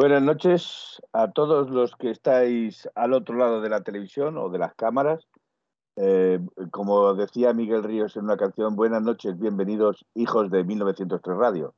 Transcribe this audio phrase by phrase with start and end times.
[0.00, 4.58] Buenas noches a todos los que estáis al otro lado de la televisión o de
[4.58, 5.28] las cámaras.
[5.96, 6.40] Eh,
[6.70, 11.74] como decía Miguel Ríos en una canción, buenas noches, bienvenidos hijos de 1903 Radio.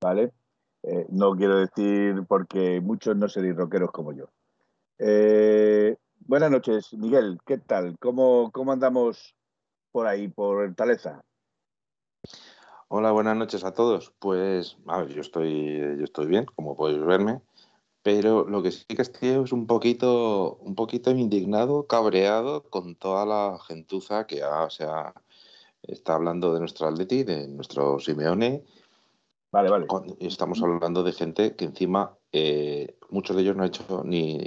[0.00, 0.32] ¿Vale?
[0.84, 4.30] Eh, no quiero decir porque muchos no seréis rockeros como yo.
[4.98, 7.98] Eh, buenas noches, Miguel, ¿qué tal?
[7.98, 9.36] ¿Cómo, ¿Cómo andamos
[9.92, 11.22] por ahí, por Taleza?
[12.96, 14.12] Hola, buenas noches a todos.
[14.20, 17.40] Pues, a ver, yo estoy, yo estoy bien, como podéis verme,
[18.04, 23.26] pero lo que sí que estoy es un poquito, un poquito indignado, cabreado con toda
[23.26, 25.12] la gentuza que ya, o sea,
[25.82, 28.62] está hablando de nuestro Atleti, de nuestro Simeone.
[29.50, 29.86] Vale, vale.
[30.20, 34.38] Estamos hablando de gente que encima eh, muchos de ellos no han hecho ni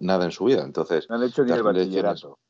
[0.00, 0.64] nada en su vida.
[0.64, 2.40] Entonces, no han hecho ni el bachillerato.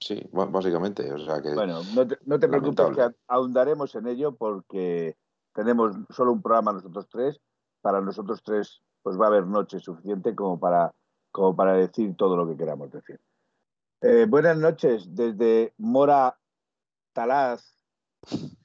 [0.00, 1.12] Sí, básicamente.
[1.12, 5.16] O sea que bueno, no te, no te preocupes que ahondaremos en ello porque
[5.52, 7.40] tenemos solo un programa nosotros tres.
[7.80, 10.92] Para nosotros tres, pues va a haber noche suficiente como para,
[11.30, 13.20] como para decir todo lo que queramos decir.
[14.00, 16.38] Eh, buenas noches desde Mora
[17.12, 17.84] Talaz,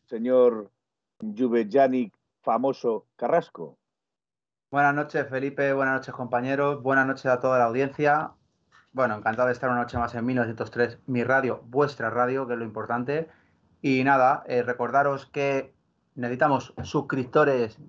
[0.05, 0.71] señor
[1.19, 3.77] Juvejanic, famoso Carrasco.
[4.69, 5.73] Buenas noches, Felipe.
[5.73, 6.81] Buenas noches, compañeros.
[6.81, 8.33] Buenas noches a toda la audiencia.
[8.93, 12.59] Bueno, encantado de estar una noche más en 1903, mi radio, vuestra radio, que es
[12.59, 13.27] lo importante.
[13.81, 15.73] Y nada, eh, recordaros que
[16.13, 17.79] necesitamos suscriptores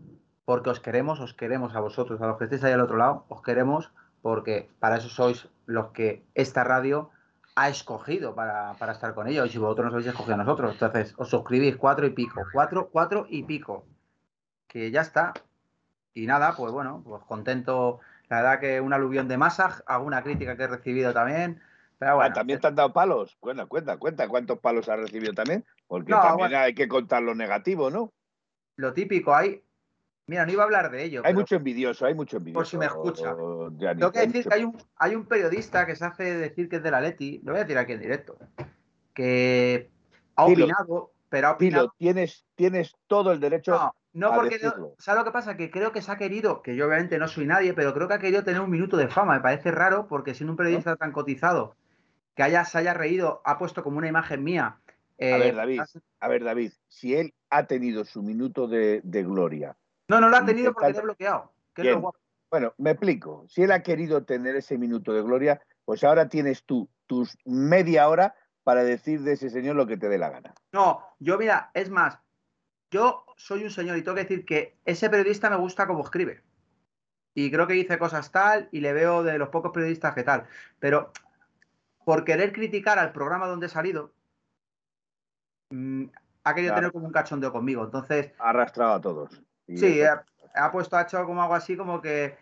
[0.46, 3.26] porque os queremos, os queremos a vosotros, a los que estéis ahí al otro lado,
[3.28, 3.92] os queremos
[4.22, 7.10] porque para eso sois los que esta radio
[7.54, 10.72] ha escogido para, para estar con ellos y vosotros nos habéis escogido a nosotros.
[10.72, 13.84] Entonces, os suscribís cuatro y pico, cuatro, cuatro y pico.
[14.66, 15.34] Que ya está.
[16.14, 20.56] Y nada, pues bueno, pues contento la verdad que un aluvión de masas, alguna crítica
[20.56, 21.60] que he recibido también.
[21.98, 23.36] Pero ah, bueno, ¿También te han dado palos?
[23.40, 27.90] Bueno, cuenta, cuenta cuántos palos has recibido también, porque también hay que contar lo negativo,
[27.90, 28.12] ¿no?
[28.76, 29.62] Lo típico, hay.
[30.26, 31.22] Mira, no iba a hablar de ello.
[31.24, 32.60] Hay mucho envidioso, hay mucho envidioso.
[32.60, 33.36] Por si me escucha.
[33.94, 36.82] Tengo que decir que hay un, hay un periodista que se hace decir que es
[36.82, 38.38] de la Leti, lo voy a decir aquí en directo,
[39.12, 39.90] que
[40.34, 41.94] ha opinado, pero ha opinado.
[41.98, 44.58] tienes, tienes todo el derecho no, porque
[44.98, 45.56] ¿sabes lo que pasa?
[45.56, 48.14] Que creo que se ha querido, que yo obviamente no soy nadie, pero creo que
[48.14, 49.34] ha querido tener un minuto de fama.
[49.34, 51.76] Me parece raro porque siendo un periodista tan cotizado,
[52.34, 54.78] que haya, se haya reído, ha puesto como una imagen mía.
[55.20, 55.80] a ver, eh, David,
[56.20, 59.76] a ver, David, si él ha tenido su minuto de, gloria.
[60.08, 61.52] No, no lo ha tenido porque le he bloqueado.
[62.50, 63.44] bueno, me explico.
[63.48, 68.08] Si él ha querido tener ese minuto de gloria, pues ahora tienes tú tus media
[68.08, 70.54] hora para decir de ese señor lo que te dé la gana.
[70.72, 72.18] No, yo mira, es más,
[72.94, 76.44] yo soy un señor y tengo que decir que ese periodista me gusta como escribe.
[77.34, 80.46] Y creo que dice cosas tal y le veo de los pocos periodistas que tal.
[80.78, 81.10] Pero
[82.04, 84.12] por querer criticar al programa donde he salido,
[85.70, 86.04] mm,
[86.44, 87.82] ha querido tener como un cachondeo conmigo.
[87.82, 88.30] Entonces.
[88.38, 89.42] Ha arrastrado a todos.
[89.66, 92.36] Sí, ha, puesto, ha hecho como algo así como que.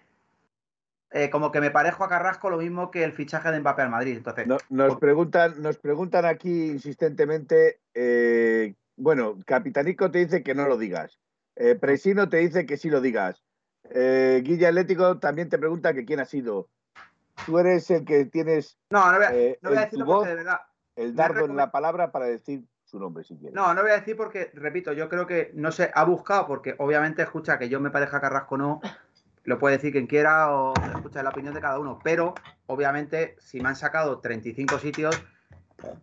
[1.12, 3.90] Eh, como que me parejo a Carrasco lo mismo que el fichaje de Mbappé al
[3.90, 4.18] Madrid.
[4.18, 10.76] Entonces, nos, preguntan, nos preguntan aquí insistentemente eh, bueno, Capitanico te dice que no lo
[10.76, 11.18] digas.
[11.56, 13.42] Eh, Presino te dice que sí lo digas.
[13.90, 16.68] Eh, Guilla Atlético también te pregunta que quién ha sido.
[17.46, 18.78] Tú eres el que tienes.
[18.90, 20.60] No, no voy a, eh, decir porque de verdad.
[20.94, 23.54] El dardo en la palabra para decir su nombre si quieres.
[23.54, 26.74] No, no voy a decir porque, repito, yo creo que no sé, ha buscado porque
[26.78, 28.80] obviamente escucha que yo me pareja Carrasco no.
[29.44, 32.34] Lo puede decir quien quiera o escucha la opinión de cada uno, pero
[32.66, 35.20] obviamente si me han sacado 35 sitios,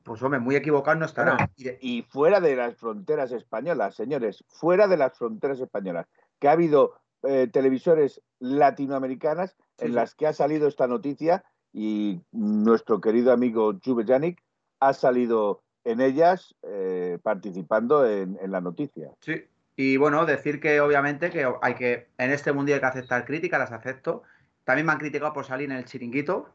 [0.03, 1.49] pues hombre, muy equivocado no estará.
[1.57, 6.07] y fuera de las fronteras españolas, señores, fuera de las fronteras españolas,
[6.39, 11.43] que ha habido eh, televisores latinoamericanas en las que ha salido esta noticia
[11.73, 14.41] y nuestro querido amigo Juve Janik
[14.79, 19.11] ha salido en ellas eh, participando en, en, la noticia.
[19.21, 19.45] Sí,
[19.75, 23.59] y bueno, decir que obviamente que hay que, en este mundo hay que aceptar críticas,
[23.59, 24.23] las acepto.
[24.63, 26.53] También me han criticado por salir en el chiringuito,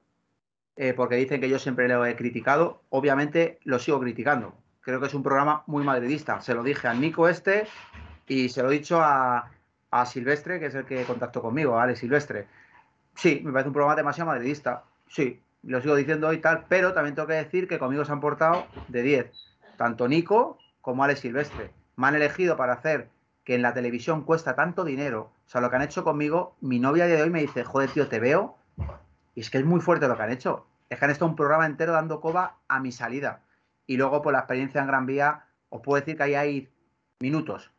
[0.76, 2.82] eh, porque dicen que yo siempre lo he criticado.
[2.90, 4.54] Obviamente lo sigo criticando.
[4.80, 6.40] Creo que es un programa muy madridista.
[6.40, 7.66] Se lo dije a Nico este
[8.26, 9.50] y se lo he dicho a,
[10.06, 12.48] Silvestre, que es el que contactó conmigo, a Alex Silvestre.
[13.14, 14.82] Sí, me parece un programa demasiado madridista.
[15.06, 18.20] Sí, lo sigo diciendo hoy tal, pero también tengo que decir que conmigo se han
[18.20, 19.30] portado de 10.
[19.76, 21.70] Tanto Nico como Alex Silvestre.
[21.94, 23.08] Me han elegido para hacer
[23.44, 25.30] que en la televisión cuesta tanto dinero.
[25.46, 28.08] O sea, lo que han hecho conmigo, mi novia de hoy me dice, joder, tío,
[28.08, 28.56] te veo
[29.34, 30.66] y es que es muy fuerte lo que han hecho.
[30.88, 33.40] Es que han estado un programa entero dando coba a mi salida.
[33.86, 36.68] Y luego, por la experiencia en Gran Vía, os puedo decir que ahí hay
[37.20, 37.70] minutos.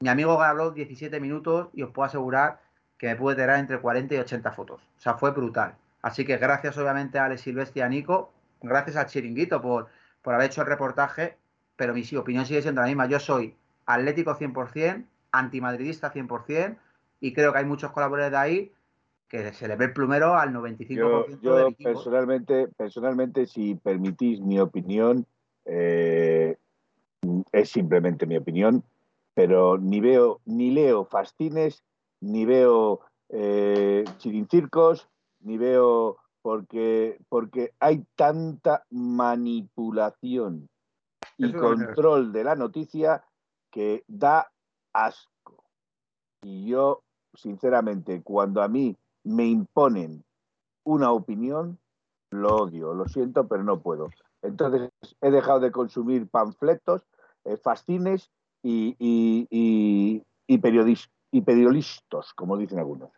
[0.00, 2.60] Mi amigo habló 17 minutos y os puedo asegurar
[2.96, 4.82] que me pude tirar entre 40 y 80 fotos.
[4.96, 5.74] O sea, fue brutal.
[6.02, 9.88] Así que gracias obviamente a Alex Silvestre y a Nico, gracias al Chiringuito por,
[10.22, 11.36] por haber hecho el reportaje,
[11.76, 13.06] pero mi opinión sigue siendo la misma.
[13.06, 16.76] Yo soy atlético 100%, antimadridista 100%,
[17.20, 18.72] y creo que hay muchos colaboradores de ahí
[19.30, 24.58] que se le ve el plumero al 95% yo, de personalmente, personalmente, si permitís mi
[24.58, 25.24] opinión,
[25.64, 26.58] eh,
[27.52, 28.82] es simplemente mi opinión,
[29.32, 31.84] pero ni veo, ni leo fastines,
[32.20, 40.68] ni veo eh, chirincircos, ni veo porque, porque hay tanta manipulación
[41.38, 43.22] y control de la noticia
[43.70, 44.50] que da
[44.92, 45.62] asco.
[46.42, 47.04] Y yo,
[47.34, 50.24] sinceramente, cuando a mí me imponen
[50.84, 51.78] una opinión,
[52.30, 54.10] lo odio, lo siento, pero no puedo.
[54.42, 54.90] Entonces
[55.20, 57.02] he dejado de consumir panfletos,
[57.44, 58.30] eh, fascines
[58.62, 60.58] y, y, y,
[61.42, 63.10] periodistas, como dicen algunos.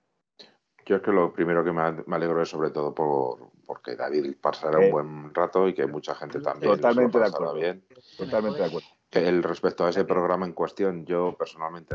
[0.85, 4.79] Yo es que lo primero que me, alegro es sobre todo por porque David pasará
[4.79, 7.85] un eh, buen rato y que mucha gente también totalmente de acuerdo bien.
[8.19, 11.95] totalmente de acuerdo el respecto a ese programa en cuestión, yo personalmente,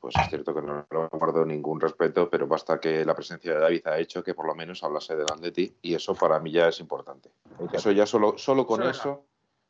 [0.00, 3.60] pues es cierto que no le guardo ningún respeto, pero basta que la presencia de
[3.60, 6.68] David ha hecho que por lo menos hablase de ti y eso para mí ya
[6.68, 7.30] es importante.
[7.72, 9.24] Eso ya solo, solo con eso,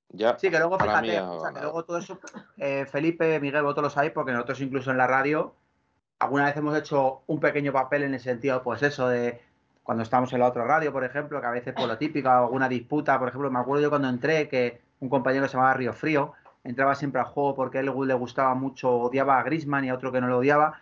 [0.09, 0.37] ya.
[0.39, 2.19] Sí, que luego fíjate, o sea, que luego todo eso,
[2.57, 5.55] eh, Felipe, Miguel, vosotros lo sabéis, porque nosotros incluso en la radio
[6.19, 9.41] alguna vez hemos hecho un pequeño papel en el sentido, pues eso, de
[9.85, 12.69] cuando estamos en la otra radio, por ejemplo, que a veces por lo típico, alguna
[12.69, 16.35] disputa, por ejemplo, me acuerdo yo cuando entré que un compañero se llamaba Río Frío
[16.69, 19.95] entraba siempre al juego porque a él le gustaba mucho, odiaba a Grisman y a
[19.95, 20.81] otro que no lo odiaba.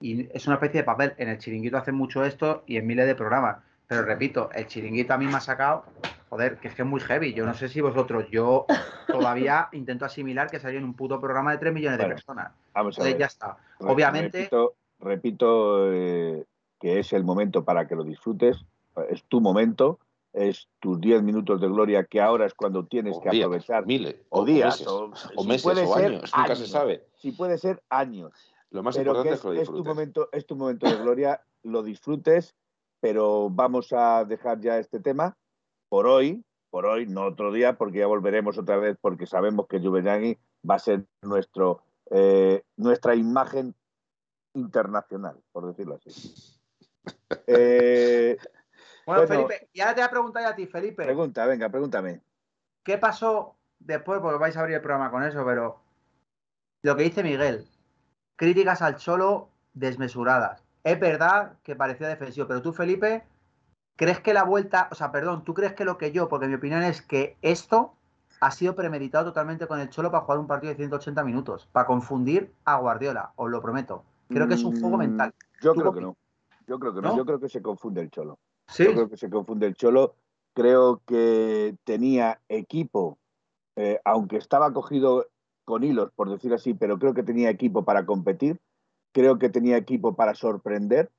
[0.00, 1.14] Y es una especie de papel.
[1.18, 3.58] En el chiringuito hacen mucho esto y en miles de programas.
[3.86, 5.84] Pero repito, el chiringuito a mí me ha sacado,
[6.30, 7.34] joder, que es que es muy heavy.
[7.34, 8.66] Yo no sé si vosotros, yo
[9.06, 12.52] todavía intento asimilar que salió en un puto programa de 3 millones de personas.
[12.72, 13.18] Vamos a ver.
[13.18, 13.56] ya está.
[13.80, 14.48] Obviamente.
[15.00, 16.44] Repito, eh,
[16.80, 18.64] que es el momento para que lo disfrutes.
[19.10, 20.00] Es tu momento
[20.32, 23.86] es tus 10 minutos de gloria, que ahora es cuando tienes que aprovechar.
[23.86, 25.08] Miles, o, días, o,
[25.44, 27.06] meses, o años, nunca se sabe.
[27.16, 28.32] Si puede ser años.
[28.70, 31.82] Lo más importante es, que lo es tu momento, es tu momento de gloria, lo
[31.82, 32.54] disfrutes,
[33.00, 35.36] pero vamos a dejar ya este tema
[35.88, 39.80] por hoy, por hoy, no otro día, porque ya volveremos otra vez, porque sabemos que
[39.80, 40.38] Juvenagui
[40.68, 43.74] va a ser nuestro, eh, nuestra imagen
[44.54, 46.34] internacional, por decirlo así.
[47.46, 48.36] eh,
[49.08, 51.04] bueno, Felipe, y ahora te voy a preguntar a ti, Felipe.
[51.04, 52.20] Pregunta, venga, pregúntame.
[52.82, 54.20] ¿Qué pasó después?
[54.20, 55.80] Porque vais a abrir el programa con eso, pero
[56.82, 57.66] lo que dice Miguel,
[58.36, 60.62] críticas al Cholo desmesuradas.
[60.84, 63.24] Es verdad que parecía defensivo, pero tú, Felipe,
[63.96, 66.54] ¿crees que la vuelta, o sea, perdón, tú crees que lo que yo, porque mi
[66.54, 67.94] opinión es que esto
[68.40, 71.86] ha sido premeditado totalmente con el Cholo para jugar un partido de 180 minutos, para
[71.86, 74.04] confundir a Guardiola, os lo prometo.
[74.28, 75.34] Creo que es un juego mm, mental.
[75.62, 76.16] Yo creo que no.
[76.66, 77.16] Yo creo que no.
[77.16, 78.38] Yo creo que se confunde el Cholo.
[78.76, 80.14] Yo creo que se confunde el Cholo.
[80.54, 83.18] Creo que tenía equipo,
[83.76, 85.26] eh, aunque estaba cogido
[85.64, 88.60] con hilos, por decir así, pero creo que tenía equipo para competir.
[89.12, 91.10] Creo que tenía equipo para sorprender.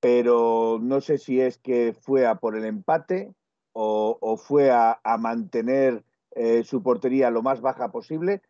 [0.00, 3.34] Pero no sé si es que fue a por el empate
[3.72, 6.04] o, fue a, mantener
[6.36, 8.42] eh, su portería lo más baja posible,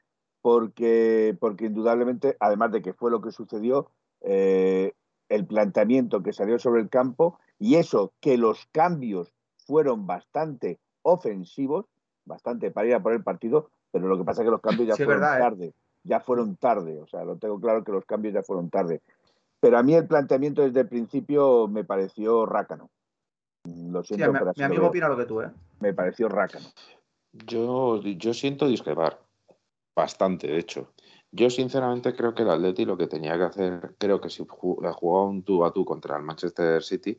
[0.42, 3.90] porque, porque indudablemente, además de que fue lo que sucedió,
[4.20, 4.92] eh,
[5.34, 9.32] el planteamiento que salió sobre el campo y eso que los cambios
[9.66, 11.86] fueron bastante ofensivos,
[12.24, 14.88] bastante para ir a por el partido, pero lo que pasa es que los cambios
[14.88, 15.38] ya fueron ¿eh?
[15.38, 19.02] tarde, ya fueron tarde, o sea, lo tengo claro que los cambios ya fueron tarde.
[19.60, 22.90] Pero a mí el planteamiento desde el principio me pareció rácano.
[23.64, 25.50] Lo siento, mi, mi amigo opina lo que tú, ¿eh?
[25.80, 26.66] Me pareció rácano.
[27.32, 29.18] Yo, yo siento discrepar,
[29.96, 30.92] bastante, de hecho.
[31.36, 35.24] Yo sinceramente creo que el Atleti lo que tenía que hacer, creo que si jugaba
[35.24, 37.18] un tú a tú contra el Manchester City,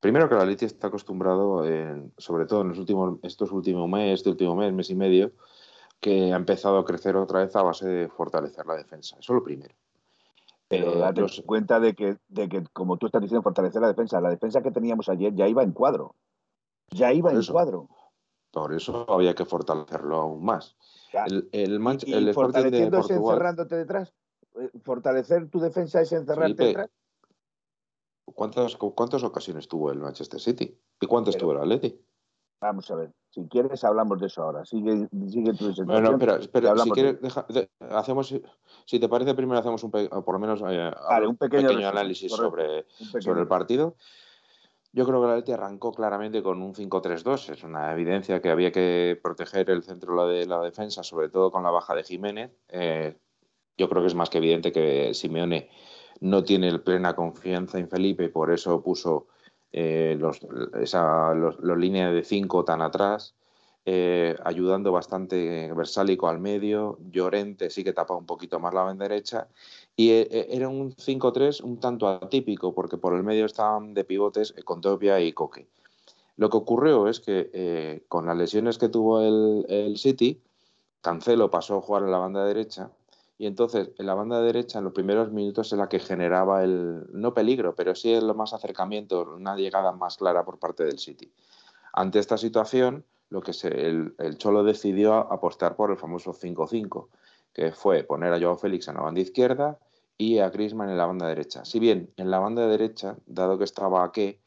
[0.00, 1.64] Primero que la Leti está acostumbrado,
[2.18, 5.32] sobre todo en los últimos, estos últimos meses, este último mes, mes y medio,
[5.98, 9.16] que ha empezado a crecer otra vez a base de fortalecer la defensa.
[9.18, 9.74] Eso es lo primero.
[10.68, 14.20] Pero eh, date cuenta de que, de que, como tú estás diciendo, fortalecer la defensa.
[14.20, 16.14] La defensa que teníamos ayer ya iba en cuadro.
[16.90, 17.88] Ya iba en cuadro.
[18.52, 20.76] Por eso había que fortalecerlo aún más.
[21.12, 24.12] El, el, y, fortaleciéndose encerrándote detrás.
[24.56, 26.90] Eh, fortalecer tu defensa es encerrarte detrás.
[28.24, 30.78] ¿Cuántas, ¿Cuántas ocasiones tuvo el Manchester City?
[31.00, 31.98] ¿Y cuántas tuvo el Atleti?
[32.60, 34.64] Vamos a ver, si quieres hablamos de eso ahora.
[34.64, 37.18] Sigue, sigue tu Bueno, espera, espera si quieres,
[37.78, 38.34] hacemos,
[38.84, 40.90] si te parece, primero hacemos un, por lo menos eh,
[41.26, 42.86] un pequeño, análisis sobre,
[43.20, 43.94] sobre el partido.
[44.92, 47.50] Yo creo que el Atleti arrancó claramente con un 5-3-2.
[47.52, 51.62] Es una evidencia que había que proteger el centro de la defensa, sobre todo con
[51.62, 52.50] la baja de Jiménez.
[52.68, 53.16] Eh,
[53.76, 55.70] yo creo que es más que evidente que Simeone
[56.20, 59.28] no tiene plena confianza en Felipe y por eso puso
[59.70, 60.40] eh, los,
[60.80, 63.36] esa los, líneas de cinco tan atrás.
[63.90, 69.08] Eh, ayudando bastante Versálico al medio, Llorente sí que tapaba un poquito más la banda
[69.08, 69.48] derecha,
[69.96, 74.04] y eh, eh, era un 5-3 un tanto atípico, porque por el medio estaban de
[74.04, 75.68] pivotes Condovia y Coque.
[76.36, 80.38] Lo que ocurrió es que con las lesiones que tuvo el, el, City,
[81.00, 82.90] Cancelo pasó a jugar en la banda derecha,
[83.38, 87.06] y entonces en la banda derecha en los primeros minutos es la que generaba el,
[87.14, 91.32] no peligro, pero sí lo más acercamiento, una llegada más clara por parte del City.
[91.94, 97.08] Ante esta situación, lo que se, el, Cholo decidió apostar por el famoso 5-5,
[97.52, 99.78] que fue poner a Joao Félix en la banda izquierda
[100.16, 101.64] y a Griezmann en la banda derecha.
[101.64, 104.40] Si bien en la banda derecha, dado que estaba aquí,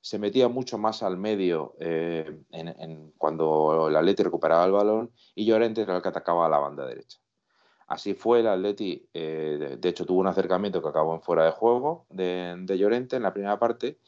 [0.00, 5.44] se metía mucho más al medio eh, en, cuando el Atleti recuperaba el balón y
[5.44, 7.18] Llorente era el que atacaba a la banda derecha.
[7.86, 11.50] Así fue el Atleti, eh, de, hecho tuvo un acercamiento que acabó en fuera de
[11.50, 13.98] juego de Llorente en la primera parte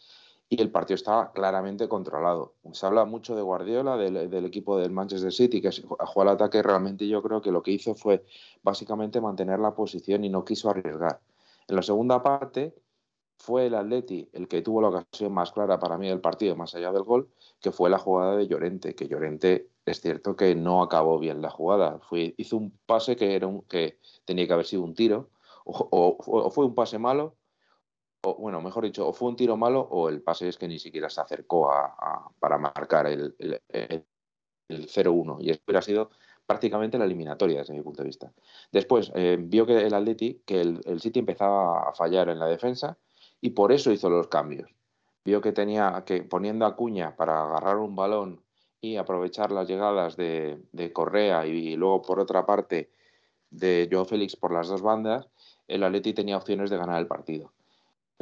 [0.52, 2.52] y el partido estaba claramente controlado.
[2.72, 6.62] Se habla mucho de Guardiola, del, equipo del Manchester City, que jugó al ataque.
[6.62, 8.22] Realmente yo creo que lo que hizo fue
[8.62, 11.20] básicamente mantener la posición y no quiso arriesgar.
[11.68, 12.74] En la segunda parte
[13.38, 16.74] fue el Atleti el que tuvo la ocasión más clara para mí del partido, más
[16.74, 20.82] allá del gol, que fue la jugada de Llorente, que Llorente es cierto que no
[20.82, 21.98] acabó bien la jugada.
[22.36, 25.30] Hizo un pase que, era un, que tenía que haber sido un tiro,
[25.64, 27.36] o fue un pase malo
[28.24, 30.78] o, bueno, mejor dicho, o fue un tiro malo o el pase es que ni
[30.78, 34.04] siquiera se acercó a, para marcar el, el, el,
[34.88, 36.10] 0-1 y eso hubiera sido
[36.46, 38.32] prácticamente la eliminatoria desde mi punto de vista.
[38.70, 42.96] Después eh, vio que el Atleti, que el, City empezaba a fallar en la defensa
[43.40, 44.70] y por eso hizo los cambios.
[45.24, 48.42] Vio que tenía que poniendo a Cuña para agarrar un balón
[48.80, 52.90] y aprovechar las llegadas de, de Correa y, luego por otra parte
[53.50, 55.28] de Joe Félix por las dos bandas,
[55.68, 57.52] el Atleti tenía opciones de ganar el partido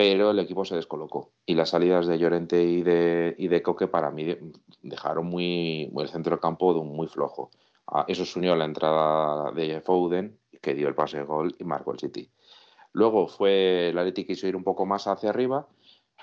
[0.00, 3.86] pero el equipo se descolocó y las salidas de Llorente y de, y de Coque
[3.86, 4.34] para mí
[4.80, 7.50] dejaron muy, el centro del campo muy flojo.
[7.86, 11.54] Ah, eso se unió a la entrada de Foden, que dio el pase de gol
[11.58, 12.30] y marcó el City.
[12.94, 15.68] Luego fue el Atleti quiso ir un poco más hacia arriba,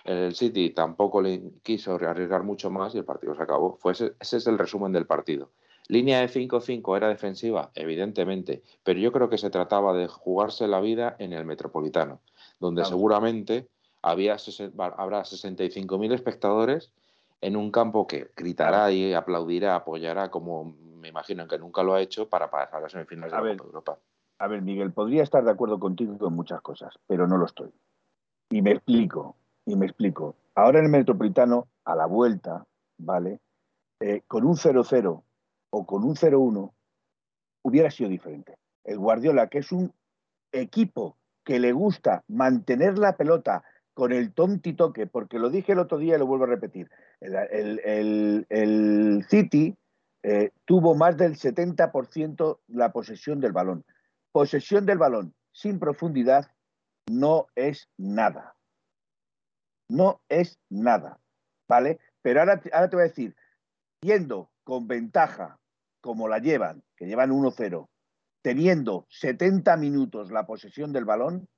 [0.05, 3.77] el City tampoco le quiso arriesgar mucho más y el partido se acabó.
[3.77, 5.51] Fue ese, ese es el resumen del partido.
[5.88, 10.81] Línea de 5-5 era defensiva, evidentemente, pero yo creo que se trataba de jugarse la
[10.81, 12.22] vida en el Metropolitano
[12.59, 13.67] donde seguramente
[14.01, 16.91] había, habrá 65.000 espectadores
[17.41, 22.01] en un campo que gritará y aplaudirá, apoyará, como me imagino que nunca lo ha
[22.01, 23.99] hecho, para pasar a las semifinales de la Europa.
[24.39, 27.71] A ver, Miguel, podría estar de acuerdo contigo en muchas cosas, pero no lo estoy.
[28.49, 29.35] Y me explico,
[29.65, 30.35] y me explico.
[30.55, 32.65] Ahora en el Metropolitano, a la vuelta,
[32.97, 33.39] ¿vale?
[33.99, 35.23] Eh, con un 0-0
[35.71, 36.71] o con un 0-1,
[37.63, 38.57] hubiera sido diferente.
[38.83, 39.91] El Guardiola, que es un
[40.51, 43.63] equipo que le gusta mantener la pelota
[43.93, 48.45] con el tontitoque, porque lo dije el otro día y lo vuelvo a repetir, el,
[49.29, 49.73] City
[50.23, 53.85] eh, tuvo más del 70% la posesión del balón.
[54.33, 56.51] Posesión del balón sin profundidad
[57.09, 58.57] no es nada.
[59.87, 61.17] No es nada,
[61.69, 61.97] ¿vale?
[62.21, 63.37] Pero ahora, ahora te voy a decir,
[64.01, 65.57] yendo con ventaja
[66.01, 67.87] como la llevan, que llevan 1-0,
[68.47, 71.49] teniendo 70 minutos la posesión del balón,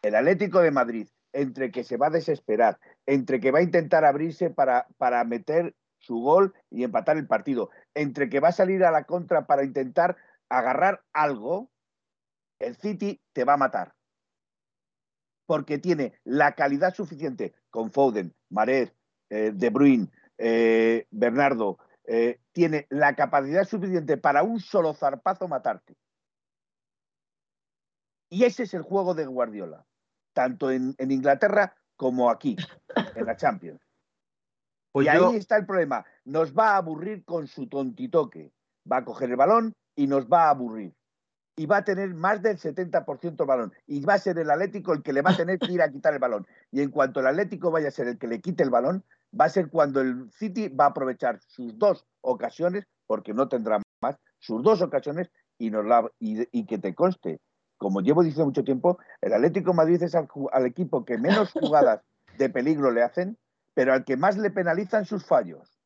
[0.00, 4.06] el Atlético de Madrid, entre que se va a desesperar, entre que va a intentar
[4.06, 8.82] abrirse para, para meter su gol y empatar el partido, entre que va a salir
[8.82, 10.16] a la contra para intentar
[10.48, 11.70] agarrar algo,
[12.60, 13.92] el City te va a matar.
[15.44, 18.90] Porque tiene la calidad suficiente con Foden, Marez,
[19.28, 20.08] eh, De Bruyne,
[20.38, 25.94] eh, Bernardo, eh, tiene la capacidad suficiente para un solo zarpazo matarte.
[28.28, 29.86] Y ese es el juego de Guardiola,
[30.32, 32.56] tanto en, Inglaterra como aquí,
[33.14, 33.80] en la Champions.
[34.92, 36.04] Pues y ahí está el problema.
[36.24, 38.52] Nos va a aburrir con su tontitoque.
[38.90, 40.94] Va a coger el balón y nos va a aburrir.
[41.54, 43.72] Y va a tener más del 70% el balón.
[43.86, 45.90] Y va a ser el Atlético el que le va a tener que ir a
[45.90, 46.46] quitar el balón.
[46.70, 49.04] Y en cuanto el Atlético vaya a ser el que le quite el balón,
[49.38, 53.80] va a ser cuando el City va a aprovechar sus dos ocasiones, porque no tendrá
[54.02, 57.40] más, sus dos ocasiones y, nos la, y que te conste
[57.78, 62.02] como llevo diciendo mucho tiempo, el Atlético Madrid es al, equipo que menos jugadas
[62.38, 63.38] de peligro le hacen,
[63.74, 65.78] pero al que más le penalizan sus fallos.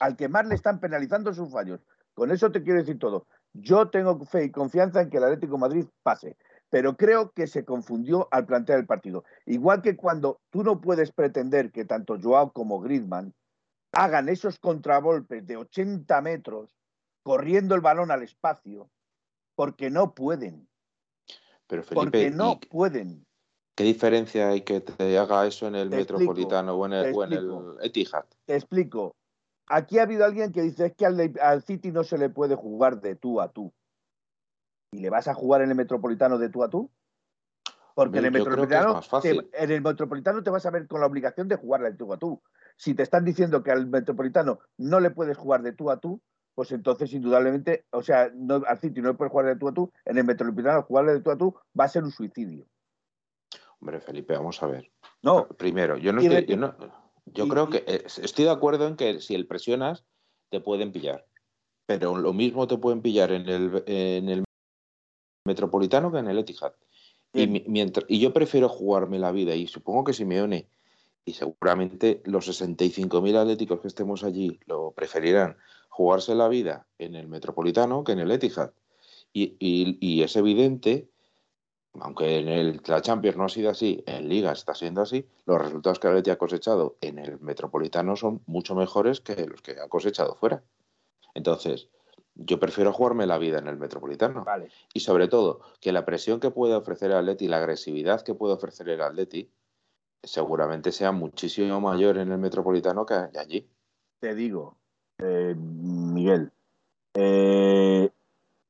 [0.00, 1.80] Al que más le están penalizando sus fallos.
[2.14, 3.26] Con eso te quiero decir todo.
[3.52, 6.36] Yo tengo fe y confianza en que el Atlético Madrid pase,
[6.70, 9.24] pero creo que se confundió al plantear el partido.
[9.46, 13.32] Igual que cuando tú no puedes pretender que tanto Joao como Griezmann
[13.92, 16.76] hagan esos contragolpes de 80 metros
[17.22, 18.90] corriendo el balón al espacio
[19.54, 20.68] porque no pueden.
[21.66, 23.26] Pero Felipe, porque no pueden.
[23.74, 28.24] ¿Qué diferencia hay que te haga eso en el Metropolitano o en el, Etihad?
[28.44, 29.16] Te explico.
[29.66, 33.00] aquí ha habido alguien que dice es que al, City no se le puede jugar
[33.00, 33.72] de tú a tú.
[34.92, 36.88] ¿Y le vas a jugar en el Metropolitano de tú a tú?
[37.96, 41.56] Porque en el, Metropolitano, en el Metropolitano te vas a ver con la obligación de
[41.56, 42.42] jugar de tú a tú.
[42.76, 46.20] Si te están diciendo que al Metropolitano no le puedes jugar de tú a tú,
[46.54, 49.74] pues entonces indudablemente, o sea, no, al City no le puedes jugar de tú a
[49.74, 52.66] tú, en el Metropolitano jugarle de tú a tú va a ser un suicidio.
[53.80, 54.90] Hombre, Felipe, vamos a ver.
[55.22, 55.48] No.
[55.48, 56.46] Primero, yo no estoy,
[57.26, 60.04] yo, creo que eh, estoy de acuerdo en que si el presionas,
[60.50, 61.26] te pueden pillar.
[61.86, 64.44] Pero lo mismo te pueden pillar en el, en el
[65.44, 66.72] Metropolitano que en el Etihad.
[67.34, 70.68] Y, mientras, y yo prefiero jugarme la vida, y supongo que Simeone
[71.24, 75.56] y seguramente los 65.000 atléticos que estemos allí lo preferirán
[75.94, 78.72] jugarse la vida en el Metropolitano que en el Etihad.
[79.32, 81.08] Y, es evidente,
[82.00, 85.62] aunque en el, la Champions no ha sido así, en Liga está siendo así, los
[85.62, 89.78] resultados que el Atleti ha cosechado en el Metropolitano son mucho mejores que los que
[89.78, 90.64] ha cosechado fuera.
[91.32, 91.88] Entonces,
[92.34, 94.44] yo prefiero jugarme la vida en el Metropolitano.
[94.92, 98.54] Y sobre todo, que la presión que puede ofrecer el Atleti, la agresividad que puede
[98.54, 99.48] ofrecer el Atleti,
[100.24, 103.70] seguramente sea muchísimo mayor en el Metropolitano que allí.
[104.18, 104.76] Te digo,
[105.18, 106.52] eh, Miguel,
[107.14, 108.10] eh,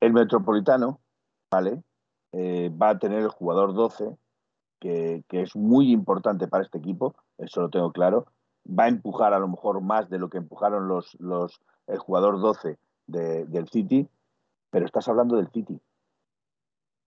[0.01, 1.01] el Metropolitano,
[1.51, 1.83] ¿vale?
[2.33, 4.17] Eh, va a tener el jugador 12,
[4.81, 8.27] que, es muy importante para este equipo, eso lo tengo claro.
[8.67, 12.41] Va a empujar a lo mejor más de lo que empujaron los, los el jugador
[12.41, 14.09] 12 del City,
[14.71, 15.81] pero estás hablando del City.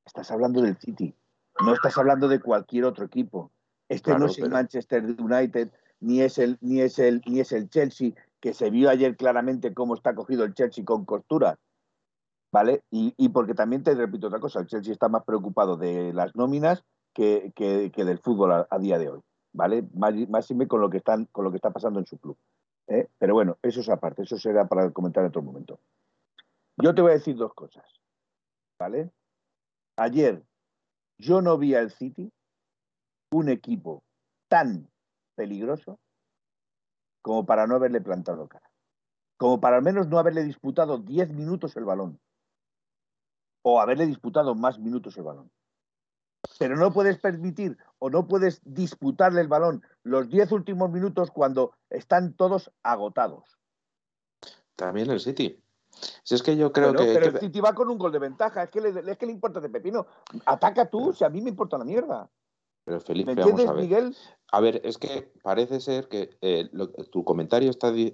[0.06, 1.13] Estás hablando del City.
[1.60, 3.52] No estás hablando de cualquier otro equipo.
[3.89, 7.69] Este no es el Manchester United, ni es el, ni es el, ni es el
[7.69, 11.58] Chelsea, que se vio ayer claramente cómo está cogido el Chelsea con costuras,
[12.52, 12.84] ¿vale?
[12.91, 16.84] Y, porque también te repito otra cosa, el Chelsea está más preocupado de las nóminas
[17.13, 19.21] que, del fútbol a, día de hoy,
[19.54, 19.88] ¿vale?
[19.93, 22.38] Más con lo que están, con lo que está pasando en su club.
[22.88, 23.08] ¿eh?
[23.17, 25.80] Pero bueno, eso es aparte, eso será para comentar en otro momento.
[26.78, 27.86] Yo te voy a decir dos cosas,
[28.80, 29.12] ¿vale?
[29.97, 30.43] Ayer
[31.19, 32.32] yo no vi al City
[33.32, 34.04] un equipo
[34.47, 34.88] tan
[35.36, 36.00] peligroso
[37.27, 38.71] como para no haberle plantado cara.
[39.35, 42.21] Como para al menos no haberle disputado 10 minutos el balón.
[43.63, 45.51] O haberle disputado más minutos el balón.
[46.57, 51.73] Pero no puedes permitir o no puedes disputarle el balón los 10 últimos minutos cuando
[51.89, 53.59] están todos agotados.
[54.77, 55.61] También el City.
[56.23, 57.13] Si es que yo creo que.
[57.13, 58.63] Pero el City va con un gol de ventaja.
[58.63, 60.07] Es que le, es que le importa de pepino.
[60.45, 62.29] Ataca tú, si a mí me importa la mierda.
[62.88, 63.84] Pero Felipe, vamos a ver.
[63.84, 64.15] Miguel?
[64.50, 66.69] A ver, es que parece ser que eh,
[67.12, 68.13] tu comentario está eh,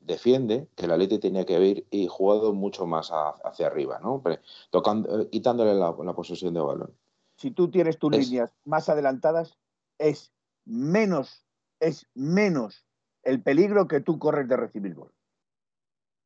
[0.00, 4.22] defiende que la Leti tenía que haber y jugado mucho más hacia arriba, ¿no?
[4.70, 6.94] Tocando, eh, quitándole la, posesión de balón.
[7.36, 9.58] Si tú tienes tus líneas más adelantadas,
[9.98, 10.32] es
[10.64, 11.44] menos,
[11.78, 12.86] es menos
[13.22, 15.12] el peligro que tú corres de recibir gol.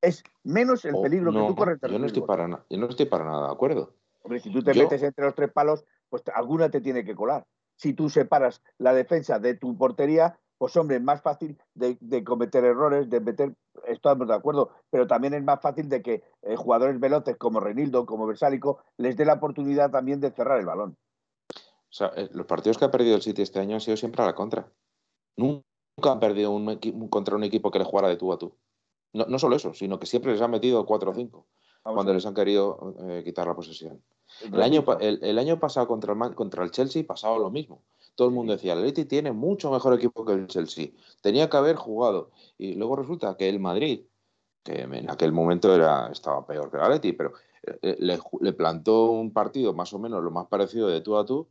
[0.00, 2.78] Es menos el oh, peligro que tú corres de recibir yo no estoy Para yo
[2.78, 3.94] no estoy para nada de acuerdo.
[4.22, 7.44] Hombre, si tú te metes entre los tres palos, pues alguna te tiene que colar
[7.80, 12.62] si tú separas la defensa de tu portería, pues hombre, es más fácil de, cometer
[12.62, 13.54] errores, de meter,
[13.86, 18.04] estamos de acuerdo, pero también es más fácil de que eh, jugadores veloces como Renildo,
[18.04, 20.98] como Versálico, les dé la oportunidad también de cerrar el balón.
[21.54, 24.22] O sea, eh, los partidos que ha perdido el City este año han sido siempre
[24.22, 24.70] a la contra.
[25.38, 25.64] Nunca
[26.04, 28.54] han perdido un, contra un equipo que le jugara de tú a tú.
[29.14, 31.46] No, solo eso, sino que siempre les han metido 4 o 5
[31.82, 34.04] cuando les han querido eh, quitar la posesión.
[34.42, 37.82] El año, el, año pasado contra el, contra el Chelsea pasaba lo mismo.
[38.14, 40.88] Todo el mundo decía, el Atleti tiene mucho mejor equipo que el Chelsea.
[41.20, 42.30] Tenía que haber jugado.
[42.58, 44.02] Y luego resulta que el Madrid,
[44.62, 48.52] que en aquel momento era, estaba peor que el Atleti, pero eh, eh, le, le
[48.52, 51.48] plantó un partido más o menos lo más parecido de tú a tú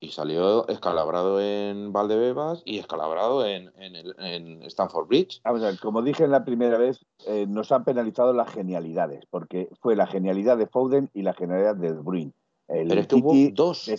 [0.00, 5.42] y salió escalabrado en Valdebebas y escalabrado en, en, Stanford Bridge.
[5.44, 9.26] Vamos a ver, como dije en la primera vez, eh, nos han penalizado las genialidades,
[9.28, 12.32] porque fue la genialidad de Foden y la genialidad de De Bruyne.
[12.66, 13.90] pero es que hubo dos.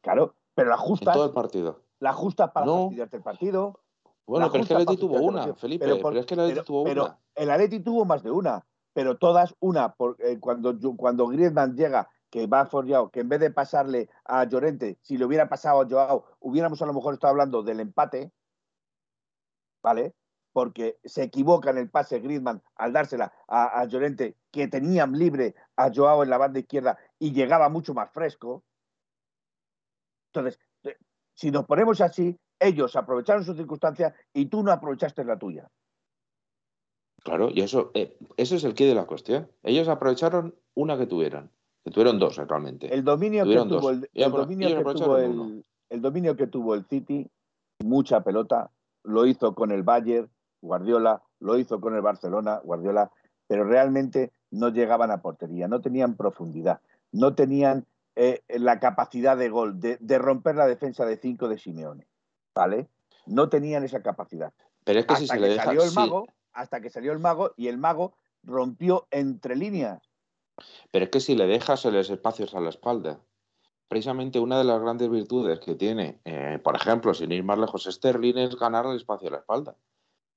[0.00, 1.12] claro, pero la justa.
[1.12, 1.82] todo el partido.
[2.00, 2.90] La justa para no.
[2.90, 3.78] el partido.
[4.26, 5.84] Bueno, pero es que el Atleti tuvo una, Felipe.
[5.84, 7.18] Pero, es que el Atleti tuvo una.
[7.34, 9.92] El Atleti tuvo más de una, pero todas una.
[9.92, 14.44] Por, eh, cuando, cuando Griezmann llega que va Joao, que en vez de pasarle a
[14.44, 18.32] Llorente, si le hubiera pasado a Joao, hubiéramos a lo mejor estado hablando del empate,
[19.82, 20.14] ¿vale?
[20.50, 25.90] Porque se equivoca en el pase Griezmann al dársela a, Llorente, que tenían libre a
[25.94, 28.64] Joao en la banda izquierda y llegaba mucho más fresco.
[30.32, 30.96] Entonces, eh,
[31.34, 35.70] si nos ponemos así, ellos aprovecharon su circunstancia y tú no aprovechaste la tuya.
[37.24, 39.50] Claro, y eso, eh, eso es el quid de la cuestión.
[39.62, 41.50] Ellos aprovecharon una que tuvieran.
[41.84, 42.92] Que tuvieron dos realmente.
[42.92, 45.64] El dominio, que tuvo el, dominio que tuvo el,
[46.00, 47.28] dominio que tuvo el City,
[47.80, 48.70] mucha pelota,
[49.02, 53.10] lo hizo con el Bayern, Guardiola, lo hizo con el Barcelona, Guardiola,
[53.48, 59.48] pero realmente no llegaban a portería, no tenían profundidad, no tenían eh, la capacidad de
[59.48, 62.06] gol, de, romper la defensa de cinco de Simeone,
[62.54, 62.88] ¿vale?
[63.26, 64.52] No tenían esa capacidad.
[64.84, 67.18] Pero es que hasta si se le deja, salió el mago, hasta que salió el
[67.18, 70.02] mago y el mago rompió entre líneas.
[70.90, 73.20] Pero es que si le dejas los espacios a la espalda,
[73.88, 77.84] precisamente una de las grandes virtudes que tiene, eh, por ejemplo, sin ir más lejos,
[77.84, 79.76] Sterling es ganar el espacio a la espalda.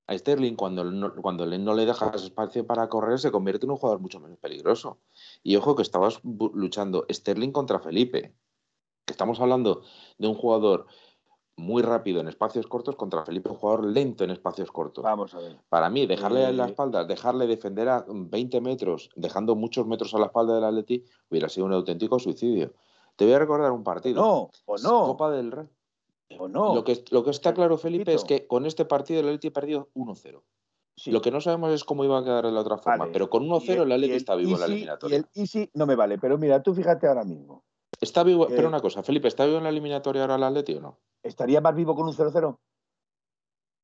[0.07, 3.77] A Sterling, cuando no, cuando no le dejas espacio para correr, se convierte en un
[3.77, 4.99] jugador mucho menos peligroso.
[5.41, 8.35] Y ojo que estabas luchando Sterling contra Felipe.
[9.07, 9.83] Estamos hablando
[10.17, 10.87] de un jugador
[11.57, 15.03] muy rápido en espacios cortos contra Felipe, un jugador lento en espacios cortos.
[15.03, 15.57] Vamos a ver.
[15.69, 20.19] Para mí, dejarle en la espalda, dejarle defender a 20 metros, dejando muchos metros a
[20.19, 22.73] la espalda del Atleti, hubiera sido un auténtico suicidio.
[23.15, 24.21] Te voy a recordar un partido.
[24.21, 25.05] No, o no.
[25.05, 25.67] Copa del Rey.
[26.37, 26.75] O no.
[26.75, 29.89] Lo que, lo que está claro, Felipe, es que con este partido el Atleti perdido
[29.95, 30.41] 1-0.
[31.07, 33.47] Lo que no sabemos es cómo iba a quedar de la otra forma, pero con
[33.47, 35.17] 1-0 el Atleti está vivo en la eliminatoria.
[35.17, 37.63] Y el Easy no me vale, pero mira, tú fíjate ahora mismo.
[38.01, 40.81] Está vivo, pero una cosa, Felipe, ¿está vivo en la eliminatoria ahora el Atleti o
[40.81, 40.99] no?
[41.23, 42.57] ¿Estaría más vivo con un 0-0?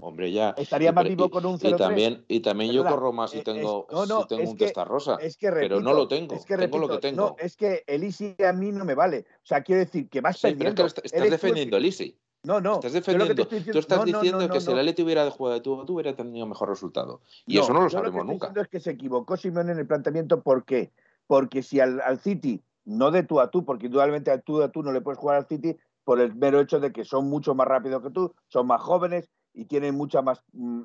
[0.04, 0.56] Hombre, ya.
[0.58, 3.88] Estaría más vivo con un 0 Y también, y también yo corro más si tengo,
[3.90, 5.18] si tengo un testa rosa.
[5.22, 6.36] Es que pero no lo tengo.
[6.36, 7.22] Es que tengo lo que tengo.
[7.22, 9.26] No, es que el Easy a mí no me vale.
[9.38, 12.18] O sea, quiero decir que vas sí, es que estás defendiendo el Easy.
[12.44, 12.76] No, no.
[12.76, 13.48] Estás defendiendo.
[13.48, 16.70] Tú estás diciendo que si el Atleti hubiera jugado de tú, tú hubiera tenido mejor
[16.70, 17.22] resultado.
[17.46, 18.62] Y eso no lo sabremos lo que nunca.
[18.62, 20.42] es que se equivocó Simón en el planteamiento.
[20.42, 20.92] ¿Por qué?
[21.28, 24.72] Porque si al, al, City, no de tú a tú, porque indudablemente a tú a
[24.72, 27.56] tú no le puedes jugar al City por el mero hecho de que son mucho
[27.56, 30.84] más rápidos que tú, son más jóvenes y tienen mucha más mm,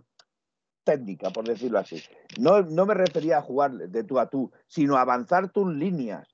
[0.85, 2.03] técnica, por decirlo así.
[2.38, 6.29] No, no me refería a jugar de tú a tú, sino a avanzar tus líneas,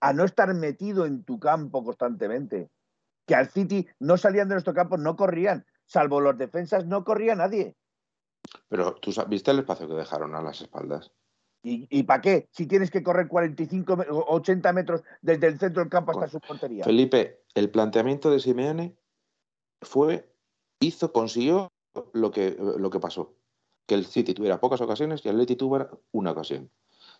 [0.00, 2.70] a no estar metido en tu campo constantemente.
[3.26, 7.34] Que al City no salían de nuestro campo, no corrían, salvo los defensas, no corría
[7.34, 7.76] nadie.
[8.68, 11.10] Pero tú viste el espacio que dejaron a las espaldas.
[11.62, 12.48] ¿Y, y para qué?
[12.52, 16.40] Si tienes que correr 45 o 80 metros desde el centro del campo hasta su
[16.40, 16.84] portería.
[16.84, 18.96] Felipe, el planteamiento de Simeone
[19.82, 20.32] fue,
[20.80, 21.72] hizo, consiguió
[22.12, 23.34] lo que, lo que pasó.
[23.86, 26.70] Que el City tuviera pocas ocasiones y el Leti tuviera una ocasión.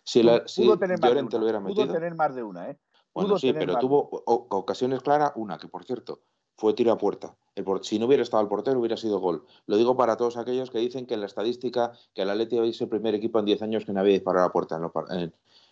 [0.03, 1.85] Si, la, pudo tener Llorente lo hubiera metido.
[1.85, 2.77] Pudo tener más de una, ¿eh?
[3.13, 6.21] bueno, sí, pero tuvo ocasiones claras, una que por cierto
[6.57, 7.35] fue tiro a puerta.
[7.55, 9.43] El si no hubiera estado el portero, hubiera sido gol.
[9.65, 12.81] Lo digo para todos aquellos que dicen que en la estadística que el Atleti es
[12.81, 14.79] el primer equipo en 10 años que no había disparado a puerta,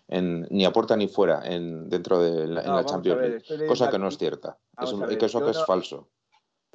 [0.08, 3.68] en, ni a puerta ni fuera, en, dentro de la, en la Champions League.
[3.68, 4.58] Cosa que no es cierta.
[4.80, 6.08] Es que eso que es falso.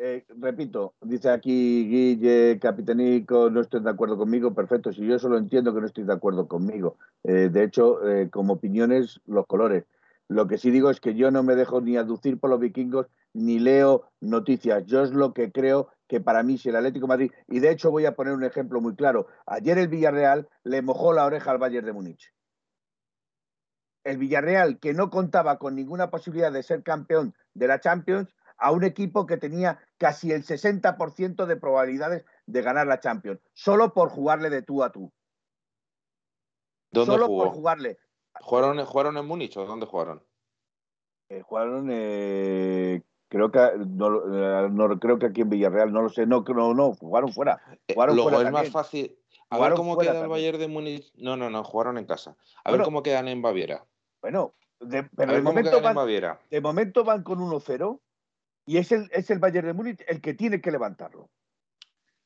[0.02, 5.36] Eh, repito, dice aquí Guille Capitanico, no estoy de acuerdo conmigo, perfecto, si yo solo
[5.36, 6.96] entiendo que no estoy de acuerdo conmigo.
[7.22, 9.84] Eh, de hecho, eh, como opiniones, los colores.
[10.26, 13.08] Lo que sí digo es que yo no me dejo ni aducir por los vikingos,
[13.32, 14.84] ni leo noticias.
[14.86, 17.90] Yo es lo que creo que para mí, si el Atlético Madrid, y de hecho
[17.90, 21.58] voy a poner un ejemplo muy claro, ayer el Villarreal le mojó la oreja al
[21.58, 22.34] Bayern de Múnich.
[24.02, 28.72] El Villarreal, que no contaba con ninguna posibilidad de ser campeón de la Champions, a
[28.72, 34.10] un equipo que tenía casi el 60% de probabilidades de ganar la Champions, solo por
[34.10, 35.12] jugarle de tú a tú.
[36.92, 37.98] ¿Dónde solo por jugarle.
[38.40, 40.24] ¿Jugaron, ¿Jugaron en Múnich o dónde jugaron?
[41.28, 46.26] Eh, jugaron, eh, creo que no, no, creo que aquí en Villarreal, no lo sé,
[46.26, 47.62] no, no, no jugaron fuera.
[47.86, 49.16] Eh, jugaron luego es más fácil.
[49.48, 51.12] A ver cómo queda el Bayern de Múnich.
[51.16, 52.36] No, no, no, jugaron en casa.
[52.64, 53.86] A ver cómo quedan en Baviera.
[54.20, 55.96] Bueno, de, pero de momento, van,
[56.50, 58.00] de momento van con 1-0
[58.66, 61.30] y es el, es el Bayern de Múnich el que tiene que levantarlo.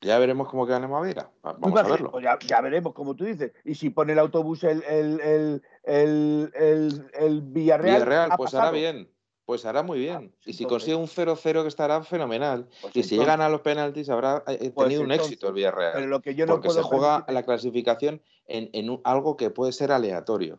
[0.01, 2.11] Ya veremos cómo queda en Vamos a verlo.
[2.11, 3.53] Pues ya, veremos, como tú dices.
[3.64, 7.95] Y si pone el autobús el, el, el, el Villarreal.
[7.95, 9.13] Villarreal, pues hará bien.
[9.44, 10.30] Pues hará muy bien.
[10.33, 12.68] Ah, pues y si consigue un 0-0 que estará fenomenal.
[12.80, 15.54] Pues y si llegan a los penaltis habrá eh, eh, pues tenido un éxito el
[15.54, 15.92] Villarreal.
[15.94, 19.72] Pero lo que yo no porque se juega la clasificación en, en algo que puede
[19.72, 20.59] ser aleatorio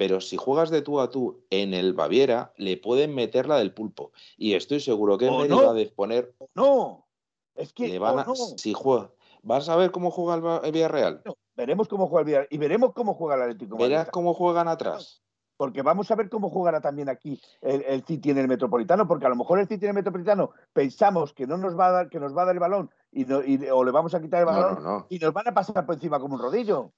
[0.00, 3.74] pero si juegas de tú a tú en el Baviera, le pueden meter la del
[3.74, 4.12] pulpo.
[4.38, 5.74] Y estoy seguro que en vez no.
[5.74, 6.34] de poner.
[6.54, 7.06] No,
[7.54, 7.86] es que.
[7.86, 8.24] Le van a,
[8.56, 9.10] Si juega.
[9.42, 11.22] ¿Vas a ver cómo juega el Villarreal?
[11.54, 15.20] veremos cómo juega el Villarreal y veremos cómo juega el Atlético Verás cómo juegan atrás.
[15.60, 19.26] Porque vamos a ver cómo jugará también aquí el, el, City en el Metropolitano, porque
[19.26, 22.08] a lo mejor el City en el Metropolitano pensamos que no nos va a dar,
[22.08, 23.30] que nos va a dar el balón y,
[23.68, 26.36] o le vamos a quitar el balón y nos van a pasar por encima como
[26.36, 26.94] un rodillo.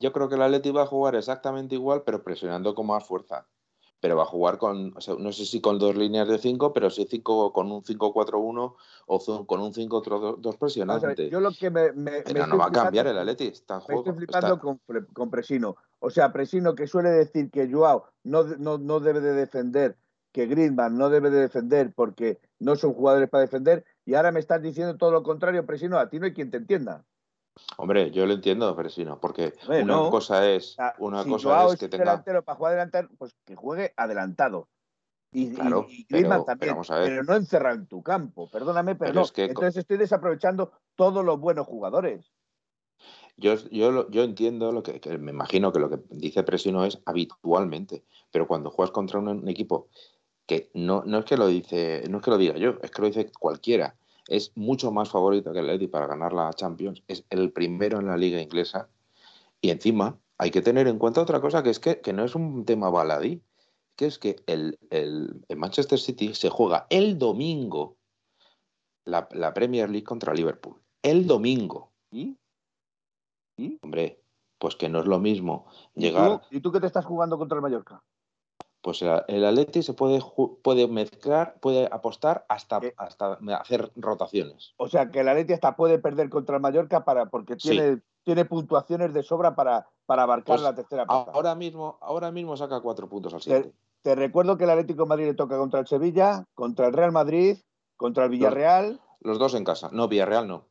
[0.00, 3.46] Yo creo que el Atleti va a jugar exactamente igual, pero presionando con más fuerza.
[4.00, 7.06] Pero va a jugar con, no sé si con dos líneas de cinco, pero sí
[7.10, 8.74] cinco, con un 5-4-1
[9.06, 11.28] o con un 5-2 presionante.
[11.28, 11.90] yo lo que me,
[12.22, 14.78] pero no va a cambiar el Atleti, está en Estoy flipando
[15.12, 15.76] Con, Presino.
[15.98, 19.96] O sea, Presino que suele decir que Joao no, no, no debe de defender,
[20.32, 24.40] que Griezmann no debe de defender porque no son jugadores para defender, y ahora me
[24.40, 27.04] estás diciendo todo lo contrario, Presino, a ti no hay quien te entienda.
[27.76, 31.88] Hombre, yo lo entiendo, pero si no, porque una cosa es, una cosa es que
[31.88, 32.04] tenga...
[32.04, 34.68] delantero para jugar adelantado, pues que juegue adelantado.
[35.30, 38.48] Y, claro, pero, también, pero, no encerrar en tu campo.
[38.50, 39.24] Perdóname, pero, no.
[39.36, 42.32] Entonces estoy desaprovechando todos los buenos jugadores.
[43.36, 48.04] Yo, yo, yo entiendo lo que, me imagino que lo que dice Presino es habitualmente,
[48.32, 49.88] pero cuando juegas contra un, equipo
[50.46, 53.02] que no, no es que lo dice, no es que lo diga yo, es que
[53.02, 53.96] lo dice cualquiera,
[54.28, 58.06] es mucho más favorito que el Lady para ganar la Champions, es el primero en
[58.06, 58.88] la liga inglesa
[59.60, 62.34] y encima hay que tener en cuenta otra cosa que es que, que no es
[62.36, 63.42] un tema baladí,
[63.96, 64.78] que es que el,
[65.56, 67.96] Manchester City se juega el domingo
[69.04, 70.76] la, Premier League contra Liverpool.
[71.02, 71.90] El domingo.
[72.12, 72.36] ¿Y?
[73.56, 73.78] ¿Y?
[73.82, 74.22] Hombre,
[74.58, 76.42] pues que no es lo mismo llegar.
[76.50, 78.02] ¿Y tú, qué te estás jugando contra el Mallorca?
[78.88, 80.18] Pues el, el Atleti se puede,
[80.62, 84.72] puede mezclar, puede apostar hasta, hasta hacer rotaciones.
[84.78, 88.46] O sea que el Atleti hasta puede perder contra el Mallorca para, porque tiene, tiene
[88.46, 91.30] puntuaciones de sobra para, para abarcar pues la tercera plaza.
[91.34, 93.74] Ahora mismo, ahora mismo saca cuatro puntos al siguiente.
[94.00, 97.12] Te recuerdo que el Atlético de Madrid le toca contra el Sevilla, contra el Real
[97.12, 97.58] Madrid,
[97.98, 99.02] contra el Villarreal.
[99.20, 99.90] Los, dos en casa.
[99.92, 100.64] No, Villarreal no.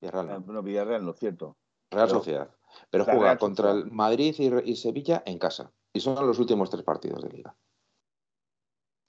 [0.00, 0.36] Villarreal no.
[0.36, 1.56] Eh, no, Villarreal no, cierto.
[1.90, 2.48] Real Sociedad.
[2.90, 5.72] Pero juega contra el Madrid y, Sevilla en casa.
[5.92, 7.54] Y son los últimos tres partidos de liga.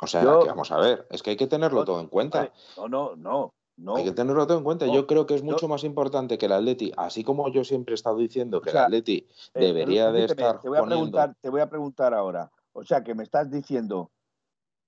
[0.02, 2.52] O sea, que vamos a ver, es que hay que tenerlo todo en cuenta.
[2.78, 3.54] No, no, no.
[3.78, 4.86] No, Hay que tenerlo todo en cuenta.
[4.86, 7.96] yo creo que es mucho más importante que el Atleti, así como yo siempre he
[7.96, 10.60] estado diciendo que el Atleti eh, debería de estar.
[10.60, 12.52] Te voy, a preguntar, te voy a preguntar ahora.
[12.74, 14.12] O sea, que me estás diciendo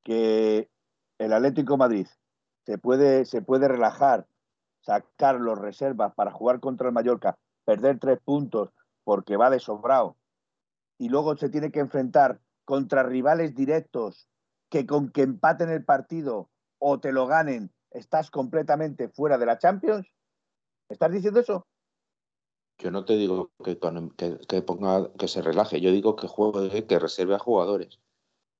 [0.03, 0.69] que
[1.17, 2.07] el Atlético Madrid
[2.65, 4.27] se puede, se puede relajar,
[4.81, 8.69] sacar los reservas para jugar contra el Mallorca, perder tres puntos
[9.03, 10.17] porque va de sobrado,
[11.03, 14.29] y luego se tiene que enfrentar contra rivales directos
[14.69, 19.57] que con que empaten el partido o te lo ganen, estás completamente fuera de la
[19.57, 20.07] Champions.
[20.87, 21.67] ¿Estás diciendo eso?
[22.77, 23.77] Yo no te digo que,
[24.47, 27.99] que, ponga, que se relaje, yo digo que juegue, que reserve a jugadores.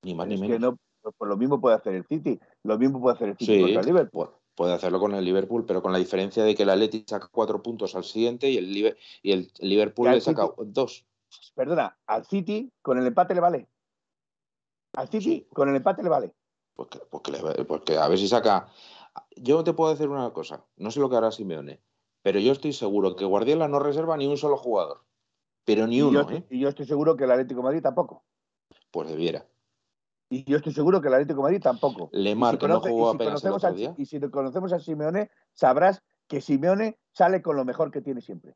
[0.04, 0.60] Ni más ni menos.
[0.60, 3.80] no, pues lo mismo puede hacer el City, lo mismo puede hacer el City contra
[3.80, 4.32] el Liverpool.
[4.54, 7.64] Puede hacerlo con el Liverpool, pero con la diferencia de que el Atleti saca cuatro
[7.64, 11.06] puntos al siguiente y el, y el Liverpool le saca dos.
[11.56, 13.70] Perdona, al City con el empate le vale.
[14.96, 16.34] Al City con el empate le vale.
[16.76, 18.68] Porque, porque, porque a ver si saca.
[19.36, 21.82] Yo te puedo decir una cosa, no sé lo que hará Simeone
[22.24, 25.04] pero yo estoy seguro que Guardiola no reserva ni un solo jugador.
[25.66, 26.46] Pero ni uno, ¿eh?
[26.50, 28.24] Y yo estoy seguro que el Atlético de Madrid tampoco.
[28.92, 29.46] Pues debiera.
[30.30, 32.10] Y yo estoy seguro que el Atlético de Madrid tampoco.
[32.14, 33.94] Le marca, no jugó apenas el otro día.
[33.98, 38.56] Y si conocemos a Simeone, sabrás que Simeone sale con lo mejor que tiene siempre.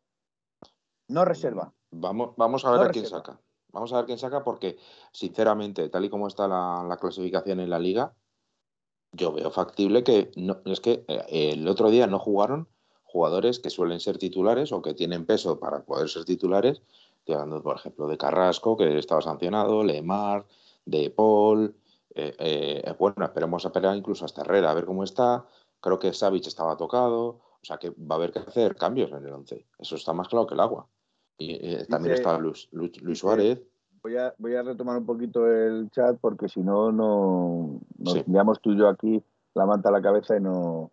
[1.09, 1.73] No reserva.
[1.91, 3.39] Vamos, vamos a ver a quién saca.
[3.71, 4.77] Vamos a ver quién saca porque,
[5.11, 8.13] sinceramente, tal y como está la, clasificación en la liga,
[9.11, 12.67] yo veo factible que no, es que eh, el otro día no jugaron
[13.03, 16.81] jugadores que suelen ser titulares o que tienen peso para poder ser titulares.
[17.19, 20.45] Estoy hablando, por ejemplo, de Carrasco, que estaba sancionado, Lemar,
[20.85, 21.75] de Paul.
[22.15, 25.45] Eh, eh, bueno, esperemos a esperar incluso hasta Herrera, a ver cómo está.
[25.79, 27.39] Creo que Savic estaba tocado.
[27.61, 29.65] O sea que va a haber que hacer cambios en el 11.
[29.79, 30.87] Eso está más claro que el agua.
[31.37, 32.69] Y eh, también está Luis,
[33.13, 33.61] Suárez.
[34.01, 38.23] Voy a, voy a, retomar un poquito el chat porque si no, no nos sí.
[38.61, 39.21] tú y yo aquí
[39.53, 40.91] la manta a la cabeza y no,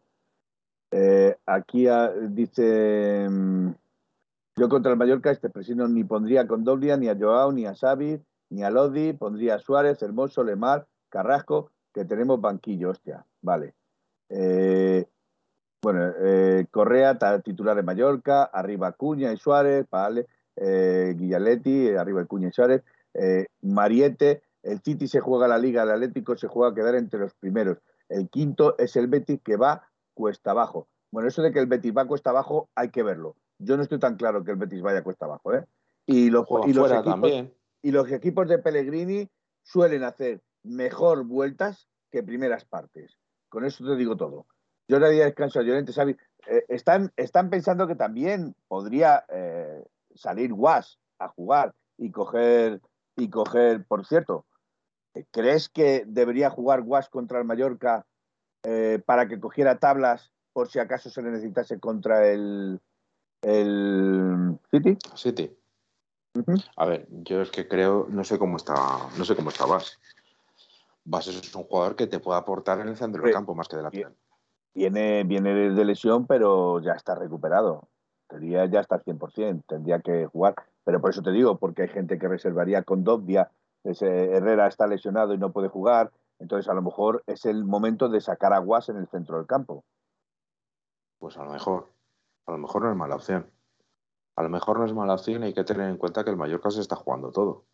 [0.96, 3.70] eh, aquí ah, dice, mm,
[4.56, 7.74] yo contra el Mallorca este presino ni pondría con Doblia, ni a Joao, ni a
[7.74, 13.74] Xavi, ni a Lodi, pondría a Suárez, Hermoso, Lemar, Carrasco, que tenemos banquillo, hostia, vale.
[14.28, 15.04] Eh,
[15.84, 20.26] bueno, eh, Correa, titular de Mallorca, arriba Cuña y Suárez, vale.
[20.56, 22.82] Guillaletti, arriba Cuña y Suárez.
[23.60, 27.34] Mariette, el City se juega la Liga, el Atlético se juega a quedar entre los
[27.34, 27.78] primeros.
[28.08, 30.88] El quinto es el Betis que va cuesta abajo.
[31.12, 33.36] Bueno, eso de que el Betis va cuesta abajo hay que verlo.
[33.58, 35.54] Yo no estoy tan claro que el Betis vaya cuesta abajo.
[35.54, 35.64] ¿eh?
[36.06, 37.30] Y, los, y, los equipos,
[37.82, 39.30] y los equipos de Pellegrini
[39.62, 43.18] suelen hacer mejor vueltas que primeras partes.
[43.48, 44.46] Con eso te digo todo.
[44.88, 46.16] Yo le daría descanso a Llorente, ¿sabes?
[46.46, 49.82] Eh, están, están pensando que también podría eh,
[50.14, 52.80] salir Guas a jugar y coger,
[53.16, 54.44] y coger, por cierto,
[55.30, 58.04] ¿crees que debería jugar Guas contra el Mallorca
[58.64, 62.80] eh, para que cogiera tablas por si acaso se le necesitase contra el,
[63.42, 64.96] el City.
[65.14, 65.56] City.
[66.76, 68.74] A ver, yo es que creo, no sé cómo está,
[69.18, 69.98] no sé cómo está Vas.
[71.04, 73.76] Vas es un jugador que te puede aportar en el centro del campo más que
[73.76, 74.14] de la piel.
[74.74, 77.88] Viene, viene de lesión, pero ya está recuperado.
[78.28, 80.54] Tendría ya está al 100%, tendría que jugar.
[80.84, 83.50] Pero por eso te digo, porque hay gente que reservaría con Dobbia,
[83.84, 88.08] ese Herrera está lesionado y no puede jugar, entonces, a lo mejor es el momento
[88.08, 89.84] de sacar a Guas en el centro del campo.
[91.18, 91.88] Pues a lo mejor.
[92.46, 93.50] A lo mejor no es mala opción.
[94.36, 96.36] a lo mejor no es mala opción y hay que tener en cuenta que el
[96.36, 97.64] Mallorca se está jugando todo.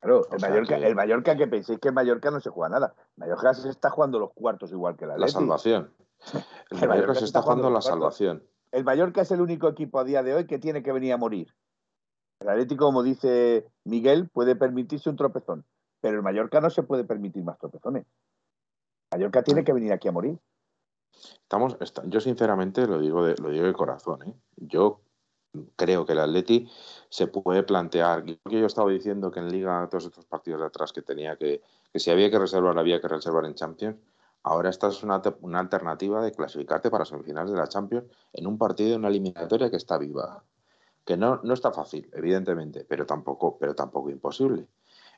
[0.00, 0.86] Claro, el Mallorca, que...
[0.86, 2.94] el Mallorca, que penséis que el Mallorca no se juega nada.
[3.16, 5.90] El Mallorca se está jugando los cuartos igual que la La salvación.
[6.70, 8.42] El, Mallorca, se está jugando, la salvación.
[8.72, 11.16] El Mallorca es el único equipo a día de hoy que tiene que venir a
[11.16, 11.54] morir.
[12.40, 15.64] El Atlético, como dice Miguel, puede permitirse un tropezón,
[16.00, 18.04] pero el Mallorca no se puede permitir más tropezones.
[19.10, 20.38] El Mallorca tiene que venir aquí a morir.
[21.42, 24.22] Estamos, yo sinceramente lo digo de, lo digo de corazón.
[24.22, 24.34] ¿eh?
[24.56, 25.00] Yo
[25.76, 26.68] creo que el Atleti
[27.08, 30.92] se puede plantear, que yo estaba diciendo que en Liga todos estos partidos de atrás
[30.92, 33.96] que tenía que, que si había que reservar, había que reservar en Champions.
[34.44, 38.58] Ahora esta es una, una alternativa de clasificarte para semifinales de la Champions en un
[38.58, 40.44] partido de una eliminatoria que está viva.
[41.04, 44.68] Que no, no está fácil, evidentemente, pero tampoco, pero tampoco imposible.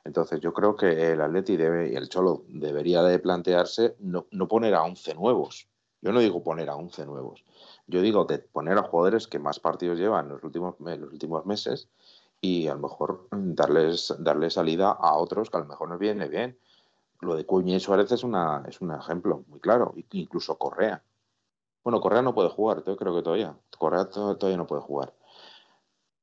[0.05, 4.47] Entonces yo creo que el Atleti debe, y el Cholo debería de plantearse no, no
[4.47, 5.67] poner a 11 nuevos.
[6.01, 7.43] Yo no digo poner a 11 nuevos,
[7.87, 11.45] yo digo de poner a jugadores que más partidos llevan los últimos, en los últimos
[11.45, 11.89] meses
[12.39, 16.27] y a lo mejor darles, darles salida a otros que a lo mejor nos viene
[16.27, 16.57] bien.
[17.21, 21.03] Lo de Cuña y Suárez es, una, es un ejemplo muy claro, incluso Correa.
[21.83, 23.57] Bueno, Correa no puede jugar, yo creo que todavía.
[23.77, 25.13] Correa todavía no puede jugar.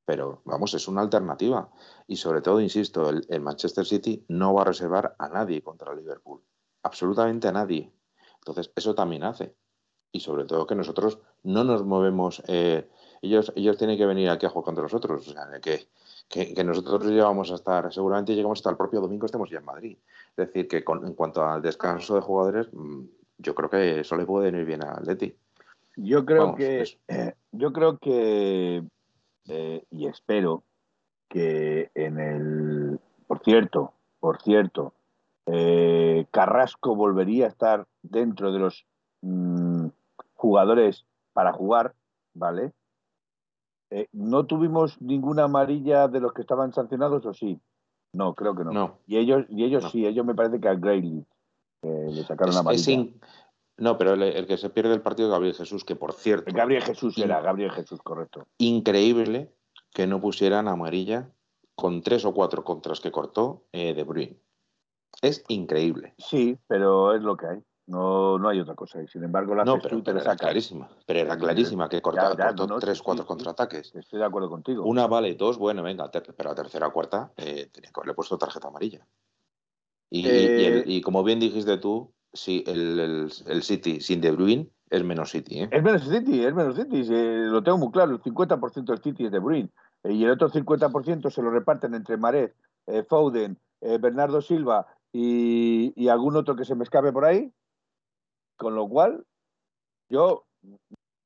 [0.05, 1.71] Pero vamos, es una alternativa.
[2.07, 6.43] Y sobre todo, insisto, el, Manchester City no va a reservar a nadie contra Liverpool.
[6.83, 7.93] Absolutamente a nadie.
[8.37, 9.57] Entonces, eso también hace
[10.13, 12.43] y sobre todo que nosotros no nos movemos.
[12.47, 12.89] Eh,
[13.23, 15.27] ellos, ellos tienen que venir aquí a jugar contra nosotros.
[15.27, 15.89] O sea, que,
[16.29, 19.65] que, que, nosotros llevamos a estar, seguramente llegamos hasta el propio domingo, estemos ya en
[19.65, 19.99] Madrid.
[20.37, 23.03] Es decir, que con, en cuanto al descanso de jugadores, mm,
[23.39, 25.37] yo creo que eso le puede venir bien a Leti.
[25.97, 28.83] Yo creo Vamos, que, eh, yo creo que,
[29.49, 30.65] eh, y espero
[31.29, 34.95] que en el, por cierto, por cierto,
[35.47, 38.87] eh, Carrasco volvería a estar dentro de los
[39.21, 39.89] mmm,
[40.35, 41.95] jugadores para jugar,
[42.35, 42.73] ¿vale?
[43.91, 47.61] Eh, ¿No tuvimos ninguna amarilla de los que estaban sancionados o sí?
[48.13, 48.73] No, creo que no.
[48.73, 48.99] No.
[49.07, 49.91] Y ellos, y ellos no.
[49.91, 51.25] sí, ellos me parece que a Grayley
[51.83, 53.07] eh, le sacaron amarilla.
[53.77, 56.53] No, pero el, el, que se pierde el partido es Gabriel Jesús, que por cierto.
[56.55, 58.47] Gabriel Jesús era, Gabriel Jesús, correcto.
[58.59, 59.53] Increíble
[59.93, 61.31] que no pusieran amarilla
[61.75, 64.39] con tres o cuatro contras que cortó eh, De Bruyne.
[65.23, 66.15] Es increíble.
[66.19, 67.63] Sí, pero es lo que hay.
[67.87, 69.03] No, no hay otra cosa.
[69.03, 70.89] Y sin embargo, la no, pero, pero era clarísima.
[71.07, 73.95] Pero era clarísima que cortaba, no, tres, sí, cuatro sí, contraataques.
[73.95, 74.85] Estoy de acuerdo contigo.
[74.85, 78.39] Una vale, dos, bueno, venga, pero la tercera o cuarta eh, tenía que haberle puesto
[78.39, 79.07] tarjeta amarilla.
[80.09, 80.61] Y, eh...
[80.61, 84.71] y, el, y como bien dijiste tú, sí, el, el, el, City sin De Bruyne
[84.89, 85.61] es menos City.
[85.61, 85.69] ¿eh?
[85.71, 87.05] Es menos City, es menos City.
[87.05, 88.13] lo tengo muy claro.
[88.13, 89.69] El 50% del City es De Bruyne.
[90.05, 92.55] Eh, y el otro 50% se lo reparten entre Maret,
[92.87, 93.59] eh, Foden,
[94.01, 97.53] Bernardo Silva y, y algún otro que se me escape por ahí
[98.57, 99.25] con lo cual,
[100.11, 100.45] yo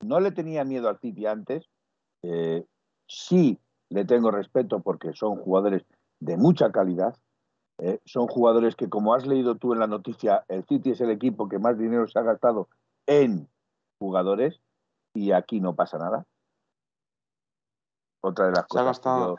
[0.00, 1.68] no le tenía miedo al City antes.
[2.22, 2.64] Eh,
[3.06, 3.58] sí
[3.90, 5.84] le tengo respeto porque son jugadores
[6.20, 7.16] de mucha calidad.
[7.78, 11.10] Eh, son jugadores que, como has leído tú en la noticia, el City es el
[11.10, 12.68] equipo que más dinero se ha gastado
[13.06, 13.48] en
[14.00, 14.60] jugadores
[15.14, 16.26] y aquí no pasa nada.
[18.20, 18.82] Otra de las se cosas.
[18.82, 19.38] Ha gastado,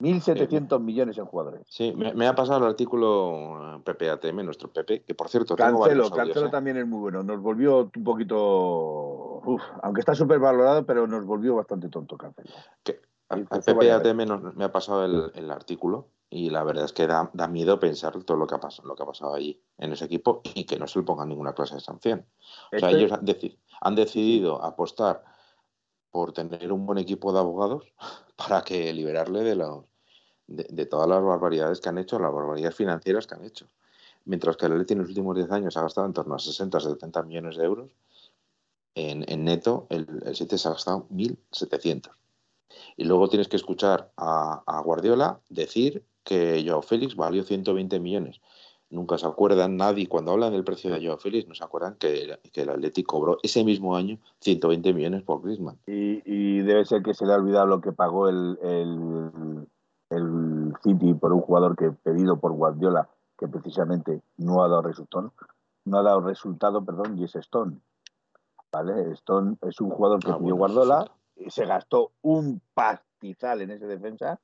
[0.00, 1.62] 1.700 millones en jugadores.
[1.68, 5.56] Sí, me, me, ha pasado el artículo PPATM, nuestro PP, que por cierto.
[5.56, 6.50] Cancelo, Cancelo ¿eh?
[6.50, 7.22] también es muy bueno.
[7.22, 9.42] Nos volvió un poquito.
[9.44, 12.50] Uf, aunque está súper valorado, pero nos volvió bastante tonto Cancelo.
[12.82, 17.06] Que, al PPATM nos, me ha pasado el, el, artículo y la verdad es que
[17.06, 19.92] da, da, miedo pensar todo lo que, ha pasado, lo que ha pasado allí en
[19.92, 22.26] ese equipo y que no se le ponga ninguna clase de sanción.
[22.72, 23.00] O sea, este...
[23.00, 25.24] ellos han, deci han decidido apostar
[26.14, 27.82] por tener un buen equipo de abogados
[28.36, 29.84] para que liberarle de, los,
[30.46, 33.66] de, todas las barbaridades que han hecho, las barbaridades financieras que han hecho.
[34.24, 36.78] Mientras que el Atleti en los últimos 10 años ha gastado en torno a 60
[36.78, 37.90] 70 millones de euros,
[38.94, 42.12] en, en neto el, el City se ha gastado 1.700.
[42.96, 48.40] Y luego tienes que escuchar a, a Guardiola decir que Joao Félix valió 120 millones
[48.94, 52.38] nunca se acuerdan, nadie, cuando hablan del precio de Joao Félix, no se acuerdan que,
[52.52, 55.78] que el Atlético cobró ese mismo año 120 millones por Griezmann.
[55.86, 59.66] Y, y, debe ser que se le ha olvidado lo que pagó el, el,
[60.10, 65.32] el, City por un jugador que pedido por Guardiola, que precisamente no ha dado resultado,
[65.84, 67.78] no ha dado resultado, perdón, y es Stone.
[68.72, 69.12] ¿Vale?
[69.12, 73.72] Stone es un jugador que ah, pidió bueno, Guardiola, y se gastó un pastizal en
[73.72, 74.40] esa defensa,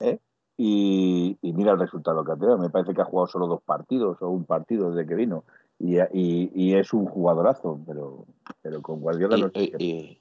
[0.00, 0.18] ¿eh?
[0.56, 2.58] Y, y, mira el resultado que ha tenido.
[2.58, 5.44] Me parece que ha jugado solo dos partidos o un partido desde que vino.
[5.78, 8.24] Y, y, y es un jugadorazo, pero,
[8.62, 10.18] pero con Guardiola no sé y,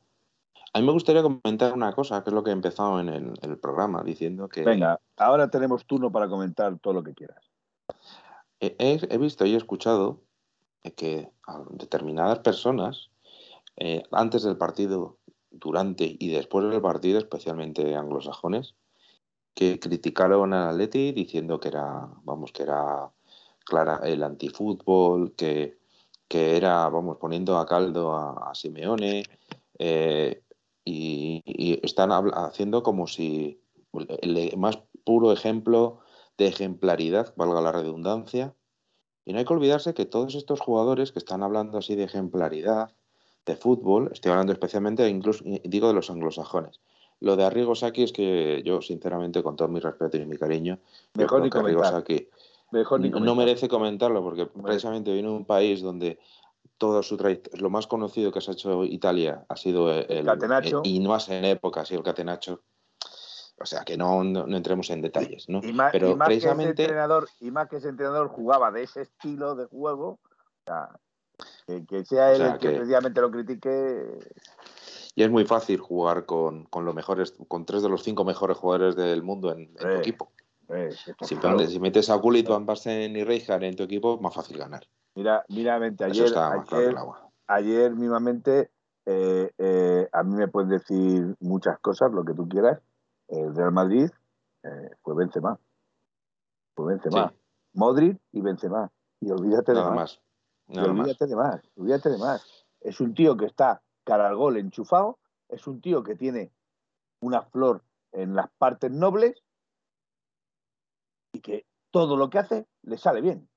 [0.74, 3.58] A mí me gustaría comentar una cosa, que es lo que he empezado en el,
[3.60, 4.66] programa, diciendo que...
[4.66, 7.42] Venga, ahora tenemos turno para comentar todo lo que quieras.
[8.60, 10.20] He, he visto y he escuchado
[10.92, 11.30] que
[11.72, 13.10] determinadas personas,
[13.78, 15.18] eh, antes del partido
[15.52, 18.76] durante y después del partido, especialmente anglosajones,
[19.56, 23.12] que criticaron al Atleti diciendo que era, vamos, que era
[23.64, 25.80] clara, el antifútbol, que,
[26.28, 29.24] que era, vamos, poniendo a caldo a, Simeone,
[29.80, 30.44] eh,
[30.84, 31.42] y,
[31.84, 33.62] están haciendo como si
[34.22, 36.00] el más puro ejemplo
[36.38, 38.54] de ejemplaridad, valga la redundancia,
[39.24, 42.94] y no hay que olvidarse que todos estos jugadores que están hablando así de ejemplaridad,
[43.46, 46.82] de fútbol, estoy hablando especialmente, incluso digo de los anglosajones.
[47.22, 50.80] Lo de Arrigo Saki es que yo, sinceramente, con todo mi respeto y mi cariño,
[51.14, 56.20] Mejor ni no merece comentarlo porque precisamente viene de un país donde
[56.78, 57.18] todo su
[57.54, 60.82] lo más conocido que se ha hecho Italia ha sido el, Catenacho.
[60.84, 62.62] y más en época ha sido el Catenacho.
[63.58, 65.62] O sea, que no, no, entremos en detalles, ¿no?
[65.64, 66.76] Y más, Pero precisamente...
[66.76, 70.64] que ese entrenador, y más que ese entrenador jugaba de ese estilo de juego, o
[70.66, 70.90] sea,
[71.88, 74.20] que, sea él el que, precisamente lo critique.
[75.16, 78.58] Y es muy fácil jugar con, con, los mejores, con tres de los cinco mejores
[78.58, 80.32] jugadores del mundo en, tu equipo.
[81.22, 81.38] si,
[81.68, 84.86] si, metes a Gullit, Van Basten y Rijkaard en tu equipo, es más fácil ganar.
[85.16, 86.96] Mira, mira, ayer, ayer,
[87.48, 88.70] ayer mismamente
[89.06, 92.82] eh, eh, a mí me puedes decir muchas cosas, lo que tú quieras.
[93.28, 94.10] El Real Madrid
[94.64, 95.60] eh, fue Benzema.
[96.76, 97.34] Fue Benzema.
[97.74, 98.92] Modric y Benzema.
[99.20, 100.22] Y olvídate de más.
[100.68, 101.62] olvídate de más.
[101.76, 102.66] Olvídate de más.
[102.82, 105.20] Es un tío que está cara al gol enchufado.
[105.50, 106.52] Es un tío que tiene
[107.20, 107.84] una flor
[108.14, 109.44] en las partes nobles
[111.34, 113.50] y que todo lo que hace le sale bien.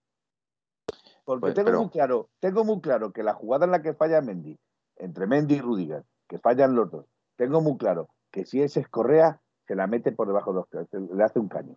[1.25, 4.21] Porque pues, tengo muy claro, tengo muy claro que la jugada en la que falla
[4.21, 4.59] Mendy,
[4.97, 8.89] entre Mendy y Rudiger, que fallan los dos, tengo muy claro que si ese es
[8.89, 11.77] Correa, se la mete por debajo de los le hace un caño.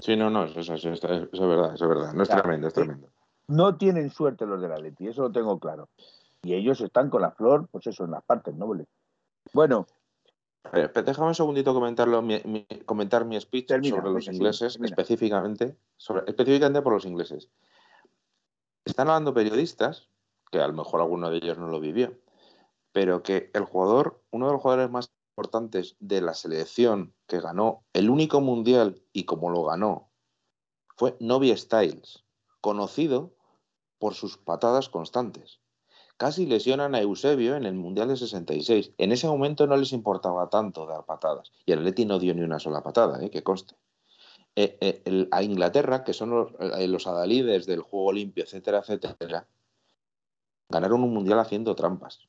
[0.00, 2.12] Sí, no, no, eso, es verdad, eso es verdad.
[2.12, 3.08] No es tremendo, es tremendo.
[3.48, 5.88] No tienen suerte los de la Leti, eso lo tengo claro.
[6.42, 8.86] Y ellos están con la flor, pues eso, en las partes nobles.
[9.52, 9.86] Bueno.
[10.72, 12.22] déjame un segundito comentarlo,
[12.86, 17.48] comentar mi speech sobre los ingleses, específicamente, sobre, específicamente por los ingleses.
[18.84, 20.08] Están hablando periodistas,
[20.50, 22.18] que a lo mejor alguno de ellos no lo vivió,
[22.92, 27.84] pero que el jugador, uno de los jugadores más importantes de la selección que ganó
[27.92, 30.10] el único mundial y como lo ganó,
[30.96, 32.24] fue Novi Styles,
[32.60, 33.32] conocido
[33.98, 35.60] por sus patadas constantes.
[36.20, 38.92] Casi lesionan a Eusebio en el Mundial de 66.
[38.98, 41.50] En ese momento no les importaba tanto dar patadas.
[41.64, 43.30] Y el Atleti no dio ni una sola patada, ¿eh?
[43.30, 43.74] que conste.
[44.54, 49.46] Eh, eh, a Inglaterra, que son los, eh, los, adalides del juego limpio, etcétera, etcétera,
[50.68, 52.28] ganaron un mundial haciendo trampas.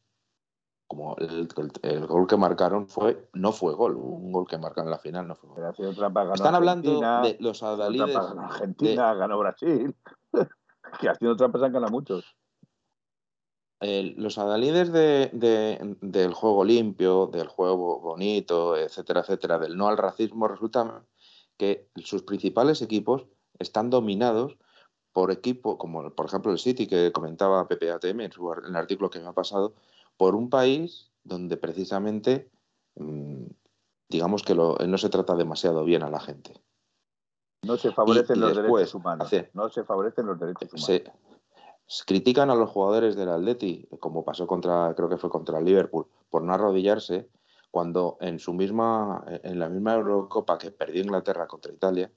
[0.87, 1.49] Como el,
[2.07, 5.35] gol que marcaron fue, no fue gol, un gol que marcaron en la final no
[5.35, 5.73] fue gol.
[6.33, 8.15] Están hablando de los adalides.
[8.15, 9.93] Argentina, ganó Brasil.
[11.01, 12.37] que haciendo trampas han ganado muchos.
[13.81, 20.47] Los adalides de, del juego limpio, del juego bonito, etcétera, etcétera, del no al racismo,
[20.47, 21.03] resulta
[21.57, 23.25] que sus principales equipos
[23.59, 24.57] están dominados
[25.13, 29.09] por equipos, como por ejemplo el City que comentaba PPATM en, su, en el artículo
[29.09, 29.73] que me ha pasado,
[30.15, 32.49] por un país donde precisamente
[32.95, 33.45] mm,
[34.09, 36.53] digamos que no se trata demasiado bien a la gente.
[37.63, 39.29] No se favorecen los derechos humanos.
[39.53, 40.85] no se favorecen los derechos humanos.
[40.85, 41.03] Se,
[42.05, 46.07] critican a los jugadores del Atleti, como pasó contra, creo que fue contra el Liverpool,
[46.29, 47.27] por no arrodillarse
[47.69, 52.11] cuando en su misma, en la misma Eurocopa que perdió Inglaterra contra Italia,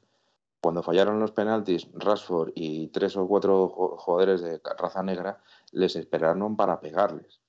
[0.61, 6.57] cuando fallaron los penaltis, Rashford y tres o cuatro jugadores de raza negra les esperaron
[6.57, 7.41] para pegarles.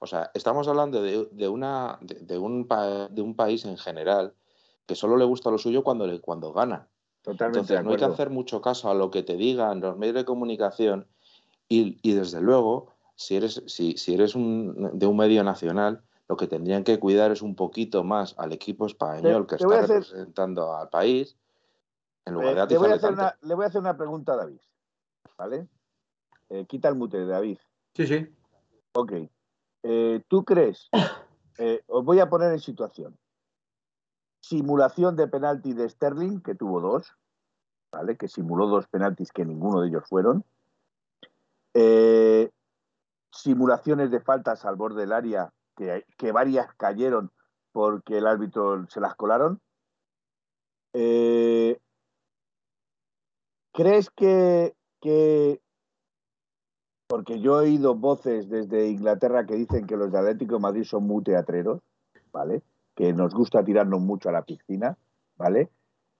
[0.00, 4.34] O sea, estamos hablando de, una, de, un, de un país en general
[4.84, 6.88] que solo le gusta lo suyo cuando, le, cuando gana.
[7.22, 10.16] Totalmente Entonces, no hay que hacer mucho caso a lo que te digan los medios
[10.16, 11.08] de comunicación
[11.68, 16.36] y, y desde luego, si eres, si, si eres un, de un medio nacional, lo
[16.36, 20.88] que tendrían que cuidar es un poquito más al equipo español que está representando al
[20.88, 21.36] país,
[22.24, 24.36] en lugar de le voy, a hacer una, le voy a hacer una pregunta a
[24.36, 24.60] David,
[25.38, 25.68] ¿vale?
[26.48, 27.58] Eh, quita el mute, David.
[27.94, 28.26] Sí, sí.
[28.92, 29.12] Ok.
[29.82, 30.88] Eh, ¿Tú crees?
[31.58, 33.16] Eh, os voy a poner en situación.
[34.40, 37.16] Simulación de penalti de Sterling, que tuvo dos,
[37.90, 38.18] ¿vale?
[38.18, 40.44] Que simuló dos penaltis que ninguno de ellos fueron.
[43.30, 47.30] Simulaciones de faltas al borde del área que, varias cayeron
[47.72, 49.60] porque el árbitro se las colaron.
[50.94, 51.78] Eh,
[53.72, 54.74] ¿Crees que,
[57.06, 60.84] porque yo he oído voces desde Inglaterra que dicen que los de Atlético de Madrid
[60.84, 61.82] son muy teatreros,
[62.32, 62.62] ¿vale?
[62.94, 64.96] Que nos gusta tirarnos mucho a la piscina,
[65.36, 65.70] ¿vale?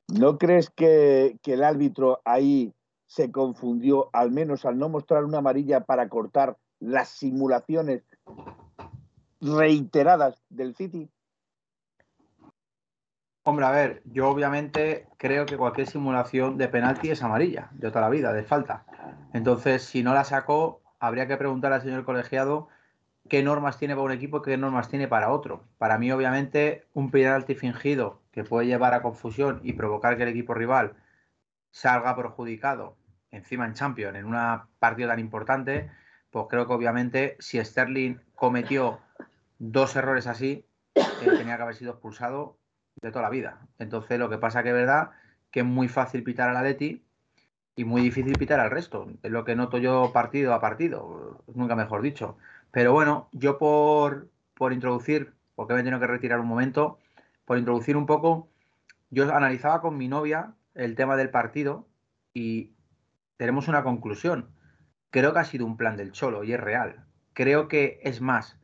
[0.08, 2.74] ¿No crees que, que el árbitro ahí
[3.06, 8.02] se confundió, al menos al no mostrar una amarilla para cortar las simulaciones
[9.40, 11.08] reiteradas del City?
[13.44, 18.00] Hombre, a ver, yo obviamente creo que cualquier simulación de penalti es amarilla, de toda
[18.00, 18.84] la vida, de falta.
[19.32, 22.68] Entonces, si no la sacó, habría que preguntar al señor colegiado
[23.28, 25.62] qué normas tiene para un equipo y qué normas tiene para otro.
[25.78, 30.30] Para mí, obviamente, un penalti fingido que puede llevar a confusión y provocar que el
[30.30, 30.96] equipo rival
[31.76, 32.96] salga perjudicado
[33.30, 35.90] encima en Champions en una partida tan importante,
[36.30, 38.98] pues creo que obviamente si Sterling cometió
[39.58, 40.64] dos errores así,
[40.94, 41.02] eh,
[41.36, 42.56] tenía que haber sido expulsado
[43.02, 43.60] de toda la vida.
[43.78, 45.10] Entonces lo que pasa que es verdad
[45.50, 47.04] que es muy fácil pitar al Atleti
[47.76, 49.08] y muy difícil pitar al resto.
[49.22, 52.38] Es lo que noto yo partido a partido, nunca mejor dicho.
[52.70, 56.98] Pero bueno, yo por, por introducir, porque me he tenido que retirar un momento,
[57.44, 58.48] por introducir un poco,
[59.10, 61.88] yo analizaba con mi novia el tema del partido
[62.32, 62.74] y
[63.36, 64.50] tenemos una conclusión.
[65.10, 67.06] Creo que ha sido un plan del Cholo y es real.
[67.32, 68.58] Creo que es más,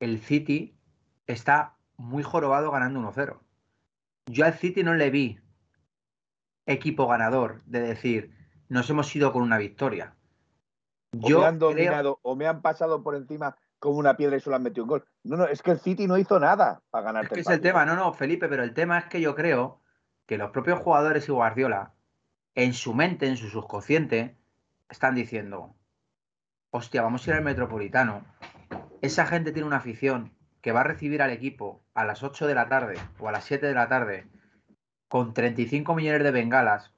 [0.00, 0.78] el City
[1.26, 3.38] está muy jorobado ganando 1-0.
[4.26, 5.40] Yo al City no le vi
[6.66, 8.34] equipo ganador de decir,
[8.68, 10.14] nos hemos ido con una victoria.
[11.12, 14.40] Yo o me han dominado o me han pasado por encima como una piedra y
[14.40, 15.04] solo han metido un gol.
[15.22, 17.24] No, no, es que el City no hizo nada para ganar.
[17.24, 19.80] Es que es el tema, no, no, Felipe, pero el tema es que yo creo
[20.26, 21.94] que los propios jugadores y Guardiola,
[22.54, 24.36] en su mente, en su subconsciente,
[24.88, 25.74] están diciendo,
[26.70, 28.24] hostia, vamos a ir al Metropolitano.
[29.02, 32.54] Esa gente tiene una afición que va a recibir al equipo a las 8 de
[32.54, 34.26] la tarde o a las 7 de la tarde
[35.08, 36.92] con 35 millones de bengalas,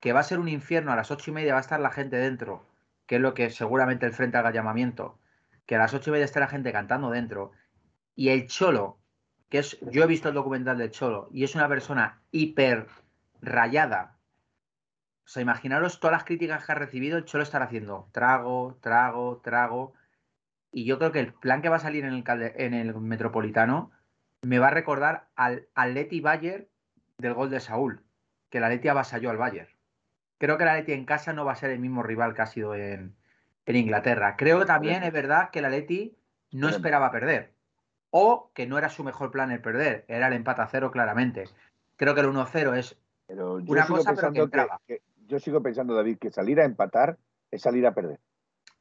[0.00, 1.90] que va a ser un infierno, a las 8 y media va a estar la
[1.90, 2.66] gente dentro,
[3.06, 5.18] que es lo que seguramente el frente haga llamamiento,
[5.64, 7.52] que a las 8 y media esté la gente cantando dentro,
[8.14, 8.98] y el Cholo,
[9.52, 12.86] que es, yo he visto el documental del Cholo, y es una persona hiper
[13.42, 14.16] rayada.
[15.26, 19.42] O sea, imaginaros todas las críticas que ha recibido, el Cholo estará haciendo trago, trago,
[19.44, 19.92] trago.
[20.70, 22.24] Y yo creo que el plan que va a salir en el,
[22.56, 23.90] en el Metropolitano
[24.40, 26.70] me va a recordar al Atleti Bayer
[27.18, 28.00] del gol de Saúl,
[28.48, 29.68] que el Atleti avasalló al Bayern.
[30.38, 32.46] Creo que el Atleti en casa no va a ser el mismo rival que ha
[32.46, 33.14] sido en,
[33.66, 34.34] en Inglaterra.
[34.38, 36.16] Creo también es verdad que el Atleti
[36.52, 37.52] no esperaba perder
[38.12, 41.48] o que no era su mejor plan el perder, era el empate a cero claramente.
[41.96, 42.96] Creo que el 1-0 es
[43.26, 44.80] pero yo una cosa pero que entraba.
[45.26, 47.16] yo sigo pensando, David, que salir a empatar
[47.50, 48.20] es salir a perder.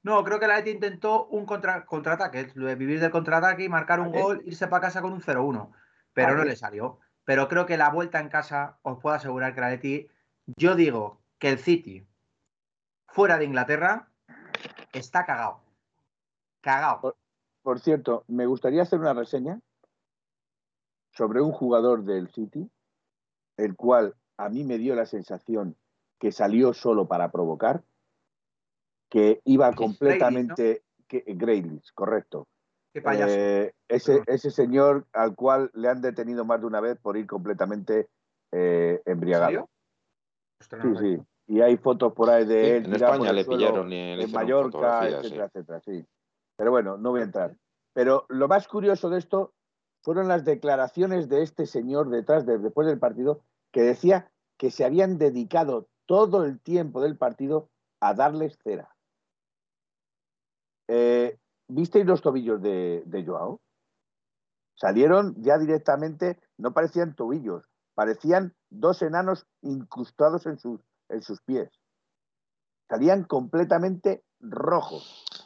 [0.03, 4.11] No, creo que el Atleti intentó un contra, contraataque, vivir del contraataque y marcar un
[4.11, 5.71] gol, irse para casa con un 0-1,
[6.13, 6.99] pero no le salió.
[7.23, 10.07] Pero creo que la vuelta en casa, os puedo asegurar que el Atleti,
[10.57, 12.05] yo digo que el City,
[13.07, 14.07] fuera de Inglaterra,
[14.91, 15.61] está cagado.
[16.61, 17.15] Cagado.
[17.61, 19.59] Por cierto, me gustaría hacer una reseña
[21.11, 22.69] sobre un jugador del City,
[23.57, 25.75] el cual a mí me dio la sensación
[26.19, 27.83] que salió solo para provocar,
[29.09, 30.83] que iba completamente...
[31.09, 32.47] Graylis, correcto.
[32.93, 33.33] Qué payaso.
[33.33, 37.27] Eh, ese, ese, señor al cual le han detenido más de una vez por ir
[37.27, 38.07] completamente
[38.53, 39.69] eh, embriagado.
[40.61, 41.17] Sí, sí.
[41.47, 42.85] Y hay fotos por ahí de él.
[42.85, 46.05] En España le pillaron y en Mallorca, etcétera, etcétera, sí.
[46.61, 47.57] Pero bueno, no voy a entrar.
[47.91, 49.55] Pero lo más curioso de esto
[50.03, 53.41] fueron las declaraciones de este señor detrás, de, después del partido,
[53.71, 58.95] que decía que se habían dedicado todo el tiempo del partido a darles cera.
[60.87, 63.59] Eh, ¿Visteis los tobillos de, de Joao?
[64.75, 71.71] Salieron ya directamente, no parecían tobillos, parecían dos enanos incrustados en sus, en sus pies.
[72.87, 75.40] Salían completamente rojos.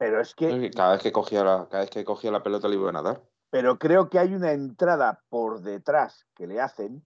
[0.00, 0.70] Pero es que.
[0.70, 3.22] Cada vez que cogía la, cada vez que cogía la pelota le iba a nadar.
[3.50, 7.04] Pero creo que hay una entrada por detrás que le hacen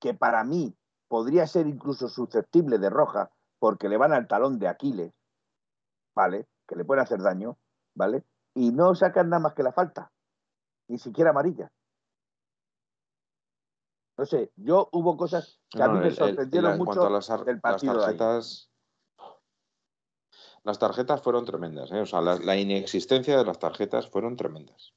[0.00, 0.74] que para mí
[1.08, 5.12] podría ser incluso susceptible de roja porque le van al talón de Aquiles,
[6.14, 6.48] ¿vale?
[6.66, 7.58] Que le puede hacer daño,
[7.94, 8.24] ¿vale?
[8.54, 10.10] Y no sacan nada más que la falta,
[10.88, 11.70] ni siquiera amarilla.
[14.16, 17.10] No sé, yo hubo cosas que a mí me sorprendieron mucho
[17.44, 18.70] del partido las tarjetas,
[20.66, 22.00] las tarjetas fueron tremendas, ¿eh?
[22.00, 24.92] o sea, la, inexistencia de las tarjetas fueron tremendas.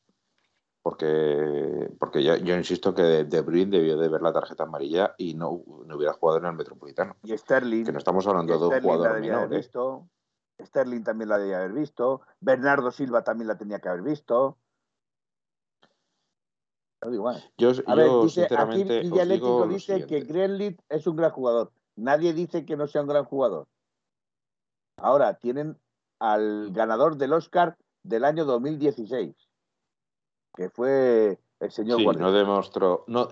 [0.81, 5.61] Porque, porque yo, insisto que De Bruyne debió de ver la tarjeta amarilla y no,
[5.85, 7.17] no, hubiera jugado en el Metropolitano.
[7.21, 7.85] Y Sterling.
[7.85, 9.53] Que no estamos hablando de un jugador menor.
[9.53, 10.65] ¿eh?
[10.65, 12.21] Sterling también la debía haber visto.
[12.39, 14.57] Bernardo Silva también la tenía que haber visto.
[17.59, 21.71] Yo, a ver, dice, sinceramente, aquí dice que Grenlit es un gran jugador.
[21.95, 23.67] Nadie dice que no sea un gran jugador.
[25.01, 25.77] Ahora tienen
[26.19, 29.35] al ganador del Oscar del año 2016,
[30.55, 33.29] que fue el señor sí, no demostró, no,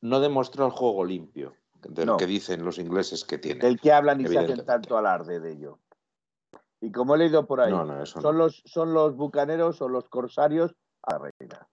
[0.00, 3.60] no demostró el juego limpio, de lo que dicen los ingleses que tiene.
[3.60, 5.78] Del que hablan y se hacen tanto alarde de ello.
[6.80, 10.08] Y como he leído por ahí, No, no, son, los, son los bucaneros o los
[10.08, 11.68] corsarios a la reina.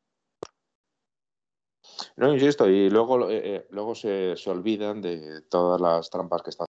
[2.15, 6.51] No, insisto, y luego, eh, eh, luego se, se olvidan de todas las trampas que
[6.51, 6.65] está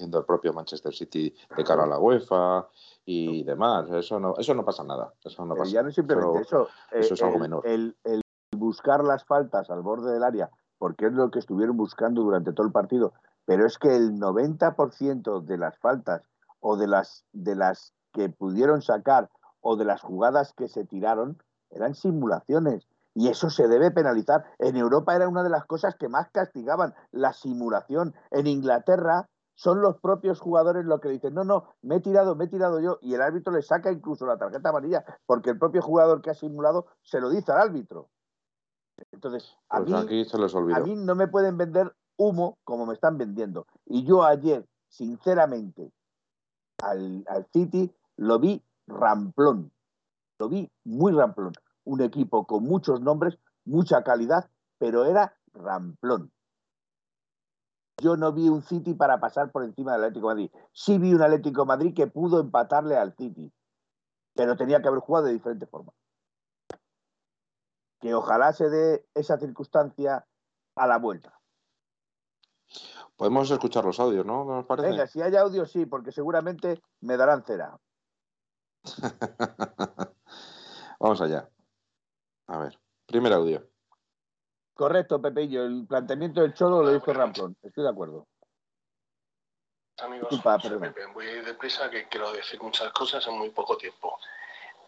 [0.00, 2.66] haciendo el propio Manchester City de cara a la UEFA
[3.04, 3.90] y demás.
[3.90, 5.12] Eso no, eso no pasa nada.
[5.22, 6.68] Eso no pasa ya no es simplemente eso.
[6.90, 7.66] eso eh, es algo el- menor.
[7.66, 8.22] El, el
[8.56, 12.66] buscar las faltas al borde del área, porque es lo que estuvieron buscando durante todo
[12.66, 13.12] el partido,
[13.44, 16.22] pero es que el 90% de las faltas
[16.60, 19.28] o de las, de las que pudieron sacar
[19.60, 22.86] o de las jugadas que se tiraron eran simulaciones.
[23.12, 24.44] Y eso se debe penalizar.
[24.58, 28.14] En Europa era una de las cosas que más castigaban, la simulación.
[28.30, 29.28] En Inglaterra
[29.60, 32.80] son los propios jugadores los que dicen, no, no, me he tirado, me he tirado
[32.80, 36.30] yo, y el árbitro le saca incluso la tarjeta amarilla, porque el propio jugador que
[36.30, 38.08] ha simulado se lo dice al árbitro.
[39.12, 40.86] Entonces, a, Pues mí, aquí se les a olvidó.
[40.86, 43.66] mí no me pueden vender humo como me están vendiendo.
[43.84, 45.92] Y yo ayer, sinceramente,
[46.82, 49.70] al, al City lo vi ramplón,
[50.38, 51.52] lo vi muy ramplón.
[51.84, 53.36] Un equipo con muchos nombres,
[53.66, 54.48] mucha calidad,
[54.78, 56.32] pero era ramplón.
[58.00, 60.50] Yo no vi un City para pasar por encima del Atlético de Madrid.
[60.72, 63.52] Sí vi un Atlético de Madrid que pudo empatarle al City,
[64.34, 65.92] pero tenía que haber jugado de diferente forma.
[68.00, 70.26] Que ojalá se dé esa circunstancia
[70.74, 71.38] a la vuelta.
[73.16, 74.44] Podemos escuchar los audios, ¿no?
[74.44, 74.88] ¿No os parece?
[74.88, 77.78] Venga, si hay audio, sí, porque seguramente me darán cera.
[80.98, 81.50] Vamos allá.
[82.46, 83.69] A ver, primer audio.
[84.80, 85.64] Correcto, Pepillo.
[85.66, 87.54] El planteamiento del Cholo lo hizo Ramplón.
[87.62, 88.26] Estoy de acuerdo.
[89.98, 90.58] Amigos, Disculpa.
[90.58, 91.04] Pepe.
[91.12, 94.18] voy a ir deprisa que quiero decir muchas cosas en muy poco tiempo.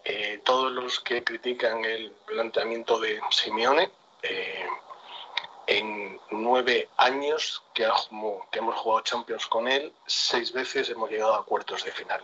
[0.02, 3.90] Eh, todos los que critican el planteamiento de Simeone,
[4.22, 4.66] eh,
[5.66, 11.10] en nueve años que, ha jugado- que hemos jugado Champions con él, seis veces hemos
[11.10, 12.22] llegado a cuartos de final.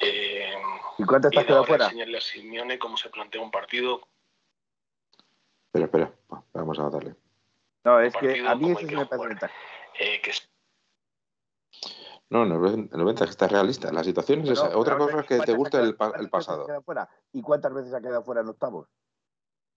[0.00, 0.54] Eh,
[0.98, 1.86] ¿Y has de quedado fuera?
[1.86, 4.00] enseñarle a Simeone cómo se plantea un partido,
[5.74, 6.17] Espera, espera.
[6.58, 7.14] Va, Vamos a darle.
[7.84, 9.54] No, es que a mí eso me parece ventaja.
[10.00, 10.50] eh, que es-
[12.30, 13.92] No, no, no, no, que está realista.
[13.92, 14.76] La situación es esa.
[14.76, 16.82] Otra cosa es que te ¿cuántas guste ha el, pa- el pasado.
[16.82, 17.08] fuera?
[17.32, 18.88] ¿Y cuántas veces ha quedado fuera en octavos?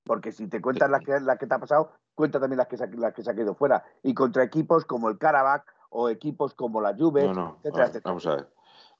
[0.04, 2.76] Porque si te cuentas las que, las que te ha pasado, cuenta también las que,
[2.76, 3.84] se, las que se ha quedado fuera.
[4.04, 7.56] Y contra equipos como el Karabakh o equipos como la Juve, No, no.
[7.60, 8.10] etcétera, va- etcétera.
[8.10, 8.48] Vamos a ver.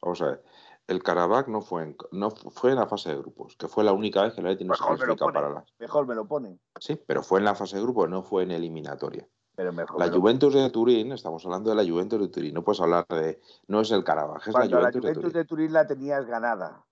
[0.02, 0.44] Vamos a ver.
[0.92, 3.84] El Karabakh no fue en, no fu- fue en la fase de grupos, que fue
[3.86, 5.64] la única vez que el Atleti no se clasifica para las.
[5.80, 6.60] Mejor me lo pone.
[6.80, 9.26] Sí, pero fue en la fase de grupos, no fue en eliminatoria.
[9.56, 12.64] Pero mejor La me Juventus de Turín, estamos hablando de la Juventus de Turín, no
[12.64, 13.40] puedes hablar de.
[13.68, 15.88] No es el Karabakh, es Cuando la a la Juventus, Juventus de de Turín la
[15.88, 16.84] tenías ganada.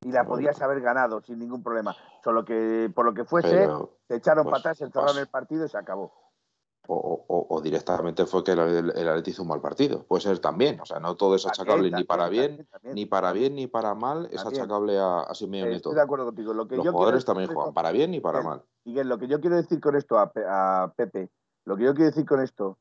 [0.00, 0.30] Y la Bueno.
[0.34, 1.94] podías haber ganado sin ningún problema.
[2.24, 3.50] Solo que por lo que fuese.
[3.50, 5.20] Pero, te echaron pues, atrás, encerraron paso.
[5.20, 6.12] el partido y se acabó.
[6.90, 10.04] O, o- o- o directamente fue que el, el, el Atleti hizo un mal partido.
[10.04, 10.80] Puede ser también.
[10.80, 13.66] O sea, no todo es achacable También, ni para bien, también, ni para bien, ni
[13.66, 14.28] para mal.
[14.32, 15.94] Es achacable a, a Simeone y Estoy todo.
[15.96, 16.54] de acuerdo contigo.
[16.54, 18.62] Lo que Los yo quiero jugadores también juegan esto- para bien y para Miguel, mal.
[18.84, 21.30] Miguel, lo que yo quiero decir con esto a, a Pepe,
[21.66, 22.78] lo que yo quiero decir con esto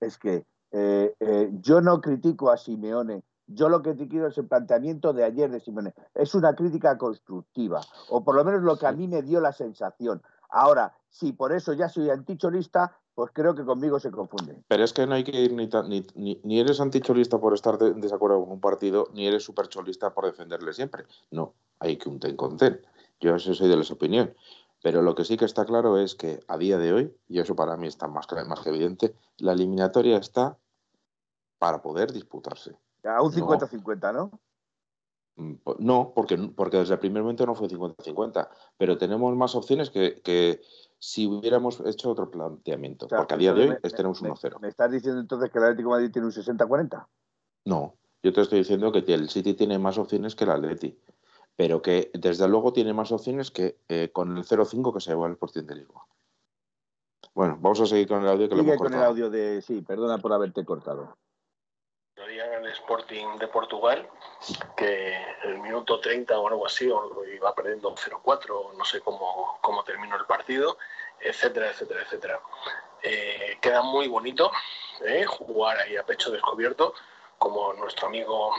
[0.00, 3.22] es que eh, eh, yo no critico a Simeone.
[3.46, 5.92] Yo lo que critico es el planteamiento de ayer de Simeone.
[6.14, 9.52] Es una crítica constructiva, o por lo menos lo que a mí me dio la
[9.52, 10.22] sensación.
[10.48, 14.62] Ahora, si por eso ya soy anticholista, pues creo que conmigo se confunde.
[14.68, 17.54] Pero es que no hay que ir ni, tan- ni, ni, ni eres anticholista por
[17.54, 21.04] estar de- en desacuerdo con un partido, ni eres supercholista por defenderle siempre.
[21.30, 22.80] No, hay que un ten con ten.
[23.20, 24.34] Yo eso soy de esa opinión.
[24.82, 27.54] Pero lo que sí que está claro es que a día de hoy, y eso
[27.54, 30.58] para mí está más, que- más que evidente, la eliminatoria está
[31.58, 32.74] para poder disputarse.
[33.04, 33.36] A un No.
[33.46, 34.30] 50-50, ¿no?
[35.36, 39.90] Mm, No, porque, porque desde el primer momento no fue 50-50, pero tenemos más opciones
[39.90, 40.60] que, que
[41.04, 44.60] si hubiéramos hecho otro planteamiento, porque a día de hoy me- es- tenemos me- 1-0.
[44.60, 47.08] ¿Me estás diciendo entonces que el Atlético de Madrid tiene un 60-40?
[47.64, 50.96] No, yo te estoy diciendo que el City tiene más opciones que el Atleti,
[51.56, 55.26] pero que desde luego tiene más opciones que eh, con el 0-5 que se lleva
[55.26, 56.06] el Sporting de Lisboa.
[57.34, 59.10] Bueno, vamos a seguir con el audio que lo Sigue hemos con el cortado.
[59.10, 59.60] audio de...
[59.60, 61.16] Sí, perdona por haberte cortado.
[62.38, 64.08] En el Sporting de Portugal,
[64.76, 66.90] que el minuto 30 o algo así,
[67.34, 70.78] iba perdiendo 0-4, no sé cómo, cómo terminó el partido,
[71.20, 72.40] etcétera, etcétera, etcétera.
[73.02, 74.50] Eh, queda muy bonito
[75.04, 75.24] ¿eh?
[75.24, 76.94] jugar ahí a pecho descubierto,
[77.38, 78.54] como nuestro amigo,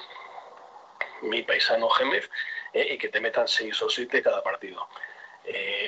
[1.22, 2.30] mi paisano Gémez,
[2.74, 2.94] ¿eh?
[2.94, 4.88] y que te metan 6 o 7 cada partido.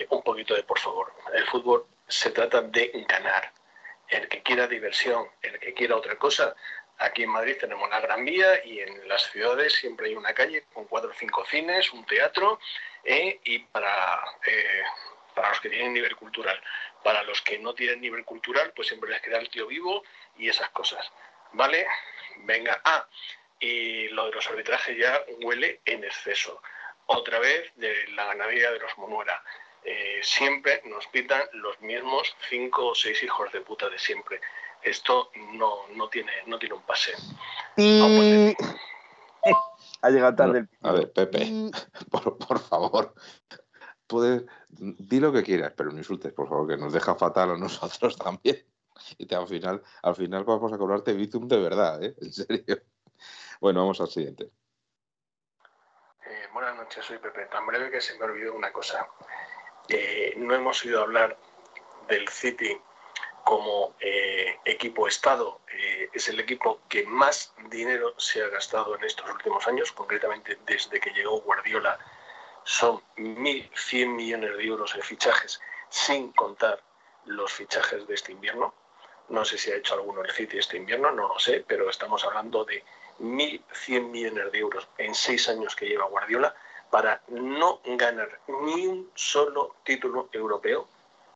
[0.10, 1.14] Un poquito de por favor.
[1.34, 3.54] El fútbol se trata de ganar.
[4.10, 6.56] El que quiera diversión, el que quiera otra cosa,
[6.98, 10.64] Aquí en Madrid tenemos la Gran Vía y en las ciudades siempre hay una calle
[10.74, 12.60] con cuatro o cinco cines, un teatro
[13.04, 13.40] ¿eh?
[13.44, 14.84] y para, eh,
[15.34, 16.62] para los que tienen nivel cultural.
[17.04, 20.04] Para los que no tienen nivel cultural, pues siempre les queda el tío vivo
[20.38, 21.12] y esas cosas.
[21.52, 21.86] ¿Vale?
[22.38, 22.82] Venga.
[22.84, 23.08] Ah,
[23.60, 26.62] y lo de los arbitrajes ya huele en exceso.
[27.08, 29.44] Otra vez de la ganadería de los Monuera.
[29.84, 34.42] Eh, siempre nos pitan los mismos cinco o seis hijos de puta de siempre.
[34.86, 37.14] Esto no, no, tiene, no tiene un pase.
[37.76, 38.56] Y...
[40.02, 40.68] Ha llegado tarde.
[40.84, 41.72] a ver, Pepe,
[42.12, 43.16] por, favor,
[44.06, 47.58] puedes, di lo que quieras, pero no insultes, por favor, que nos deja fatal a
[47.58, 48.64] nosotros también.
[49.18, 52.16] Y te, al final, al final vamos a cobrarte Bizum de verdad, ¿eh?
[52.22, 52.84] En serio.
[53.60, 54.52] Bueno, vamos al siguiente.
[56.28, 57.48] Eh, buenas noches, soy Pepe.
[57.48, 59.08] Tan breve que se me olvidó una cosa.
[59.90, 61.38] Eh, no hemos oído hablar
[62.08, 62.80] del City
[63.46, 65.62] como eh, equipo Estado.
[66.14, 71.00] es el equipo que más dinero se ha gastado en estos últimos años, concretamente desde
[71.00, 72.00] que llegó Guardiola.
[72.64, 76.82] Son 1.100 millones de euros en fichajes, sin contar
[77.26, 78.74] los fichajes de este invierno.
[79.30, 82.24] No sé si ha hecho alguno el City este invierno, no lo sé, pero estamos
[82.24, 82.84] hablando de
[83.20, 86.56] 1.100 millones de euros en seis años que lleva Guardiola
[86.90, 90.88] para no ganar ni un solo título europeo,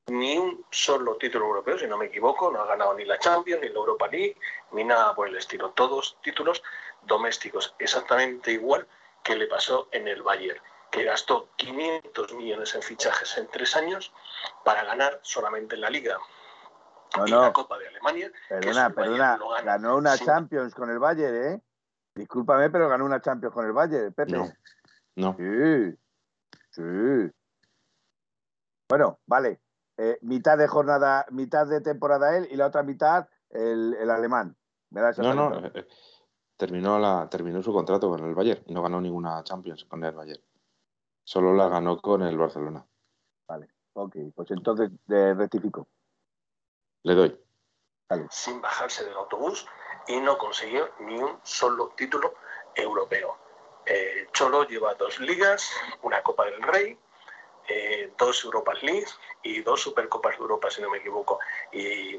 [0.10, 3.62] ni un solo título europeo, si no me equivoco, no ha ganado ni la Champions,
[3.62, 4.38] ni la Europa League,
[4.72, 5.72] ni nada por el estilo.
[5.72, 6.62] Todos títulos
[7.04, 8.88] domésticos, exactamente igual
[9.24, 10.60] que le pasó en el Bayern,
[10.92, 14.14] que gastó 500 millones en fichajes en tres años
[14.64, 16.18] para ganar solamente la Liga.
[17.26, 18.32] y la Copa de Alemania.
[18.48, 21.62] Perdona, perdona, ganó una Champions con el Bayern, ¿eh?
[22.16, 24.38] Discúlpame, pero ganó una Champions con el Bayern, Pepe.
[25.16, 25.36] No.
[25.38, 25.98] Sí,
[26.72, 27.32] sí.
[28.90, 29.60] Bueno, vale.
[30.02, 34.56] Eh, mitad de jornada, mitad de temporada él y la otra mitad el, alemán.
[34.92, 35.88] no, no, eh, eh,
[36.56, 40.16] terminó, la, terminó su contrato con el Bayern y no ganó ninguna Champions con el
[40.16, 40.42] Bayern.
[41.26, 42.88] Solo la ganó con el Barcelona.
[43.46, 45.90] Vale, ok, pues entonces rectifico.
[47.04, 47.38] Le doy.
[48.30, 49.68] Sin bajarse del autobús
[50.08, 52.36] y no consiguió ni un solo título
[52.74, 53.36] europeo.
[53.86, 55.70] Eh, Cholo lleva dos ligas,
[56.04, 56.98] una Copa del Rey,
[57.70, 59.06] eh, dos Europas League
[59.44, 61.40] y dos Supercopas de Europa, si no me equivoco.
[61.72, 62.16] Y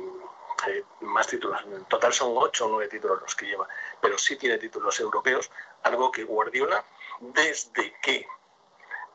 [0.68, 1.60] eh, más títulos.
[1.64, 3.68] En total son ocho o nueve títulos los que lleva.
[4.00, 5.50] Pero sí tiene títulos europeos,
[5.82, 6.84] algo que Guardiola,
[7.20, 8.26] desde que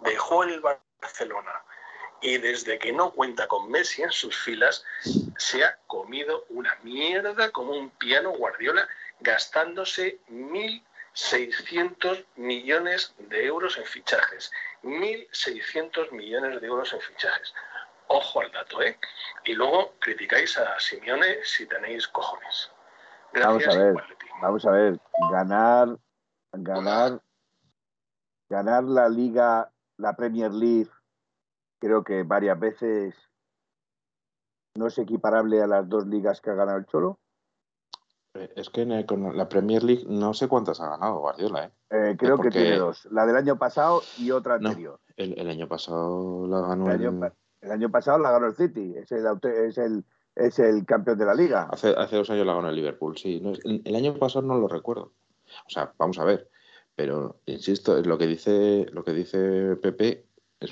[0.01, 1.63] dejó el Barcelona
[2.21, 4.83] y desde que no cuenta con Messi en sus filas,
[5.37, 8.87] se ha comido una mierda como un piano Guardiola,
[9.19, 10.83] gastándose mil
[11.15, 14.51] 600 millones de euros en fichajes.
[14.85, 17.53] 1.600 millones de euros en fichajes.
[18.07, 18.97] Ojo al dato, ¿eh?
[19.45, 22.71] Y luego criticáis a Simeone si tenéis cojones.
[23.33, 23.95] vamos a ver,
[24.41, 24.99] vamos a ver,
[25.31, 25.97] ganar,
[26.53, 27.19] ganar,
[28.47, 30.91] ganar la Liga, la Premier League,
[31.79, 33.15] creo que varias veces
[34.75, 37.19] no es equiparable a las dos ligas que ha ganado el Cholo.
[38.35, 41.71] Eh, es que con la Premier League no sé cuántas ha ganado Guardiola, ¿eh?
[41.89, 43.07] eh creo que tiene dos.
[43.11, 44.99] La del año pasado y otra anterior.
[45.15, 47.07] el, año pasado la ganó el...
[47.07, 47.31] Año,
[47.61, 47.71] el...
[47.71, 48.93] año pasado la ganó el City.
[48.97, 50.03] Es el, es el,
[50.35, 51.69] es el campeón de la liga.
[51.71, 53.41] Hace, hace dos años la ganó el Liverpool, sí.
[53.63, 55.13] el, año pasado no lo recuerdo.
[55.67, 56.49] O sea, vamos a ver.
[56.95, 60.25] Pero, insisto, lo que dice, lo que dice Pepe
[60.59, 60.71] es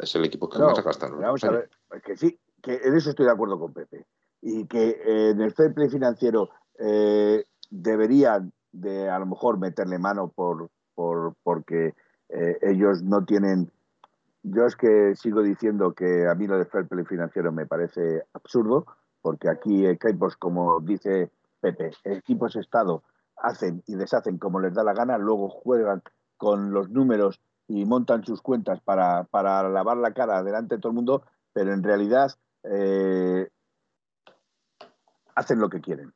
[0.00, 1.16] Es el equipo que más ha gastado.
[1.18, 1.70] Vamos a ver,
[2.04, 4.06] que sí, que en eso estoy de acuerdo con Pepe
[4.42, 9.98] y que eh, en el fair play financiero eh, deberían de a lo mejor meterle
[9.98, 11.94] mano por, por porque
[12.28, 13.70] eh, ellos no tienen
[14.42, 18.24] yo es que sigo diciendo que a mí lo de fair play financiero me parece
[18.32, 18.86] absurdo
[19.22, 21.30] porque aquí equipos como dice
[21.60, 23.04] Pepe equipos estado
[23.36, 26.02] hacen y deshacen como les da la gana luego juegan
[26.36, 30.90] con los números y montan sus cuentas para, para lavar la cara delante de todo
[30.90, 31.22] el mundo
[31.52, 32.32] pero en realidad
[35.34, 36.12] hacen lo que quieren.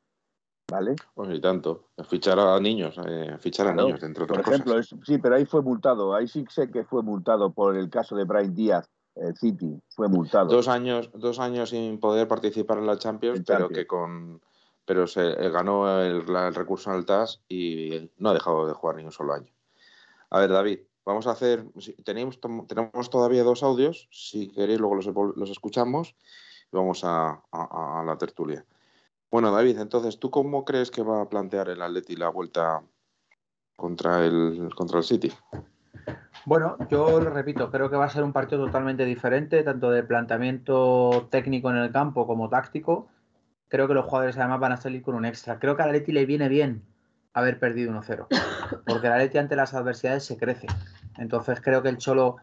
[0.69, 0.95] ¿Vale?
[1.13, 1.87] Pues y tanto.
[2.09, 5.61] Fichar a niños, eh, fichar a niños, entre otras Por ejemplo, sí, pero ahí fue
[5.61, 6.13] multado.
[6.13, 10.09] Ahí sí sé que fue multado por el caso de Brian Díaz, el City, fue
[10.09, 10.49] multado.
[10.49, 14.41] Dos años, dos años sin poder participar en la Champions, pero que con
[14.83, 18.95] pero se eh, ganó el, recurso en el TAS y no ha dejado de jugar
[18.97, 19.53] ni un solo año.
[20.29, 21.65] A ver, David, vamos a hacer.
[22.03, 24.07] Tenemos, tenemos todavía dos audios.
[24.11, 26.15] Si queréis, luego los, escuchamos
[26.71, 27.41] y vamos a
[28.05, 28.65] la tertulia.
[29.29, 32.81] Bueno, David, entonces, ¿tú cómo crees que va a plantear el Atleti la vuelta
[33.75, 35.31] contra el, contra el City?
[36.45, 40.03] Bueno, yo lo repito, creo que va a ser un partido totalmente diferente, tanto de
[40.03, 43.09] planteamiento técnico en el campo como táctico.
[43.67, 45.59] Creo que los jugadores además van a salir con un extra.
[45.59, 46.85] Creo que al Atleti le viene bien
[47.33, 48.27] haber perdido 1-0,
[48.87, 50.67] porque el Atleti ante las adversidades se crece.
[51.17, 52.37] Entonces creo que el Cholo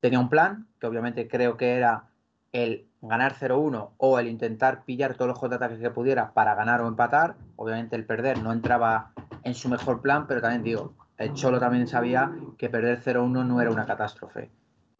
[0.00, 2.08] tenía un plan, que obviamente creo que era
[2.52, 6.88] el ganar 0-1 o el intentar pillar todos los contraataques que pudiera para ganar o
[6.88, 7.36] empatar.
[7.56, 11.86] Obviamente el perder no entraba en su mejor plan, pero también digo, el Cholo también
[11.86, 14.50] sabía que perder 0-1 no era una catástrofe.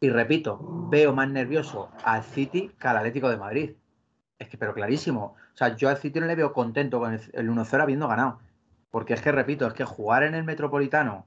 [0.00, 0.58] Y repito,
[0.90, 3.72] veo más nervioso al City que al Atlético de Madrid.
[4.38, 5.36] Es que, pero clarísimo.
[5.54, 8.40] O sea, yo al City no le veo contento con el 1-0 habiendo ganado.
[8.90, 11.24] Porque es que, repito, es que jugar en el Metropolitano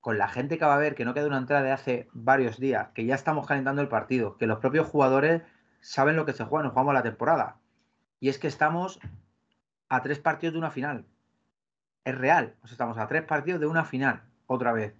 [0.00, 2.58] con la gente que va a ver, que no queda una entrada de hace varios
[2.58, 5.42] días, que ya estamos calentando el partido, que los propios jugadores
[5.80, 7.56] saben lo que se juega, nos jugamos la temporada.
[8.20, 9.00] Y es que estamos
[9.88, 11.06] a tres partidos de una final.
[12.04, 12.54] Es real.
[12.62, 14.94] O estamos a tres partidos de una final, otra vez.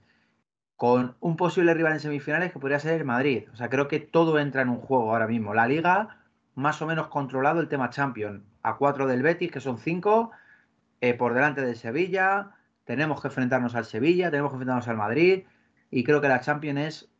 [0.77, 3.49] Con un posible rival en semifinales que podría ser el Madrid.
[3.53, 5.53] O sea, creo que todo entra en un juego ahora mismo.
[5.55, 6.19] La liga,
[6.55, 8.43] más o menos controlado el tema Champions.
[8.63, 10.31] A cuatro del Betis, que son cinco.
[11.01, 12.53] Eh, por delante del Sevilla.
[12.89, 15.45] Tenemos que enfrentarnos al Sevilla, tenemos que enfrentarnos al Madrid.
[15.91, 17.11] Y creo que la Champions es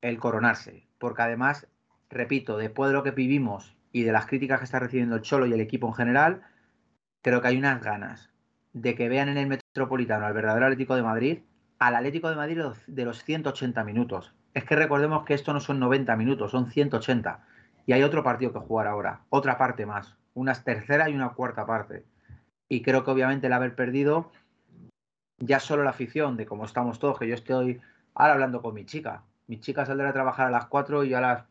[0.00, 0.88] el coronarse.
[0.96, 1.68] Porque además,
[2.08, 5.44] repito, después de lo que vivimos y de las críticas que está recibiendo el Cholo
[5.44, 6.42] y el equipo en general,
[7.20, 8.30] creo que hay unas ganas
[8.72, 11.40] de que vean en el Metropolitano al verdadero Atlético de Madrid,
[11.78, 14.32] al Atlético de Madrid de los 180 minutos.
[14.54, 17.44] Es que recordemos que esto no son 90 minutos, son 180.
[17.84, 21.66] Y hay otro partido que jugar ahora, otra parte más, una tercera y una cuarta
[21.66, 22.06] parte.
[22.66, 24.32] Y creo que obviamente el haber perdido,
[25.38, 27.80] ya solo la afición de cómo estamos todos, que yo estoy
[28.14, 29.22] ahora hablando con mi chica.
[29.46, 31.44] Mi chica saldrá a trabajar a las 4 y a las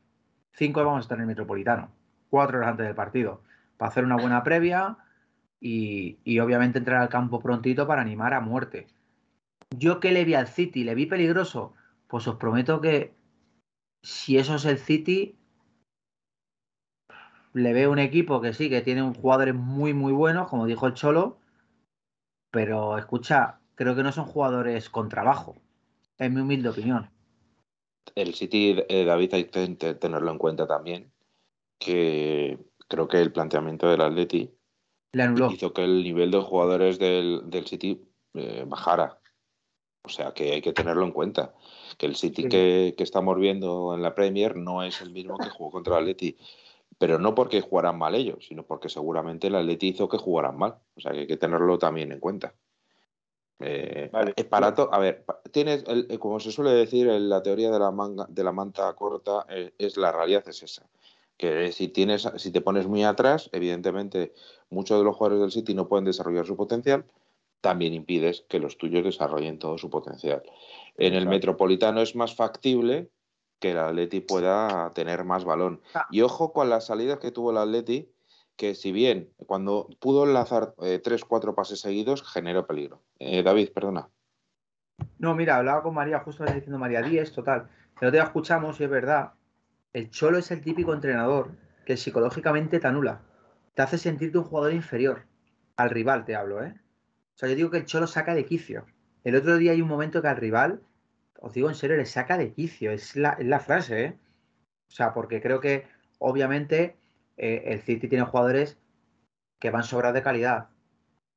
[0.54, 1.90] 5 vamos a estar en el Metropolitano,
[2.30, 3.42] cuatro horas antes del partido,
[3.78, 4.98] para hacer una buena previa
[5.60, 8.88] y, obviamente entrar al campo prontito para animar a muerte.
[9.76, 11.74] Yo que le vi al City, le vi peligroso,
[12.08, 13.14] pues os prometo que
[14.04, 15.38] si eso es el City,
[17.54, 20.88] le veo un equipo que sí, que tiene un jugadores muy, muy buenos, como dijo
[20.88, 21.40] el Cholo,
[22.52, 25.56] pero escucha, creo que no son jugadores con trabajo,
[26.18, 27.10] en mi humilde opinión.
[28.16, 31.12] El City, eh, David, hay que tenerlo en cuenta también,
[31.78, 32.58] que
[32.88, 34.52] creo que el planteamiento del Atleti
[35.52, 38.04] hizo que el nivel de jugadores del, City
[38.34, 39.20] eh, bajara.
[40.02, 41.54] O sea que hay que tenerlo en cuenta.
[41.98, 45.70] Que el City que, estamos viendo en la Premier no es el mismo que jugó
[45.70, 46.36] contra el Atleti.
[46.98, 50.78] Pero no porque jugaran mal ellos, sino porque seguramente el Atleti hizo que jugaran mal.
[50.96, 52.56] O sea que hay que tenerlo también en cuenta.
[53.60, 55.84] Eh, es para a ver, tienes,
[56.20, 59.98] como se suele decir, la teoría de la, manga, de la manta corta eh, es
[59.98, 60.86] la realidad, es esa.
[61.38, 64.34] Que si tienes si te pones muy atrás evidentemente
[64.70, 67.06] muchos de los jugadores del City no pueden desarrollar su potencial
[67.62, 70.44] también impides que los tuyos desarrollen todo su potencial.
[70.98, 73.10] En el Metropolitano es más factible
[73.60, 75.82] que el Atleti pueda tener más balón.
[75.94, 76.08] Ah.
[76.12, 78.10] y ojo con las salidas que tuvo el Atleti
[78.58, 83.70] que si bien cuando pudo enlazar eh, tres cuatro pases seguidos generó peligro eh, David
[83.74, 84.10] perdona
[85.20, 88.90] no mira hablaba con María justo diciendo María Díez total pero te escuchamos y es
[88.90, 89.34] verdad
[89.94, 91.52] el Cholo es el típico entrenador
[91.84, 93.22] que psicológicamente te anula.
[93.74, 95.26] Te hace sentirte un jugador inferior.
[95.76, 96.76] Al rival te hablo, ¿eh?
[97.34, 98.86] O sea, yo digo que el Cholo saca de quicio.
[99.24, 100.82] El otro día hay un momento que al rival,
[101.40, 102.92] os digo en serio, le saca de quicio.
[102.92, 104.18] Es la, frase, ¿eh?
[104.90, 105.88] O sea, porque creo que
[106.20, 106.98] obviamente
[107.38, 108.78] eh, el City tiene jugadores
[109.60, 110.70] que van sobrados de calidad.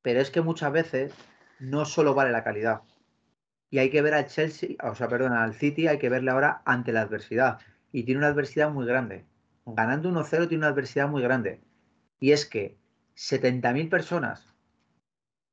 [0.02, 1.14] Pero es que muchas veces
[1.58, 2.82] no solo vale la calidad.
[3.70, 6.62] Y hay que ver al Chelsea, o sea, perdón, al City hay que verle ahora
[6.64, 7.58] ante la adversidad
[7.92, 9.26] y tiene una adversidad muy grande.
[9.66, 11.60] Ganando 1-0 tiene una adversidad muy grande.
[12.18, 12.76] Y es que
[13.16, 14.54] 70.000 personas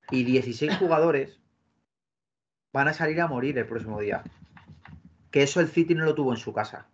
[0.10, 1.40] y 16 jugadores
[2.74, 4.24] van a salir a morir el próximo día.
[5.30, 6.88] Que eso el City no lo tuvo en su casa.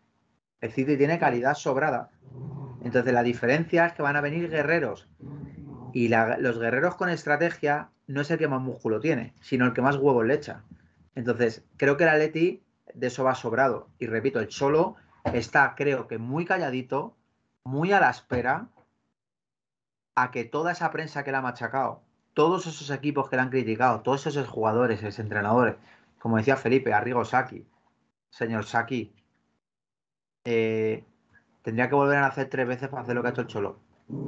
[0.59, 2.11] El City tiene calidad sobrada.
[2.84, 5.07] Entonces la diferencia es que van a venir guerreros.
[5.93, 9.81] Y los guerreros con estrategia no es el que más músculo tiene, sino el que
[9.81, 10.63] más huevos le echa.
[11.15, 12.63] Entonces, creo que el Atleti
[12.93, 13.89] de eso va sobrado.
[13.99, 14.95] Y repito, el solo
[15.34, 17.15] está, creo que muy calladito,
[17.63, 18.67] muy a la espera
[20.15, 22.01] a que toda esa prensa que le ha machacado,
[22.34, 25.75] todos esos equipos que le han criticado, todos esos jugadores, esos entrenadores,
[26.19, 27.65] como decía Felipe, Arrigo Saki,
[28.29, 29.13] señor Saki,
[30.45, 31.05] eh,
[31.64, 33.80] tendría que volver a hacer tres veces para hacer lo que ha hecho el Cholo.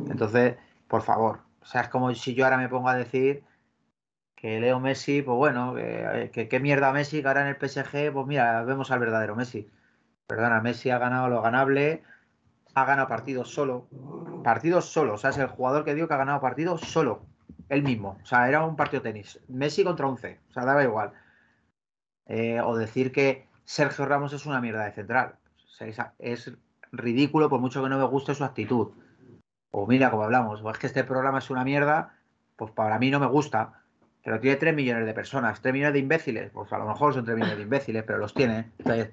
[0.09, 0.55] Entonces,
[0.87, 3.43] por favor, o sea, es como si yo ahora me pongo a decir
[4.35, 8.27] que Leo Messi, pues bueno, que, qué mierda Messi, que ahora en el PSG, pues
[8.27, 9.69] mira, vemos al verdadero Messi.
[10.27, 12.03] Perdona, Messi ha ganado lo ganable,
[12.73, 13.87] ha ganado partidos solo.
[14.43, 17.25] Partidos solo, o sea, es el jugador que digo que ha ganado partidos solo,
[17.69, 18.19] él mismo.
[18.21, 19.39] O sea, era un partido tenis.
[19.47, 21.13] Messi contra 11, o sea, daba igual.
[22.27, 25.35] Eh, o decir que Sergio Ramos es una mierda de central.
[26.19, 26.51] es,
[26.97, 28.89] ridículo por mucho que no me guste su actitud.
[29.71, 32.17] O mira, como hablamos, o es que este programa es una mierda,
[32.55, 33.81] pues para mí no me gusta.
[34.23, 36.51] Pero tiene 3 millones de personas, 3 millones de imbéciles.
[36.51, 38.71] Pues a lo mejor son 3 millones de imbéciles, pero los tiene.
[38.79, 39.11] Entonces,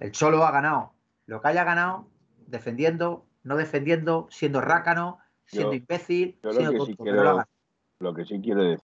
[0.00, 0.92] el Cholo ha ganado
[1.26, 2.08] lo que haya ganado,
[2.46, 7.44] defendiendo, no defendiendo, siendo rácano, siendo imbécil, siendo lo que, sí quiero,
[8.00, 8.88] lo que sí quiero decir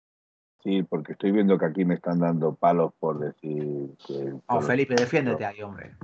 [0.63, 4.33] Sí, porque estoy viendo que aquí me están dando palos por decir que.
[4.47, 5.95] Oh, Felipe, defiéndete ahí, hombre.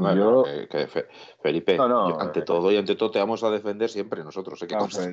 [0.00, 1.06] Bueno, Yo- que- que Fe-
[1.42, 4.24] Felipe, No, no, yo, ante eh, todo y ante todo te vamos a defender siempre
[4.24, 4.60] nosotros.
[4.62, 4.66] ¿eh?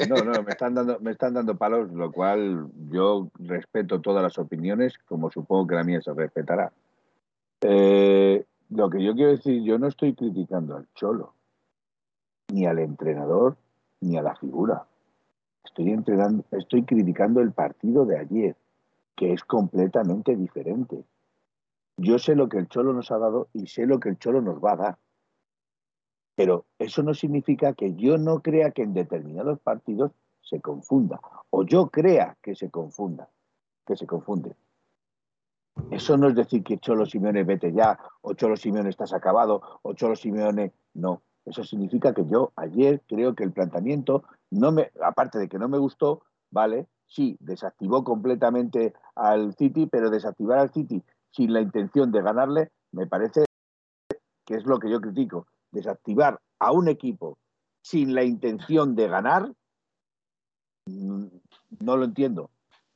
[0.08, 4.38] No, no, me están dando, me están dando palos, lo cual yo respeto todas las
[4.38, 6.72] opiniones, como supongo que la mía se respetará.
[7.62, 11.34] Eh, lo que yo quiero decir, yo no estoy criticando al Cholo,
[12.52, 13.58] ni al entrenador,
[14.02, 14.86] ni a la figura.
[15.64, 18.56] Estoy entrenando, estoy criticando el partido de ayer,
[19.16, 21.04] que es completamente diferente.
[21.98, 24.42] Yo sé lo que el Cholo nos ha dado y sé lo que el Cholo
[24.42, 24.98] nos va a dar.
[26.36, 31.20] Pero eso no significa que yo no crea que en determinados partidos se confunda.
[31.50, 33.30] O yo crea que se confunda.
[33.86, 34.56] Que se confunde.
[35.90, 39.94] Eso no es decir que Cholo Simeone vete ya, o Cholo Simeone estás acabado, o
[39.94, 41.22] Cholo Simeone no.
[41.46, 45.70] Eso significa que yo ayer creo que el planteamiento, no me, aparte de que no
[45.70, 46.88] me gustó, ¿vale?
[47.06, 53.08] Sí, desactivó completamente al City, pero desactivar al City sin la intención de ganarle, me
[53.08, 53.46] parece
[54.46, 55.48] que es lo que yo critico.
[55.72, 57.38] Desactivar a un equipo
[57.82, 59.52] sin la intención de ganar,
[60.88, 61.26] mm,
[61.80, 62.50] no lo entiendo.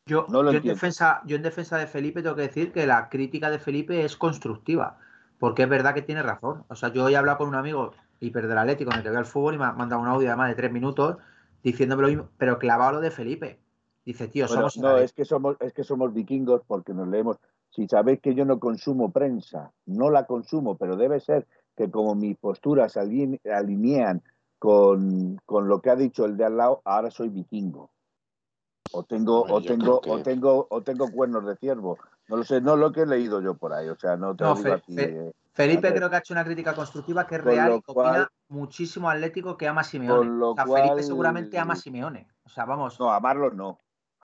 [0.05, 2.88] Yo, No lo yo en defensa, yo en defensa de Felipe tengo que decir que
[2.88, 4.97] la crítica de Felipe es constructiva,
[5.39, 6.65] porque es verdad que tiene razón.
[6.69, 9.09] O sea, yo hoy he hablado con un amigo hiper del Atlético con el que
[9.09, 11.17] veo el fútbol y me ha mandado un audio además de tres minutos
[11.63, 13.59] diciéndome lo mismo, pero clavado lo de Felipe.
[14.03, 17.38] Dice, tío, Bueno, somos no, es que somos, es que somos vikingos porque nos leemos.
[17.72, 22.15] Si sabéis que yo no consumo prensa, no la consumo, pero debe ser que como
[22.15, 24.22] mis posturas se aline- alinean
[24.59, 27.89] con, con lo que ha dicho el de al lado, ahora soy vikingo.
[28.91, 31.97] O tengo, Bueno, o tengo, o tengo, o tengo cuernos de ciervo.
[32.28, 33.88] No lo sé, no lo que he leído yo por ahí.
[33.88, 34.95] O sea, no te No, lo digo Fe- aquí.
[34.95, 37.82] Fe- eh, Felipe creo que ha hecho una crítica constructiva que es Con real y
[37.82, 40.17] que opina cual- muchísimo Atlético que ama a Simeone.
[40.17, 42.28] Con lo o sea, cual- Felipe seguramente ama a Simeone.
[42.43, 42.99] O sea, vamos.
[42.99, 43.80] No, amarlo no.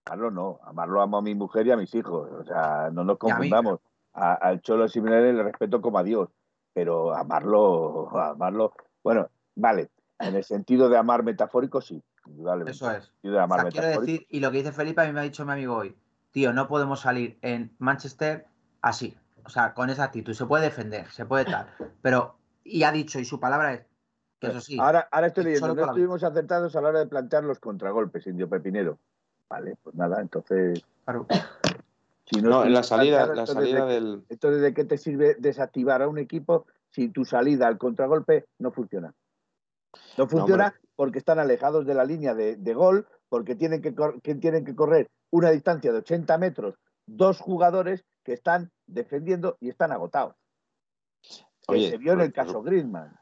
[0.08, 0.60] Amarlo no.
[0.64, 2.30] Amarlo amo a mi mujer y a mis hijos.
[2.32, 3.80] O sea, no nos Y confundamos.
[4.14, 6.28] A- al Cholo Simeone le respeto como a Dios.
[6.72, 8.72] Pero amarlo, amarlo.
[9.02, 9.90] Bueno, vale.
[10.18, 12.02] En el sentido de amar metafórico, sí.
[12.26, 12.72] Indudablemente.
[12.72, 13.12] Eso es.
[13.22, 15.52] O sea, quiero decir, y lo que dice Felipe, a mí me ha dicho mi
[15.52, 15.96] amigo hoy,
[16.30, 18.46] tío, no podemos salir en Manchester
[18.82, 20.34] así, o sea, con esa actitud.
[20.34, 21.68] Se puede defender, se puede tal,
[22.02, 23.86] pero, y ha dicho, y su palabra es,
[24.40, 25.74] que eso sí, Ahora, ahora estoy y leyendo.
[25.74, 28.98] No estuvimos acertados a la hora de plantear los contragolpes, Indio Pepinero.
[29.50, 30.82] Vale, pues nada, entonces.
[31.04, 31.26] claro,
[32.26, 34.24] Si No, en la salida, la ¿de qué- del.
[34.28, 38.70] Entonces, ¿de qué te sirve desactivar a un equipo si tu salida al contragolpe no
[38.70, 39.14] funciona?
[40.18, 44.34] No funciona porque están alejados de la línea de, de gol, porque tienen que, que
[44.34, 46.74] tienen que correr una distancia de 80 metros
[47.06, 50.34] dos jugadores que están defendiendo y están agotados.
[51.66, 53.18] Que Oye, se vio en el pues- caso Griezmann.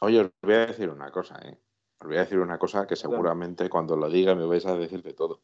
[0.00, 1.58] Oye, os voy a decir una cosa, ¿eh?
[2.00, 5.02] Os voy a decir una cosa que seguramente cuando lo diga me vais a decir
[5.02, 5.40] de todo.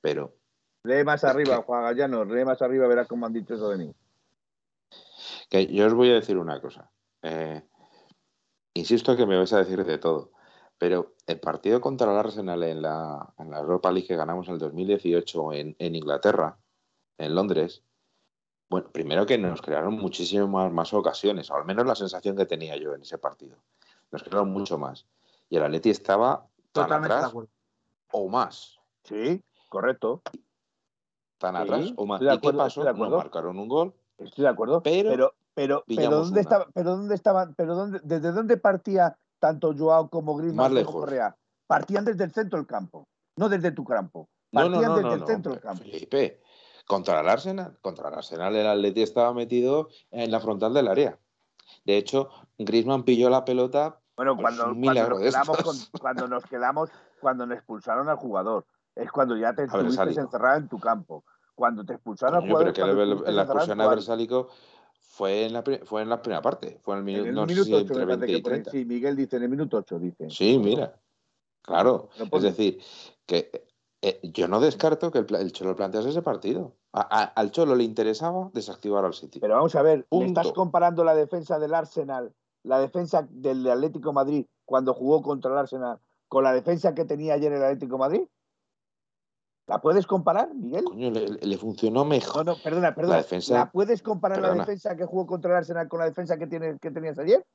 [0.00, 0.34] Pero
[0.84, 3.78] Lee más arriba, que- Juan Gallano, lee más arriba, verás cómo han dicho eso de
[3.78, 3.94] mí.
[5.48, 6.90] que yo os voy a decir una cosa.
[7.22, 7.62] Eh,
[8.74, 10.32] insisto que me vais a decir de todo.
[10.78, 14.54] Pero el partido contra el Arsenal en la, en la Europa League que ganamos en
[14.54, 16.56] el 2018 en, en Inglaterra,
[17.18, 17.82] en Londres,
[18.70, 22.76] bueno, primero que nos crearon muchísimas más ocasiones, o al menos la sensación que tenía
[22.76, 23.58] yo en ese partido.
[24.10, 25.06] Nos crearon mucho más.
[25.50, 27.34] Y el Atleti estaba tan totalmente atrás
[28.12, 28.78] o más.
[29.02, 30.20] Sí, correcto.
[31.38, 32.20] Tan Sí, atrás o más.
[32.20, 32.84] ¿Y qué pasó?
[32.84, 33.94] de No marcaron un gol.
[34.18, 34.82] Estoy de acuerdo.
[34.82, 39.74] Pero pero, pero, pero ¿dónde estaba, pero dónde estaban, pero dónde, desde dónde partía tanto
[39.76, 41.00] Joao como Griezmann como.
[41.00, 41.34] Correa?
[41.66, 44.28] Partían desde el centro del campo, no desde tu campo.
[44.52, 45.82] Partían no, no, desde el centro del campo.
[45.82, 46.42] Felipe,
[46.86, 51.18] contra el Arsenal, contra el Arsenal el Atleti estaba metido en la frontal del área.
[51.84, 54.00] De hecho, Griezmann pilló la pelota.
[54.16, 56.90] Bueno, cuando, nos quedamos con- cuando nos quedamos,
[57.20, 58.66] cuando nos expulsaron al jugador,
[59.02, 61.24] es cuando ya te A estuviste encerrado en tu campo.
[61.54, 63.88] Cuando te expulsaron Coño, jugador, pero que el- estuviste la expulsión a.
[63.88, 64.48] Versálico
[65.00, 66.80] fue en, la, fue en la primera parte.
[66.82, 68.38] Fue en el En minuto, el no minuto si 8 entre me parece 20 que
[68.38, 68.54] y pone.
[68.62, 68.70] 30.
[68.70, 70.30] Sí, Miguel dice en el minuto 8, dice.
[70.30, 70.94] Sí, mira.
[71.62, 72.08] Claro.
[72.18, 72.80] Lo Es decir,
[73.26, 73.68] que
[74.02, 76.74] eh, yo no descarto que el, el Cholo plantease ese partido.
[76.92, 79.40] A- a- al Cholo le interesaba desactivar al City.
[79.40, 82.32] Pero vamos a ver, ¿me estás comparando la defensa del Arsenal,
[82.62, 85.98] la defensa del Atlético Madrid cuando jugó contra el Arsenal,
[86.28, 88.22] con la defensa que tenía ayer el Atlético Madrid?
[89.70, 90.82] ¿La puedes comparar, Miguel?
[90.84, 92.44] Coño, le, le funcionó No, mejor.
[92.44, 93.14] no, perdona, perdona.
[93.18, 96.36] La defensa- ¿La puedes comparar la defensa que jugó contra el Arsenal con la defensa
[96.36, 97.46] que, tiene, que tenías ayer?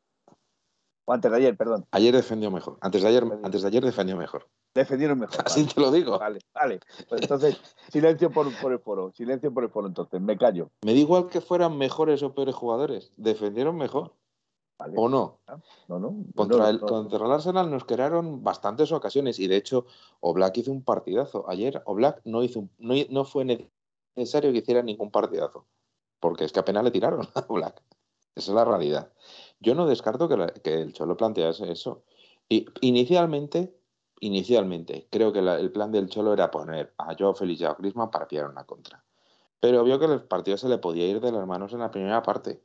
[1.03, 1.85] O antes de ayer, perdón.
[1.91, 2.77] Ayer defendió mejor.
[2.79, 4.47] Antes de ayer, antes de ayer defendió mejor.
[4.73, 5.35] Defendieron mejor.
[5.45, 6.17] Así Vale, te lo digo.
[6.17, 6.39] vale.
[6.53, 6.79] vale.
[7.09, 7.59] Pues entonces,
[7.91, 9.11] silencio por, por el foro.
[9.11, 10.21] Silencio por el foro, entonces.
[10.21, 10.71] Me callo.
[10.85, 13.11] Me da igual que fueran mejores o peores jugadores.
[13.17, 14.13] Defendieron mejor.
[14.77, 14.93] Vale.
[14.97, 15.39] ¿O no?
[15.87, 16.15] No, no.
[16.35, 19.85] Contra, el, contra el Arsenal nos crearon bastantes ocasiones y de hecho
[20.19, 21.45] Oblak hizo un partidazo.
[21.49, 23.45] Ayer Oblak no hizo un- no, no fue
[24.15, 25.65] necesario que hiciera ningún partidazo.
[26.19, 27.81] Porque es que apenas le tiraron a Black.
[28.35, 29.11] Esa es la realidad.
[29.59, 32.03] Yo no descarto que, que el Cholo plantease eso.
[32.49, 33.77] Y inicialmente,
[34.19, 38.11] inicialmente, creo que el plan del Cholo era poner a Joe Félix y a Griezmann
[38.11, 39.03] para pillar una contra.
[39.61, 42.21] Pero vio que el partido se le podía ir de las manos en la primera
[42.21, 42.61] parte.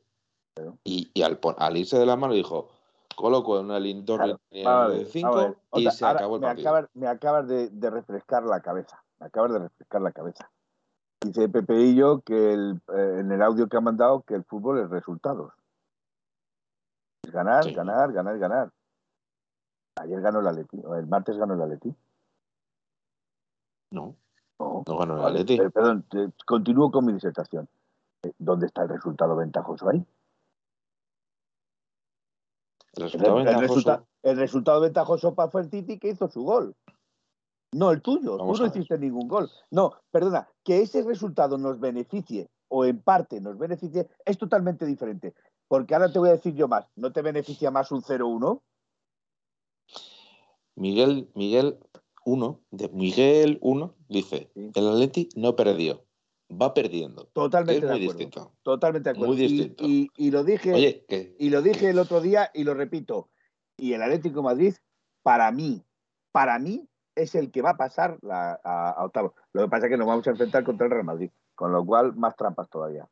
[0.83, 2.69] Y, al, irse de las manos dijo,
[3.15, 6.89] coloco una línea de 5 y se acabó el partido.
[6.93, 9.01] Me acabas, de, refrescar la cabeza.
[9.19, 10.51] Me acabas de refrescar la cabeza.
[11.21, 14.79] Dice Pepe y yo que eh, en el audio que ha mandado que el fútbol
[14.79, 15.53] es resultados.
[17.31, 18.71] Ganar, ganar, ganar, ganar.
[19.97, 21.95] Ayer ganó el Atleti, el martes ganó el Atleti.
[23.91, 24.15] No.
[24.59, 25.57] No, ganó el Atleti.
[25.69, 26.05] perdón,
[26.45, 27.69] continúo con mi disertación.
[28.23, 30.03] Eh, ¿Dónde está el resultado ventajoso ahí?
[32.93, 34.07] El resultado, ventajoso...
[34.23, 36.75] el resultado ventajoso para fue el Titi que hizo su gol.
[37.73, 39.49] No el tuyo, tú no hiciste ningún gol.
[39.69, 45.33] No, perdona, que ese resultado nos beneficie o en parte nos beneficie es totalmente diferente.
[45.69, 48.61] Porque ahora te voy a decir yo más, ¿no te beneficia más un 0-1?
[50.75, 51.79] Miguel, Miguel
[52.25, 56.03] 1, de Miguel 1 dice, el Atleti no perdió,
[56.59, 57.25] va perdiendo.
[57.33, 58.53] Totalmente muy distinto.
[58.63, 59.33] Totalmente de acuerdo.
[59.33, 59.83] Muy distinto.
[59.85, 61.05] Y, lo dije
[61.37, 63.29] y lo dije el otro día y lo repito.
[63.77, 64.75] Y el Atlético Madrid,
[65.23, 65.83] para mí,
[66.31, 69.35] para mí, es el que va a pasar a, a, octavo.
[69.53, 71.85] Lo que pasa es que nos vamos a enfrentar contra el Real Madrid, con lo
[71.85, 73.07] cual más trampas todavía.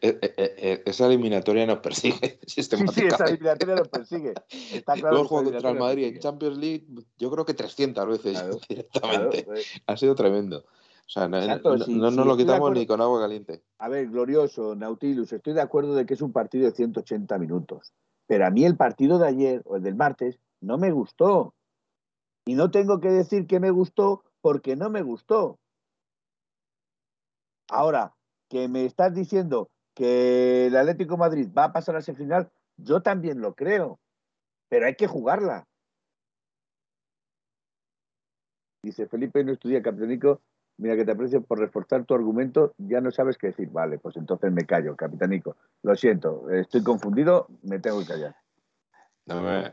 [0.00, 4.34] Eh, eh, eh, esa eliminatoria nos persigue Sí, sí, esa eliminatoria nos persigue.
[4.72, 6.86] Está claro contra el Madrid en Champions League,
[7.18, 9.46] yo creo que 300 veces directamente.
[9.86, 10.64] Ha sido tremendo.
[11.06, 11.38] O sea, no,
[12.10, 13.62] nos lo quitamos ni con agua caliente.
[13.78, 17.92] A ver, glorioso, Nautilus, estoy de acuerdo de que es un partido de 180 minutos.
[18.26, 21.54] Pero a mí el partido de ayer o el del martes no me gustó.
[22.44, 25.60] Y no tengo que decir que me gustó porque no me gustó.
[27.68, 28.14] Ahora,
[28.48, 33.00] que me estás diciendo que el Atlético Madrid va a pasar a ese final, yo
[33.00, 33.98] también lo creo,
[34.68, 35.66] pero hay que jugarla.
[38.82, 40.42] Dice Felipe, no estudia capitanico,
[40.78, 43.70] mira que te aprecio por reforzar tu argumento, ya no sabes qué decir.
[43.70, 45.56] Vale, pues entonces me callo, capitanico.
[45.82, 48.36] Lo siento, estoy confundido, me tengo que callar.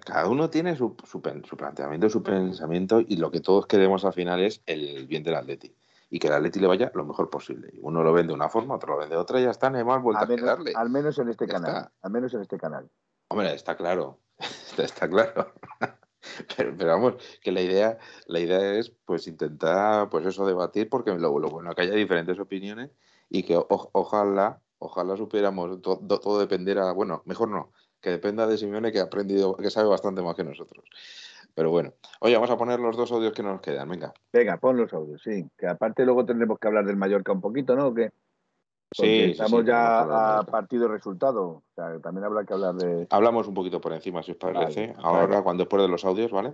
[0.06, 4.14] cada uno tiene su, su, su, planteamiento, su pensamiento y lo que todos queremos al
[4.14, 5.76] final es el bien del Atlético
[6.14, 7.74] y que la Atleti le vaya lo mejor posible.
[7.82, 9.80] Uno lo vende de una forma, otro lo vende de otra y ya está, no
[9.80, 10.72] hay más vuelta a darle.
[10.76, 11.90] Al menos en este canal.
[12.04, 12.88] Al menos en este canal.
[13.30, 14.20] Hombre, está claro.
[14.78, 15.54] está, claro.
[16.58, 17.98] pero, vamos, que la idea,
[18.28, 22.92] la idea es pues intentar pues eso debatir porque lo, bueno que haya diferentes opiniones
[23.30, 27.72] y que ojalá, ojalá supiéramos todo, todo dependiera, bueno, mejor no,
[28.02, 30.86] que dependa de Simeone que ha aprendido, que sabe bastante más que nosotros.
[31.56, 34.14] Pero bueno, oye, vamos a poner los dos audios que nos quedan, venga.
[34.32, 35.46] Venga, pon los audios, sí.
[35.58, 37.88] Que aparte luego tendremos que hablar del Mallorca un poquito, ¿no?
[37.88, 37.94] ¿O
[38.94, 41.44] sí, estamos ya a partido resultado.
[41.44, 43.08] O sea, también habrá que hablar de.
[43.10, 44.94] Hablamos un poquito por encima, si os parece.
[44.98, 46.54] Ahora, cuando después de los audios, ¿vale?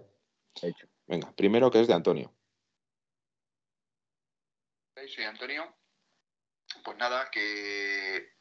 [0.61, 0.87] Hecho.
[1.07, 2.31] Venga, primero que es de Antonio.
[5.07, 5.63] Soy Antonio.
[6.83, 8.33] Pues nada, que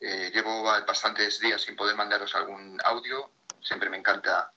[0.00, 3.30] eh, llevo bastantes días sin poder mandaros algún audio.
[3.60, 4.52] Siempre me encanta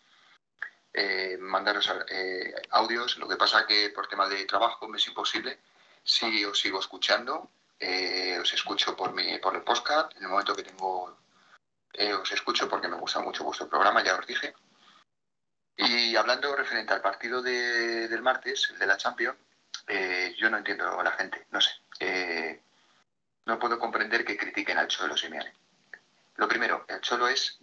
[0.93, 3.17] eh, mandaros eh, audios.
[3.17, 5.59] Lo que pasa que por tema de trabajo me es imposible.
[6.03, 7.51] Sí os sigo escuchando.
[7.83, 10.15] Eh, os escucho por, mi, por el podcast.
[10.15, 11.17] En el momento que tengo,
[12.21, 14.53] os escucho porque me gusta mucho vuestro programa, ya os dije.
[15.75, 19.37] Y hablando referente al partido del martes, el de la Champions,
[20.37, 22.61] yo no entiendo a la gente, no sé.
[23.45, 25.53] no puedo comprender que critiquen al Cholo Simeone.
[26.35, 27.59] Lo primero, el Cholo es,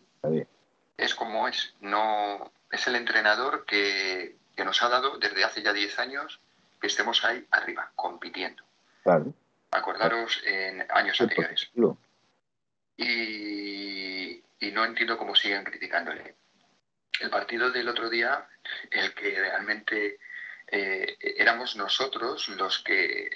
[0.97, 1.75] es como es.
[1.81, 6.41] No, es el entrenador que, nos ha dado desde hace ya 10 años
[6.81, 8.63] que estemos ahí arriba, compitiendo.
[9.71, 11.71] Acordaros en años anteriores.
[12.97, 14.43] Y,
[14.73, 16.37] no entiendo cómo siguen criticándole.
[17.21, 18.47] El partido del otro día,
[18.91, 20.19] el que realmente
[20.69, 23.29] eh, éramos nosotros los que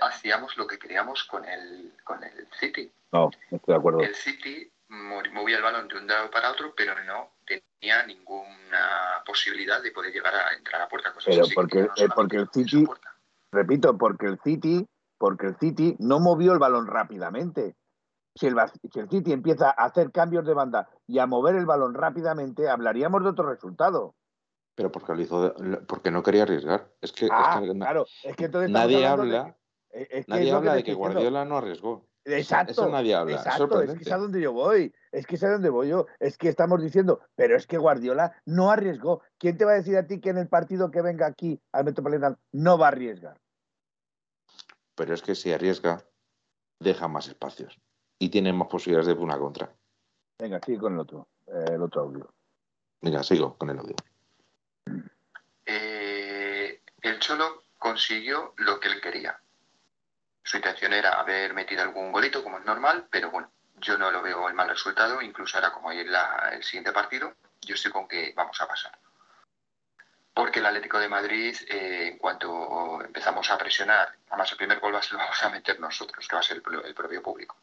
[0.00, 2.90] hacíamos lo que queríamos con el, con el City.
[3.12, 4.00] No, estoy de acuerdo.
[4.00, 9.82] El City movía el balón de un lado para otro, pero no tenía ninguna posibilidad
[9.82, 11.12] de poder llegar a entrar a puerta.
[11.24, 12.86] pero porque, eh, porque el City,
[13.52, 14.86] repito, porque el City,
[15.18, 17.76] porque el City no movió el balón rápidamente.
[18.34, 18.54] Si el,
[18.92, 22.68] si el City empieza a hacer cambios de banda y a mover el balón rápidamente,
[22.68, 24.14] hablaríamos de otro resultado.
[24.74, 25.54] Pero porque lo hizo,
[25.88, 26.92] porque no quería arriesgar.
[27.00, 29.56] Es que, ah, claro, es que entonces nadie habla,
[30.26, 32.06] nadie habla de que Guardiola no arriesgó.
[32.26, 32.72] Exacto.
[32.72, 33.36] Eso nadie habla.
[33.36, 34.92] Exacto, es que es a donde yo voy.
[35.12, 36.06] Es que es a donde voy yo.
[36.18, 39.22] Es que estamos diciendo, pero es que Guardiola no arriesgó.
[39.38, 41.84] ¿Quién te va a decir a ti que en el partido que venga aquí al
[41.84, 43.40] Metropolitano no va a arriesgar?
[44.96, 46.02] Pero es que si arriesga,
[46.80, 47.78] deja más espacios
[48.18, 49.72] y tiene más posibilidades de una contra.
[50.38, 52.32] Venga, sigue con el otro, eh, el otro audio.
[53.02, 53.94] Mira, sigo con el audio.
[55.64, 59.38] Eh, el Cholo consiguió lo que él quería.
[60.42, 64.22] Su intención era haber metido algún golito, como es normal, pero bueno, yo no lo
[64.22, 68.32] veo el mal resultado, incluso ahora como hay el siguiente partido, yo estoy con que
[68.34, 68.98] vamos a pasar.
[70.36, 74.94] Porque el Atlético de Madrid, eh, en cuanto empezamos a presionar, además el primer gol
[74.94, 77.56] va a ser, lo vamos a meter nosotros, que va a ser el, propio público.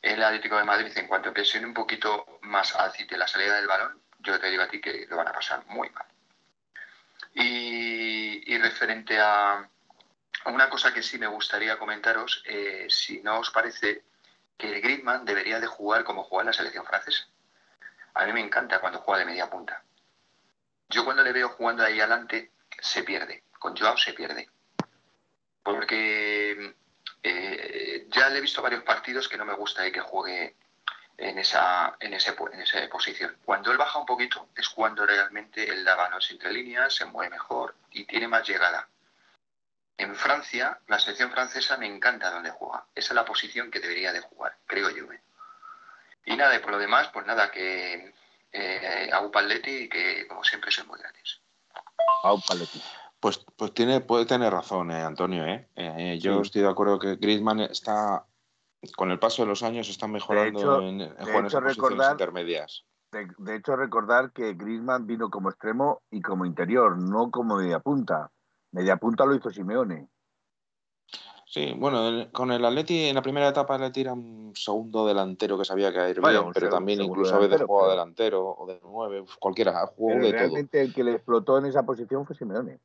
[0.00, 3.66] El Atlético de Madrid, en cuanto presione un poquito más al de la salida del
[3.66, 6.06] balón, yo te digo a ti que lo van a pasar muy mal.
[7.34, 9.68] Y, referente a
[10.46, 14.04] una cosa que sí me gustaría comentaros, eh, si no os parece
[14.56, 17.26] que Griezmann debería de jugar como juega la selección francesa.
[18.14, 19.82] A mí me encanta cuando juega de media punta.
[20.92, 23.44] Yo cuando le veo jugando ahí adelante, se pierde.
[23.58, 24.50] Con Joao se pierde.
[25.62, 26.76] Porque
[27.22, 30.54] eh, ya le he visto varios partidos que no me gusta que juegue
[31.16, 33.38] en esa, en, ese, en esa posición.
[33.42, 37.30] Cuando él baja un poquito es cuando realmente él da manos entre líneas, se mueve
[37.30, 38.86] mejor y tiene más llegada.
[39.96, 42.84] En Francia, la selección francesa me encanta donde juega.
[42.94, 45.10] Esa es la posición que debería de jugar, creo yo.
[45.10, 45.22] ¿eh?
[46.26, 48.12] Y nada, y por lo demás, pues nada, que
[48.52, 51.40] eh, Paletti y que como siempre soy muy gratis.
[52.46, 52.82] Paletti.
[53.20, 55.46] Pues, pues tiene, puede tener razón, eh, Antonio.
[55.46, 55.68] ¿eh?
[55.76, 58.26] eh yo estoy de acuerdo que Griezmann está,
[58.96, 61.78] con el paso de los años, está mejorando en, en posiciones
[62.10, 62.84] intermedias.
[63.12, 68.32] De, hecho, recordar que Griezmann vino como extremo y como interior, no como media punta.
[68.72, 70.08] Media punta lo hizo Simeone.
[71.52, 75.66] Sí, bueno, con el Atleti en la primera etapa le tira un segundo delantero que
[75.66, 79.86] sabía que ir bien, pero también incluso a veces jugaba delantero o de nueve, cualquiera,
[79.86, 82.80] jugó de realmente el que le explotó en esa posición fue Simeone.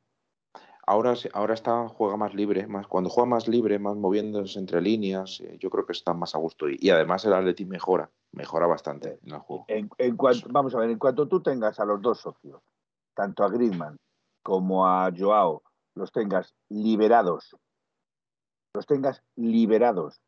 [0.86, 5.40] Ahora, ahora está, juega más libre, más, cuando juega más libre, más moviéndose entre líneas,
[5.40, 6.66] eh, yo creo que está más a gusto.
[6.68, 9.64] Y, además el Atleti mejora, mejora bastante en el juego.
[9.68, 12.60] En, cuanto, vamos a ver, en cuanto tú tengas a los dos socios,
[13.14, 13.96] tanto a Griezmann
[14.42, 15.62] como a Joao,
[15.94, 17.56] los tengas liberados
[18.78, 20.20] los tengas liberados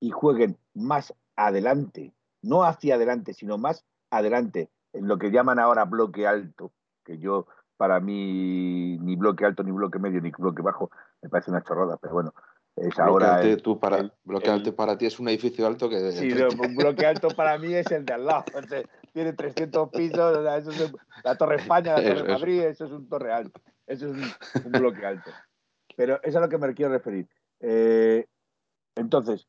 [0.00, 5.84] y jueguen más adelante, no hacia adelante, sino más adelante, en lo que llaman ahora
[5.84, 6.72] bloque alto,
[7.04, 10.90] que yo para mí ni bloque alto, ni bloque medio, ni bloque bajo,
[11.22, 12.34] me parece una chorrada, pero bueno,
[12.74, 13.40] es ahora...
[13.62, 16.10] tú para, bloque alto para ti es un edificio alto que...
[16.10, 16.28] Sí,
[16.60, 18.46] un bloque alto para mí es el de al lado,
[19.12, 20.92] tiene 300 pisos, eso es
[21.22, 25.06] la Torre España, la Torre Madrid, eso es un torre alto, eso es un bloque
[25.06, 25.30] alto.
[25.96, 27.28] Pero eso es a lo que me quiero referir.
[27.60, 28.26] Eh,
[28.96, 29.46] entonces,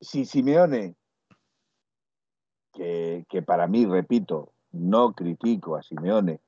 [0.00, 0.96] si Simeone,
[2.72, 6.40] que, para mí, repito, no critico a Simeone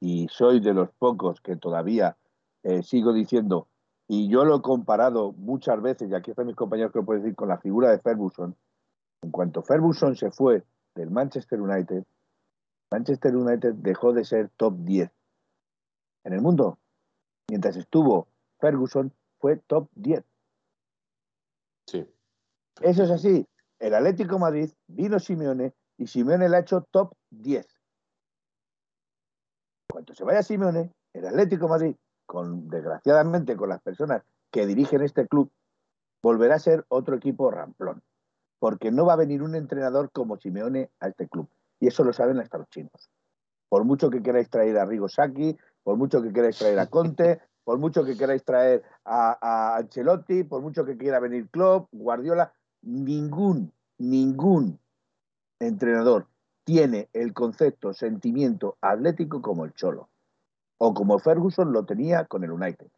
[0.00, 2.16] y soy de los pocos que todavía
[2.62, 3.68] eh, sigo diciendo,
[4.06, 7.22] y yo lo he comparado muchas veces, y aquí están mis compañeros que lo pueden
[7.22, 8.56] decir, con la figura de Ferguson.
[9.22, 10.64] En cuanto Ferguson se fue
[10.94, 12.04] del Manchester United,
[12.90, 15.10] Manchester United dejó de ser top 10
[16.24, 16.78] en el mundo.
[17.48, 18.28] Mientras estuvo
[18.60, 19.12] Ferguson,
[19.42, 20.24] fue top 10.
[21.88, 22.08] Sí.
[22.80, 23.46] Eso es así.
[23.80, 27.66] El Atlético Madrid vino Simeone y Simeone le ha hecho top 10.
[29.90, 35.26] Cuando se vaya Simeone, el Atlético Madrid, con, desgraciadamente con las personas que dirigen este
[35.26, 35.50] club,
[36.22, 38.00] volverá a ser otro equipo ramplón.
[38.60, 41.48] Porque no va a venir un entrenador como Simeone a este club.
[41.80, 43.10] Y eso lo saben hasta los chinos.
[43.68, 47.40] Por mucho que queráis traer a Rigo Saki, por mucho que queráis traer a Conte,
[47.64, 52.52] por mucho que queráis traer a, Ancelotti, por mucho que quiera venir Klopp, Guardiola,
[52.82, 54.80] ningún, ningún
[55.60, 56.26] entrenador
[56.64, 60.08] tiene el concepto, sentimiento atlético como el Cholo,
[60.78, 62.90] o como Ferguson lo tenía con el United.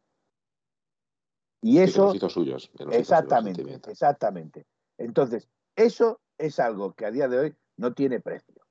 [1.63, 2.13] Y eso...
[2.29, 4.67] suyos, exactamente, exactamente.
[4.99, 8.67] Entonces, eso es algo que a día de hoy no tiene precio.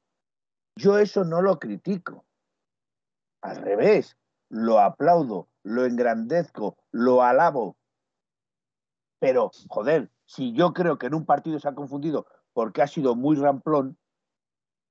[0.75, 2.25] Yo eso no lo critico.
[3.41, 4.15] Al revés,
[4.49, 7.77] lo aplaudo, lo engrandezco, lo alabo.
[9.19, 13.15] Pero, joder, si yo creo que en un partido se ha confundido porque ha sido
[13.15, 13.97] muy ramplón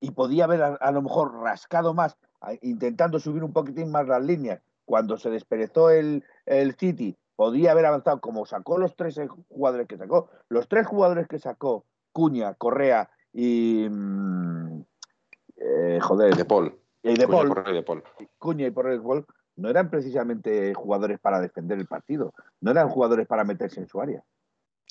[0.00, 2.16] y podía haber a, lo mejor rascado más,
[2.60, 7.86] intentando subir un poquitín más las líneas, cuando se desperezó el, el City, podía haber
[7.86, 10.28] avanzado como sacó los tres jugadores que sacó.
[10.48, 13.86] Los tres jugadores que sacó, Cuña, Correa y...
[13.88, 14.82] Mm,
[15.56, 16.34] eh, joder.
[16.34, 16.76] De Paul.
[17.02, 17.74] Y de Cuña, Paul.
[17.74, 18.04] de Paul.
[18.38, 23.26] Cuña y de Paul no eran precisamente jugadores para defender el partido, no eran jugadores
[23.26, 24.22] para meterse en su área.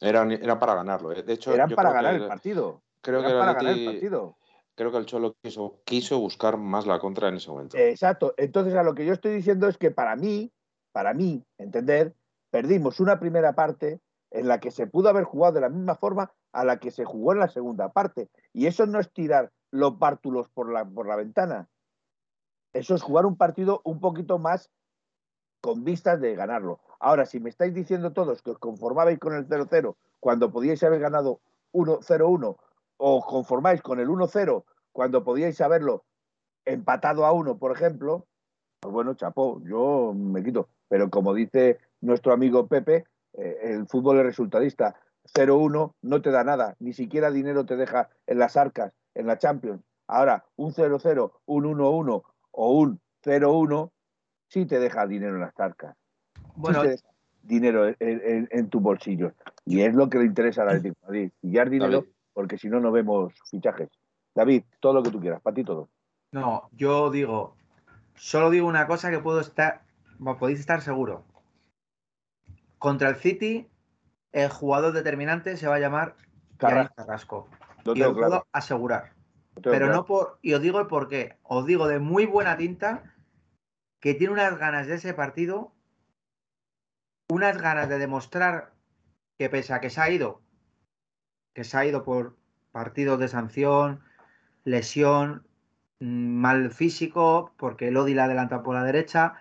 [0.02, 1.12] Eran, para ganarlo.
[1.12, 1.22] ¿eh?
[1.24, 2.82] De hecho, eran para ganar el partido.
[3.02, 4.38] Creo que para ganar el partido.
[4.76, 7.78] Creo que el Cholo quiso, quiso buscar más la contra en ese momento.
[7.78, 8.34] Exacto.
[8.38, 10.52] Entonces, a lo que yo estoy diciendo es que para mí,
[10.92, 12.16] para mí, entender,
[12.50, 14.00] perdimos una primera parte
[14.32, 17.06] en la que se pudo haber jugado de la misma forma a la que se
[17.06, 18.30] jugó en la segunda parte.
[18.54, 21.68] Y eso no es tirar los bártulos por la, por la ventana.
[22.74, 24.70] Eso es jugar un partido un poquito más
[25.62, 26.80] con vistas de ganarlo.
[27.00, 31.00] Ahora, si me estáis diciendo todos que os conformabais con el 0-0 cuando podíais haber
[31.00, 31.40] ganado
[31.74, 32.58] 1-0-1
[32.98, 36.04] o conformáis con el 1-0 cuando podíais haberlo
[36.66, 38.28] empatado a uno, por ejemplo,
[38.80, 40.70] pues bueno, chapó, yo me quito.
[40.88, 44.96] Pero como dice nuestro amigo Pepe, eh, el fútbol es resultadista.
[45.36, 49.38] 0-1 no te da nada, ni siquiera dinero te deja en las arcas, en la
[49.38, 49.82] Champions.
[50.08, 53.92] Ahora, un 0-0, un 1-1 o un 0-1
[54.48, 55.96] sí te deja dinero en las arcas.
[56.56, 56.84] Bueno,
[57.44, 59.34] dinero en, tu bolsillo.
[59.66, 61.32] Y es lo que le interesa a la Atlético Madrid.
[61.42, 63.90] Pillar dinero, porque si no, no vemos fichajes.
[64.36, 65.90] David, todo lo que tú quieras, para ti todo.
[66.32, 67.56] No, yo digo,
[68.16, 69.82] solo digo una cosa que puedo estar,
[70.40, 71.26] podéis estar seguro.
[72.78, 73.68] Contra el City,
[74.32, 76.16] el jugador determinante se va a llamar
[76.58, 77.50] Carrasco.
[77.86, 79.14] y lo puedo asegurar.
[79.62, 80.40] Pero no por.
[80.42, 81.38] Y os digo el por qué.
[81.44, 83.16] Os digo de muy buena tinta
[84.00, 85.74] que tiene unas ganas de ese partido,
[87.30, 88.74] unas ganas de demostrar
[89.38, 90.42] que pese a que se ha ido,
[91.54, 92.38] que se ha ido por
[92.72, 94.04] partidos de sanción,
[94.64, 95.48] lesión,
[96.00, 99.36] mm, mal físico, porque Lodi la adelanta por la derecha.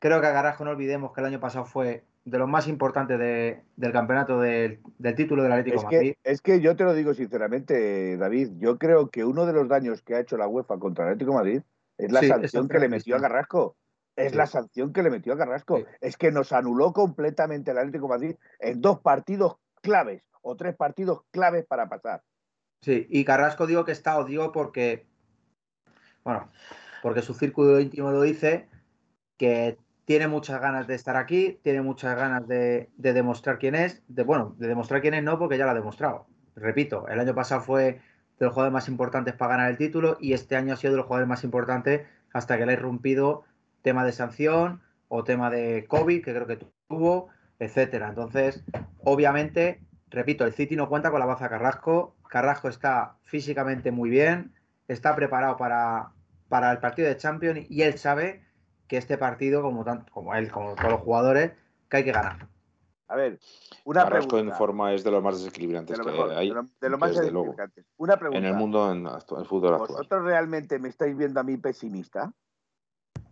[0.00, 3.18] Creo que a Garajo no olvidemos que el año pasado fue de los más importantes
[3.18, 4.80] del campeonato del,
[5.16, 9.10] título del Atlético es que, Es que yo te lo digo sinceramente, David, yo creo
[9.10, 11.62] que uno de los daños que ha hecho la UEFA contra el Atlético Madrid
[11.98, 13.76] es la sanción que le metió a Carrasco.
[14.14, 15.80] Es la sanción que le metió a Carrasco.
[16.00, 21.22] Es que nos anuló completamente el Atlético Madrid en dos partidos claves o tres partidos
[21.30, 22.22] claves para pasar.
[22.82, 25.06] Sí, y Carrasco digo que está, os digo porque,
[26.24, 26.50] bueno,
[27.02, 28.68] porque su círculo íntimo lo dice,
[29.38, 34.02] que tiene muchas ganas de estar aquí, tiene muchas ganas de, demostrar quién es.
[34.08, 36.26] De, bueno, de demostrar quién es no, porque ya lo ha demostrado.
[36.56, 38.00] Repito, el año pasado fue
[38.38, 40.96] de los jugadores más importantes para ganar el título y este año ha sido de
[40.98, 42.02] los jugadores más importantes
[42.32, 43.44] hasta que le ha irrumpido
[43.82, 46.58] tema de sanción o tema de COVID, que creo que
[46.88, 48.08] tuvo, etcétera.
[48.08, 48.64] Entonces,
[49.04, 52.16] obviamente, repito, el City no cuenta con la baza Carrasco.
[52.28, 54.52] Carrasco está físicamente muy bien,
[54.88, 56.12] está preparado para,
[56.48, 58.42] para el partido de Champions y él sabe
[58.86, 61.52] que este partido, como, tanto, como él, como todos los jugadores,
[61.88, 62.48] que hay que ganar.
[63.08, 63.38] A ver,
[63.84, 66.48] una Carrasco en forma es de los más desequilibrantes que hay.
[66.80, 67.84] De lo, más desequilibrantes.
[67.98, 68.38] Una pregunta.
[68.38, 69.98] En el mundo, en el fútbol actual.
[69.98, 72.32] ¿Vosotros realmente me estáis viendo a mí pesimista?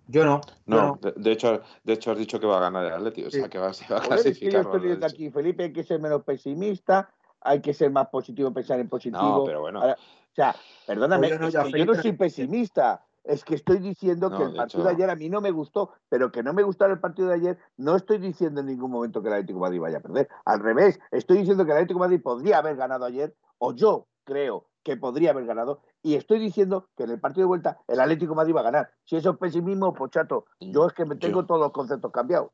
[0.07, 0.41] Yo no.
[0.67, 3.49] No, De, hecho, de hecho has dicho que va a ganar el Atleti, o sea
[3.49, 4.53] que va, va a clasificar.
[4.53, 7.09] yo estoy viendo aquí, Felipe, hay que ser menos pesimista,
[7.41, 9.23] hay que ser más positivo, pensar en positivo.
[9.23, 9.81] No, pero bueno.
[9.81, 9.95] o
[10.35, 10.55] sea,
[10.87, 13.03] perdóname, pues yo no soy pesimista.
[13.25, 16.33] Es que estoy diciendo que el partido de ayer a mí no me gustó, pero
[16.33, 19.29] que no me gustara el partido de ayer, no estoy diciendo en ningún momento que
[19.29, 20.29] el Atlético de Madrid vaya a perder.
[20.45, 24.07] Al revés, estoy diciendo que el Atlético de Madrid podría haber ganado ayer, o yo
[24.25, 28.01] creo que podría haber ganado, y estoy diciendo que en el partido de vuelta el
[28.01, 28.91] Atlético de Madrid va a ganar.
[29.05, 32.51] Si eso es pesimismo, pues chato, yo es que me tengo todos los conceptos cambiados.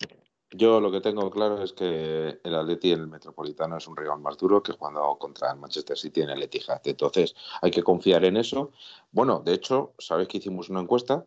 [0.50, 4.20] Yo lo que tengo claro es que el Atleti en el Metropolitano es un rival
[4.20, 6.80] más duro que cuando contra el Manchester City en el Etihad.
[6.84, 8.70] Entonces hay que confiar en eso.
[9.10, 11.26] Bueno, de hecho, sabéis que hicimos una encuesta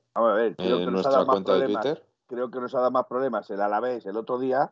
[0.58, 2.06] en nuestra cuenta de Twitter.
[2.28, 4.72] Creo que nos ha dado más problemas el Alavés el otro día.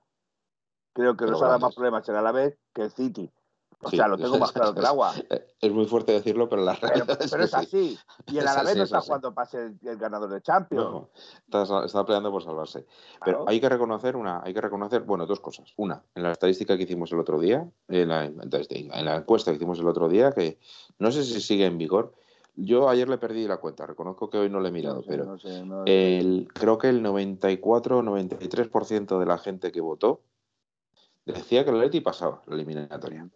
[0.93, 3.31] Creo que nos ha dado más problemas el Alavés que el City.
[3.81, 5.13] O sea, lo tengo más claro que el agua.
[5.61, 7.97] Es muy fuerte decirlo, pero la realidad pero, es, así.
[8.27, 11.07] Y el Alavés no está jugando para ser el, ganador de Champions.
[11.47, 12.87] está, peleando por salvarse.
[13.23, 15.73] Pero hay que reconocer una, hay que reconocer, bueno, dos cosas.
[15.77, 19.57] Una, en la estadística que hicimos el otro día, en la, en la encuesta que
[19.57, 20.57] hicimos el otro día, que
[20.97, 22.13] no sé si sigue en vigor.
[22.59, 25.37] Yo ayer le perdí la cuenta, reconozco que hoy no le he mirado, pero
[25.85, 30.21] el, creo que el 94-93% de la gente que votó
[31.23, 33.29] decía que el Leti pasaba la eliminatoria.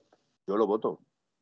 [0.48, 1.00] Yo lo voto.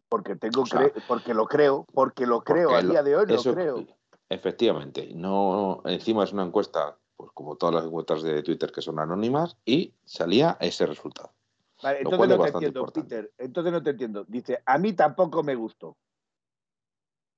[0.10, 0.64] Porque tengo
[1.08, 3.86] porque lo creo, porque lo creo, a día de hoy lo creo.
[4.28, 9.00] Efectivamente, no, encima es una encuesta, pues como todas las encuestas de Twitter que son
[9.00, 11.32] anónimas, y salía ese resultado.
[11.82, 13.34] Vale, entonces no te entiendo, Peter.
[13.38, 14.26] Entonces no te entiendo.
[14.28, 15.98] Dice, a mí tampoco me gustó.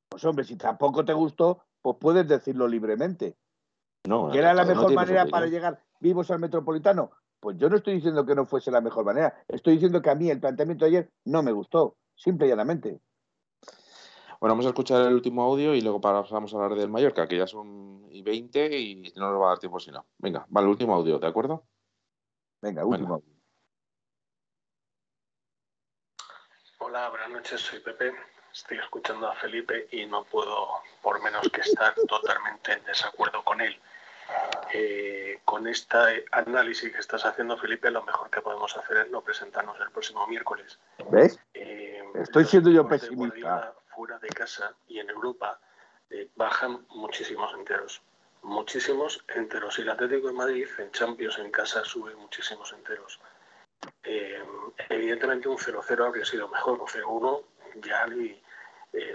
[0.09, 3.37] Pues hombre, si tampoco te gustó, pues puedes decirlo libremente.
[4.07, 7.11] No, ¿Que era la mejor manera para llegar vivos al metropolitano?
[7.41, 9.43] Pues yo no estoy diciendo que no fuese la mejor manera.
[9.47, 13.01] Estoy diciendo que a mí el planteamiento de ayer no me gustó, simple y llanamente.
[14.39, 17.37] Bueno, vamos a escuchar el último audio y luego pasamos a hablar del Mallorca, que
[17.37, 20.05] ya son y 20 y no nos va a dar tiempo si no.
[20.19, 21.65] Venga, va el último audio, ¿de acuerdo?
[22.61, 23.33] Venga, último audio.
[26.77, 28.13] Hola, buenas noches, soy Pepe.
[28.53, 30.67] Estoy escuchando a Felipe y no puedo
[31.01, 33.79] por menos que estar totalmente en desacuerdo con él.
[34.73, 39.21] Eh, con este análisis que estás haciendo, Felipe, lo mejor que podemos hacer es no
[39.21, 40.79] presentarnos el próximo miércoles.
[41.09, 41.37] ¿Ves?
[41.53, 43.73] Eh, Estoy siendo yo pesimista.
[43.95, 45.59] fuera de casa y en Europa
[46.09, 48.01] eh, bajan muchísimos enteros.
[48.43, 49.77] Muchísimos enteros.
[49.77, 53.19] Y el Atlético de Madrid en Champions en casa sube muchísimos enteros.
[54.03, 54.41] Eh,
[54.89, 57.43] evidentemente un 0-0 habría sido mejor, un 0-1
[57.83, 58.41] ya y,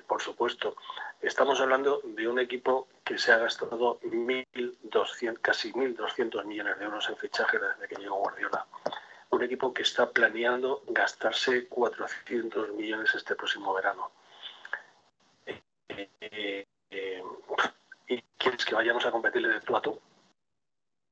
[0.07, 0.77] por supuesto.
[1.23, 7.09] Estamos hablando de un equipo que se ha gastado 1.200, casi 1.200 millones de euros
[7.09, 8.67] en fichajes desde que llegó Guardiola.
[9.31, 14.11] Un equipo que está planeando gastarse 400 millones este próximo verano.
[15.47, 17.23] Eh, eh,
[18.09, 19.99] ¿Y quieres que vayamos a competirle de tú a tú?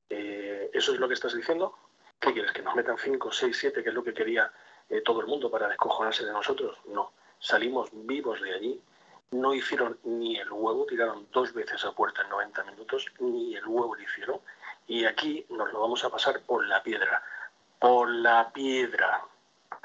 [0.09, 1.77] Eh, ¿Eso es lo que estás diciendo?
[2.19, 2.51] ¿Qué quieres?
[2.51, 4.51] ¿Que nos metan 5, 6, 7, que es lo que quería
[5.03, 6.77] todo el mundo para descojonarse de nosotros?
[6.85, 7.11] No.
[7.39, 8.81] Salimos vivos de allí
[9.31, 13.65] no hicieron ni el huevo, tiraron dos veces a puerta en 90 minutos, ni el
[13.65, 14.39] huevo lo hicieron.
[14.87, 17.23] Y aquí nos lo vamos a pasar por la piedra.
[17.79, 19.23] Por la piedra,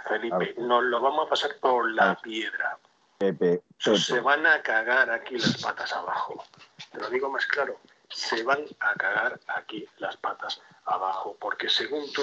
[0.06, 2.78] Felipe, nos lo vamos a pasar por la piedra.
[3.18, 6.42] Pepe, Se van a cagar aquí las patas abajo.
[6.90, 12.10] Te lo digo más claro, se van a cagar aquí las patas abajo, porque según
[12.12, 12.22] tú,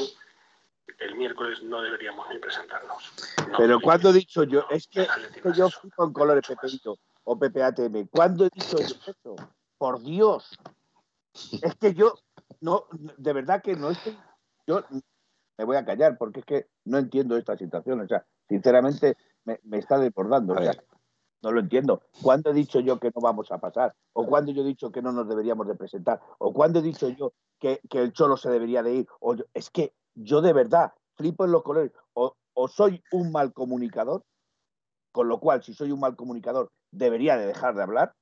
[0.99, 3.13] el miércoles no deberíamos ni presentarnos.
[3.57, 5.07] Pero cuando he dicho yo, es que,
[5.55, 6.97] yo fui con colores Pepeito
[7.29, 9.35] o PPATM, ¿cuándo he dicho yo eso?
[9.77, 10.57] Por Dios.
[11.61, 12.13] Es que yo,
[12.61, 12.85] no,
[13.17, 14.17] de verdad que no estoy,
[14.65, 14.81] yo
[15.57, 17.99] me voy a callar porque es que no entiendo esta situación.
[17.99, 20.53] O sea, sinceramente me, está desbordando.
[20.53, 20.71] O sea,
[21.43, 22.01] no lo entiendo.
[22.21, 23.93] ¿Cuándo he dicho yo que no vamos a pasar?
[24.13, 26.21] ¿O cuándo yo he dicho que no nos deberíamos de presentar?
[26.37, 29.07] ¿O cuándo he dicho yo que, el Cholo se debería de ir?
[29.19, 31.91] O es que yo de verdad flipo en los colores.
[32.13, 32.35] O,
[32.69, 34.23] soy un mal comunicador,
[35.17, 38.13] con lo cual, si soy un mal comunicador, debería de dejar de hablar.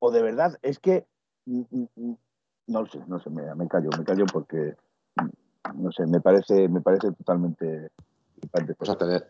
[0.00, 1.06] O de verdad, es que
[1.44, 2.16] mm, mm, mm,
[2.66, 4.74] no sé, no sé, me, me callo, me callo porque
[5.76, 7.92] no sé, me parece, me parece totalmente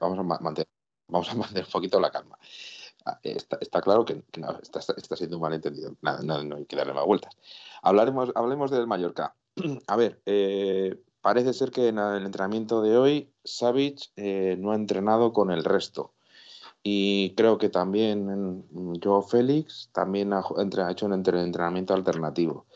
[0.01, 0.69] vamos a, mantener,
[1.07, 2.39] vamos a mantener un poquito la calma.
[3.05, 4.25] Ah, está, claro que,
[4.63, 5.97] está, siendo un malentendido.
[6.01, 7.37] Nada, no, hay que darle más vueltas.
[7.83, 9.35] Hablaremos, hablemos del Mallorca.
[9.87, 14.77] A ver, eh, parece ser que en el entrenamiento de hoy Savic eh, no ha
[14.77, 16.13] entrenado con el resto.
[16.85, 18.65] Y creo que también
[19.03, 20.45] Joe Félix también ha,
[20.89, 22.67] hecho un entrenamiento alternativo.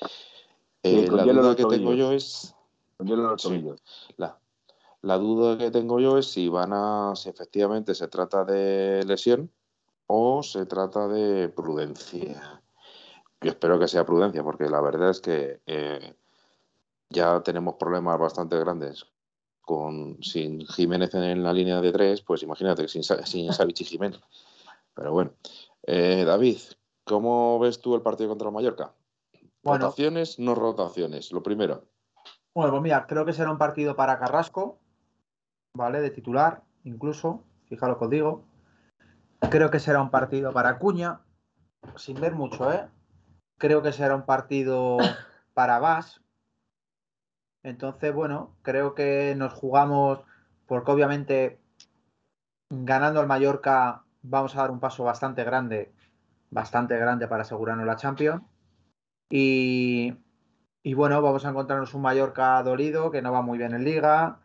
[0.83, 2.57] Eh, la duda que tengo yo es.
[4.17, 4.37] la,
[5.01, 7.13] la, duda que tengo yo es si van a.
[7.15, 9.49] si efectivamente se trata de lesión
[10.09, 12.61] o se trata de prudencia.
[13.43, 16.17] Yo espero que sea prudencia, porque la verdad es que eh,
[17.11, 19.07] ya tenemos problemas bastante grandes
[19.61, 24.21] con sin Jiménez en la línea de tres, pues imagínate, sin, sin y Jiménez.
[24.95, 25.33] Pero bueno,
[25.85, 26.59] eh, David,
[27.05, 28.95] ¿cómo ves tú el partido contra Mallorca?
[29.63, 31.85] rotaciones, no rotaciones, lo primero.
[32.55, 34.79] Bueno, pues mira, creo que será un partido para Carrasco,
[35.75, 36.01] ¿vale?
[36.01, 38.45] De titular, incluso, fíjalo que os digo.
[39.51, 41.21] Creo que será un partido para Cuña,
[41.97, 42.89] sin ver mucho, ¿eh?
[43.59, 44.97] Creo que será un partido
[45.55, 46.21] para Vas,
[47.63, 50.21] entonces, bueno, creo que nos jugamos,
[50.67, 51.59] porque obviamente
[52.71, 55.93] ganando al Mallorca vamos a dar un paso bastante grande,
[56.51, 58.43] bastante grande para asegurarnos la Champions.
[59.31, 60.15] Y,
[60.83, 64.41] y bueno, vamos a encontrarnos un Mallorca dolido, que no va muy bien en liga,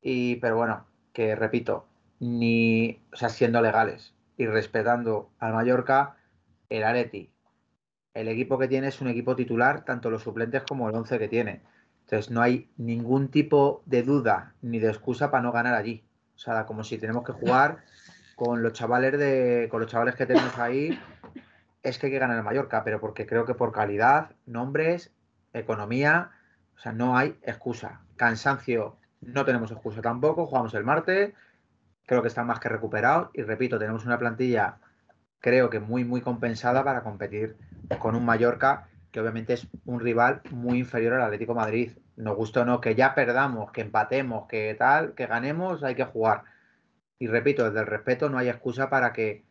[0.00, 1.86] y, pero bueno, que repito,
[2.20, 6.16] ni, o sea, siendo legales y respetando al Mallorca,
[6.68, 7.30] el Areti,
[8.14, 11.28] el equipo que tiene es un equipo titular, tanto los suplentes como el 11 que
[11.28, 11.62] tiene.
[12.04, 16.04] Entonces no hay ningún tipo de duda ni de excusa para no ganar allí.
[16.36, 17.78] O sea, como si tenemos que jugar
[18.36, 20.98] con los chavales de, con los chavales que tenemos ahí,
[21.82, 25.12] es que hay que ganar el Mallorca, pero porque creo que por calidad, nombres,
[25.52, 26.30] economía,
[26.76, 28.00] o sea, no hay excusa.
[28.16, 31.32] Cansancio, no tenemos excusa tampoco, jugamos el martes,
[32.06, 34.78] creo que están más que recuperados y repito, tenemos una plantilla
[35.44, 37.58] creo que muy muy compensada para competir
[37.98, 41.92] con un Mallorca que obviamente es un rival muy inferior al Atlético Madrid.
[42.16, 46.04] Nos gusta o no, que ya perdamos, que empatemos, que tal, que ganemos, hay que
[46.04, 46.42] jugar.
[47.20, 49.44] Y repito, desde el respeto no hay excusa para que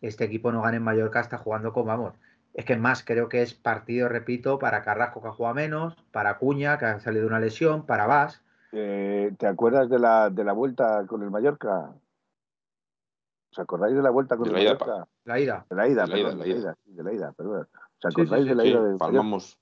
[0.00, 2.14] este equipo no gane en Mallorca hasta jugando con vamos.
[2.52, 6.76] Es que más, creo que es partido, repito, para Carrasco que juega menos, para Cuña
[6.76, 8.42] que ha salido de una lesión, para Vas.
[8.72, 11.92] Eh, ¿Te acuerdas de la, de la vuelta con el Mallorca?
[13.52, 15.06] ¿Os acordáis de la vuelta con el Mallorca?
[15.22, 15.64] La ida.
[15.70, 17.68] De la ida, de la ida, de la ida, de la ida, perdón.
[17.98, 19.58] ¿Os acordáis de la ida de Palmamos,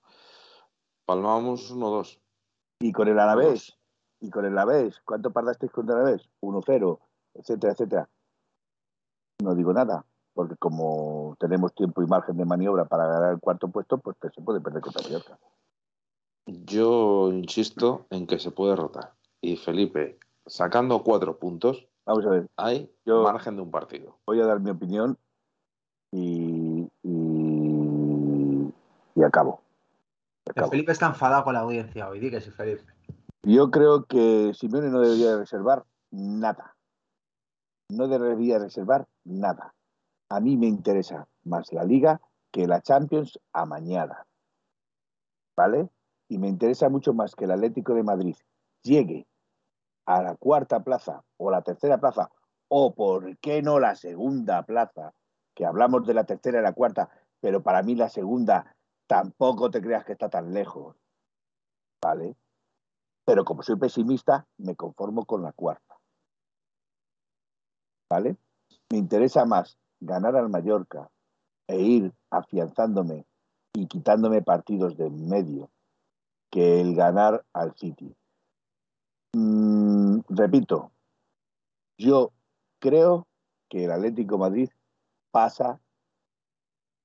[1.04, 2.20] palmamos 1-2.
[2.80, 3.78] Y con el Alavés,
[4.20, 6.28] y con el Alavés, ¿cuánto pardasteis con el Alavés?
[6.40, 6.98] 1-0,
[7.34, 8.08] etcétera, etcétera.
[9.42, 13.68] No digo nada, porque como tenemos tiempo y margen de maniobra para ganar el cuarto
[13.68, 15.38] puesto, pues se puede perder contra Mallorca.
[16.46, 19.14] Yo insisto en que se puede rotar.
[19.40, 24.18] Y Felipe, sacando cuatro puntos, Vamos a ver, hay Yo- margen de un partido.
[24.26, 25.16] voy a dar mi opinión
[26.12, 26.53] y,
[29.14, 29.62] y, acabo.
[30.48, 30.70] Acabo.
[30.70, 32.84] Felipe está enfadado con la audiencia hoy, di que sí, Felipe.
[33.42, 36.76] Yo creo que Simeone no debería de reservar nada.
[37.90, 39.74] No debería reservar nada.
[40.30, 42.20] A mí me interesa más la Liga
[42.50, 44.26] que la Champions a mañana.
[45.56, 45.90] ¿Vale?
[46.28, 48.36] Y me interesa mucho más que el Atlético de Madrid
[48.82, 49.26] llegue
[50.06, 52.30] a la cuarta plaza o la tercera plaza
[52.68, 55.12] o, ¿por qué no, la segunda plaza?
[55.54, 57.08] Que hablamos de la tercera y la cuarta,
[57.40, 58.73] pero para mí la segunda
[59.06, 60.96] tampoco te creas que está tan lejos.
[62.02, 62.36] ¿Vale?
[63.24, 65.96] Pero como soy pesimista, me conformo con la cuarta.
[68.10, 68.36] ¿Vale?
[68.90, 71.10] Me interesa más ganar al Mallorca
[71.66, 73.26] e ir afianzándome
[73.72, 75.70] y quitándome partidos de en medio
[76.50, 78.14] que el ganar al City.
[79.32, 80.92] Mm, repito,
[81.98, 82.30] yo
[82.78, 83.26] creo
[83.68, 84.70] que el Atlético Madrid
[85.32, 85.80] pasa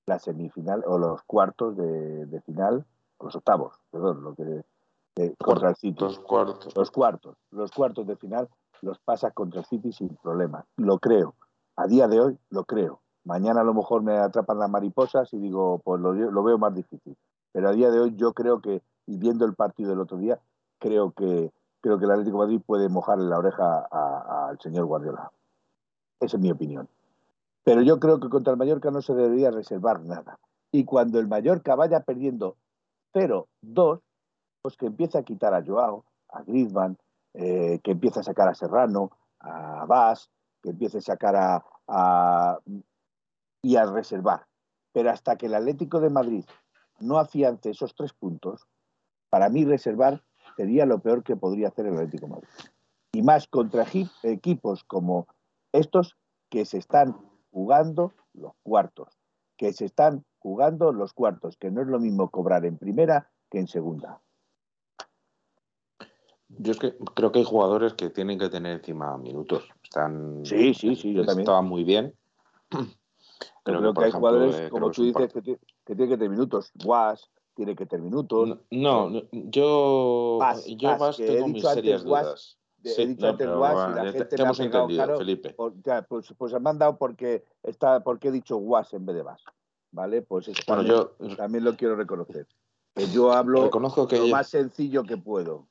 [0.09, 2.85] la semifinal o los cuartos de, de final,
[3.21, 5.95] los octavos, perdón, lo que de- contra el City.
[5.99, 6.75] Dos cuartos.
[6.75, 8.49] Los cuartos, los cuartos de final
[8.81, 10.65] los pasa contra el City sin problema.
[10.77, 11.35] Lo creo.
[11.75, 13.01] A día de hoy lo creo.
[13.25, 16.73] Mañana a lo mejor me atrapan las mariposas y digo, pues lo, lo veo más
[16.73, 17.15] difícil.
[17.51, 20.39] Pero a día de hoy yo creo que, y viendo el partido del otro día,
[20.79, 23.87] creo que creo que el Atlético de Madrid puede mojarle la oreja
[24.49, 25.31] al señor Guardiola.
[26.19, 26.87] Esa es mi opinión.
[27.63, 30.39] Pero yo creo que contra el Mallorca no se debería reservar nada.
[30.71, 32.57] Y cuando el Mallorca vaya perdiendo
[33.13, 34.01] 0-2,
[34.61, 36.97] pues que empiece a quitar a Joao, a Griezmann,
[37.33, 40.29] eh, que empiece a sacar a Serrano, a Vaz,
[40.61, 41.35] que empiece a sacar
[41.87, 42.59] a,
[43.61, 44.45] y a reservar.
[44.93, 46.45] Pero hasta que el Atlético de Madrid
[46.99, 48.67] no afiance esos tres puntos,
[49.29, 50.23] para mí reservar
[50.57, 52.49] sería lo peor que podría hacer el Atlético de Madrid.
[53.13, 53.85] Y más contra
[54.23, 55.27] equipos como
[55.71, 56.17] estos
[56.49, 57.15] que se están
[57.51, 59.17] jugando los cuartos,
[59.57, 63.59] que se están jugando los cuartos, que no es lo mismo cobrar en primera que
[63.59, 64.21] en segunda.
[66.49, 69.69] Yo es que creo que hay jugadores que tienen que tener encima minutos.
[69.83, 71.41] Están, Sí, sí, sí, yo también.
[71.41, 72.15] Estaban muy bien.
[73.63, 76.29] Creo que, por hay ejemplo, jugadores, eh, como tú dices, que, que tiene que tener
[76.29, 76.71] minutos.
[76.83, 78.57] Guas tiene que tener minutos.
[78.71, 82.57] No, no, yo, Vas, yo que he tengo mis dicho antes serias Guas, dudas.
[82.81, 83.49] De- Sí, he dicho no, antes y
[83.95, 85.49] la te- gente te me ha hemos pegado entendido, caro Felipe.
[85.53, 89.15] por- ya, pues, pues me han dado porque, está, porque he dicho Guas en vez
[89.17, 89.41] de Vas.
[89.91, 90.21] ¿Vale?
[90.21, 92.47] Pues eso Bueno, también, yo también lo quiero reconocer.
[92.95, 95.67] Que yo hablo reconozco que lo yo- más sencillo que puedo.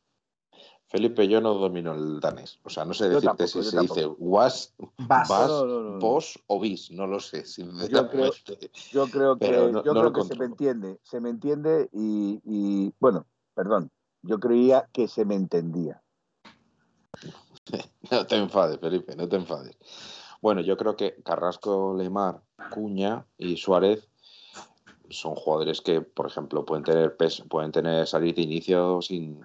[0.89, 2.59] Felipe, yo no domino el danés.
[2.64, 4.01] O sea, no sé Yo decirte tampoco, si yo se tampoco.
[4.01, 5.28] dice was, Vas.
[5.28, 5.98] vas, No, no, no, no.
[5.98, 6.90] vos o bis.
[6.90, 7.44] No lo sé.
[8.90, 10.98] Yo creo que, Pero no- yo creo que se me entiende.
[11.02, 13.90] Se me entiende y, y, bueno, perdón.
[14.22, 16.02] Yo creía que se me entendía.
[18.11, 19.77] No te enfades, Felipe, no te enfades.
[20.40, 22.40] Bueno, yo creo que Carrasco, Lemar,
[22.70, 24.09] Cuña y Suárez
[25.11, 29.40] son jugadores que, por ejemplo, pueden tener pes- pueden tener salir de inicio sin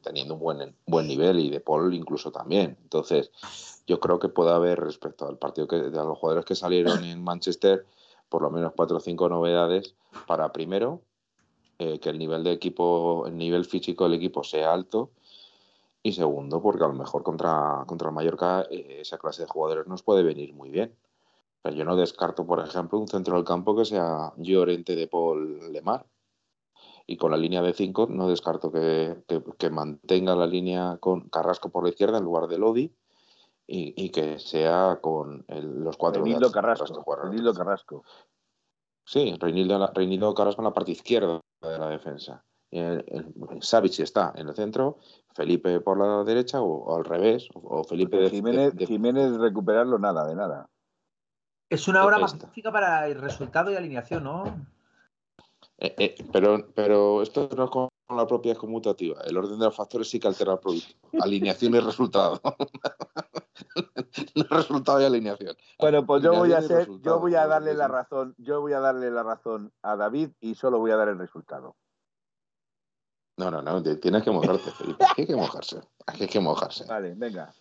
[0.00, 2.76] teniendo un buen, buen nivel y de Paul incluso también.
[2.82, 3.30] Entonces,
[3.86, 7.22] yo creo que puede haber respecto al partido que de los jugadores que salieron en
[7.22, 7.86] Manchester,
[8.28, 9.94] por lo menos cuatro o cinco novedades
[10.26, 11.02] para primero
[11.78, 15.10] eh, que el nivel de equipo, el nivel físico del equipo sea alto
[16.02, 19.86] y segundo, porque a lo mejor contra, contra el Mallorca eh, esa clase de jugadores
[19.86, 20.96] nos puede venir muy bien.
[21.64, 25.06] O sea, yo no descarto, por ejemplo, un centro del campo que sea Llorente de
[25.06, 26.06] Paul Lemar.
[27.06, 31.28] Y con la línea de 5 no descarto que, que- que mantenga la línea con
[31.28, 32.94] Carrasco por la izquierda en lugar de Lodi
[33.66, 36.84] y, y que sea con el- los cuatro de Reinildo Carrasco.
[37.30, 37.54] Reinildo.
[39.04, 42.44] Sí, Reinildo, Reinildo Carrasco en la parte izquierda de la defensa.
[42.72, 43.04] El-
[43.60, 44.98] Savic está en el centro,
[45.34, 48.86] Felipe por la derecha o, o al revés, o, o Felipe de, Jiménez, de- de-
[48.86, 50.68] Jiménez recuperarlo nada, de nada.
[51.68, 52.36] Es una hora Esta.
[52.38, 54.44] magnífica para el resultado y alineación, ¿no?
[55.78, 59.20] Eh, eh, pero, pero esto no es con la propia conmutativa.
[59.24, 60.94] El orden de los factores sí que altera el producto.
[61.20, 62.40] Alineación y resultado.
[64.34, 65.56] no resultado y alineación.
[65.78, 68.80] Bueno, pues yo voy a ser, yo voy a darle la razón, yo voy a
[68.80, 71.74] darle la razón a David y solo voy a dar el resultado.
[73.38, 73.82] No, no, no.
[73.82, 75.04] te- Tienes que mojarte, Felipe.
[75.16, 75.80] Hay que mojarse.
[76.06, 76.84] Hay que mojarse.
[76.86, 77.52] Vale, venga.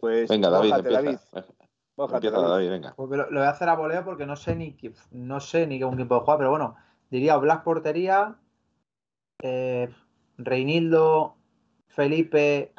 [0.00, 1.02] Pues Venga, David, mójate, empieza.
[1.32, 1.48] David.
[1.96, 2.50] Mójate, Empieza, David.
[2.52, 2.94] David, venga.
[2.94, 4.76] Pues lo, lo voy a hacer a voleo porque no sé ni
[5.12, 6.76] no sé ni con quién puedo jugar, pero bueno,
[7.10, 8.36] diría Black Portería,
[9.42, 9.88] eh,
[10.38, 11.36] Reinildo,
[11.88, 12.72] Felipe.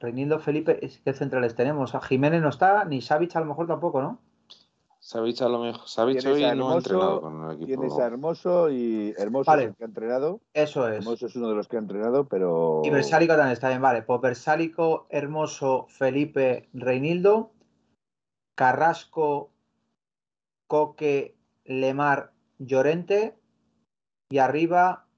[0.00, 1.94] Reinildo, Felipe, que centrales tenemos.
[1.94, 4.18] A Jiménez no está, ni Savic a lo mejor tampoco, ¿no?
[5.02, 5.82] Savic a lo mejor.
[5.98, 7.66] Hoy a no ha Hermoso, entrenado con el equipo.
[7.66, 9.64] Tienes a Hermoso y Hermoso Vale.
[9.64, 10.40] es el que ha entrenado.
[10.54, 10.98] Eso es.
[10.98, 12.82] Hermoso es uno de los que ha entrenado, pero.
[12.84, 14.02] Y Versálico también está bien, vale.
[14.02, 17.50] Pues Versálico, Hermoso, Felipe, Reinildo,
[18.54, 19.50] Carrasco,
[20.68, 23.36] Coque, Lemar, Llorente
[24.30, 25.08] y arriba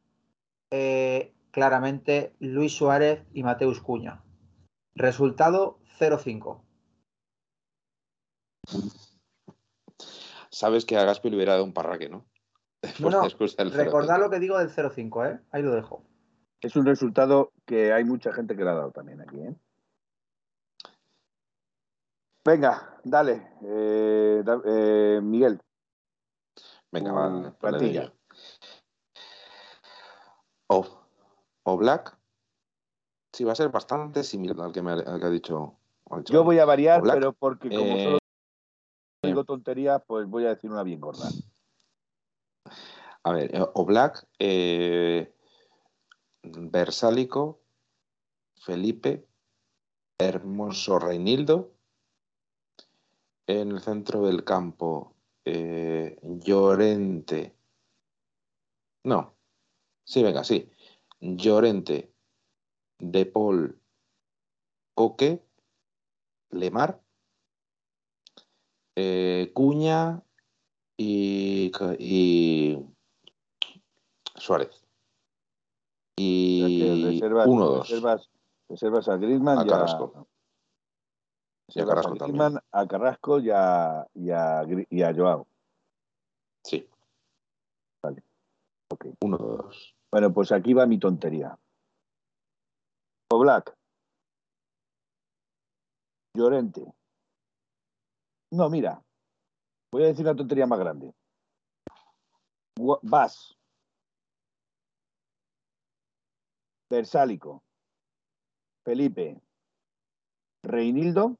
[0.70, 4.24] eh, claramente Luis Suárez y Mateus Cuña.
[4.94, 6.62] Resultado 0-5.
[10.54, 12.24] Sabes que a Gaspi le hubiera dado un parraque, ¿no?
[13.00, 14.20] Bueno, Después del Recordad 0-5.
[14.20, 15.40] lo que digo del 0-5, ¿eh?
[15.50, 16.04] Ahí lo dejo.
[16.60, 19.54] Es un resultado que hay mucha gente que le ha dado también aquí, ¿eh?
[22.44, 23.50] Venga, dale.
[23.64, 25.60] eh, da- eh, Miguel.
[26.92, 27.40] Venga, tu vale.
[27.42, 28.12] pues plantilla.
[30.68, 30.86] O,
[31.64, 32.16] o Black.
[33.32, 35.78] Sí, va a ser bastante similar al que, me, al que ha dicho.
[36.26, 38.18] Yo voy a variar, pero porque como Eh, solo
[39.26, 41.28] digo tontería, pues voy a decir una bien gorda.
[43.22, 45.34] A ver, eh, Oblak, eh,
[46.42, 47.60] Versálico,
[48.56, 49.26] Felipe,
[50.18, 51.72] Hermoso Reinildo.
[53.46, 55.14] En el centro del campo,
[55.44, 57.54] eh, Llorente.
[59.04, 59.34] No.
[60.04, 60.70] Sí, venga, sí.
[61.20, 62.12] Llorente,
[62.98, 63.78] De Paul,
[64.94, 65.42] Coque,
[66.50, 67.03] Lemar,
[68.96, 70.22] eh, Cuña
[70.96, 72.78] y, y
[74.36, 74.84] Suárez.
[76.16, 77.82] Y reservas, 1-2.
[77.82, 78.30] reservas,
[78.68, 79.64] reservas a Griezmann A y
[81.80, 82.38] a Carrasco a también.
[82.38, 85.46] Griezmann, a Carrasco y a, y a, Gri- y a Joao.
[86.62, 86.88] Sí.
[88.02, 88.22] Vale.
[88.90, 89.06] Ok.
[89.20, 89.94] 1-2.
[90.12, 91.58] Bueno, pues aquí va mi tontería.
[93.32, 93.76] Oblak.
[96.36, 96.84] Llorente.
[98.54, 99.02] No, mira.
[99.92, 101.12] Voy a decir una tontería más grande.
[103.02, 103.56] Vas.
[106.88, 107.64] Versálico.
[108.84, 109.40] Felipe.
[110.62, 111.36] Reinildo.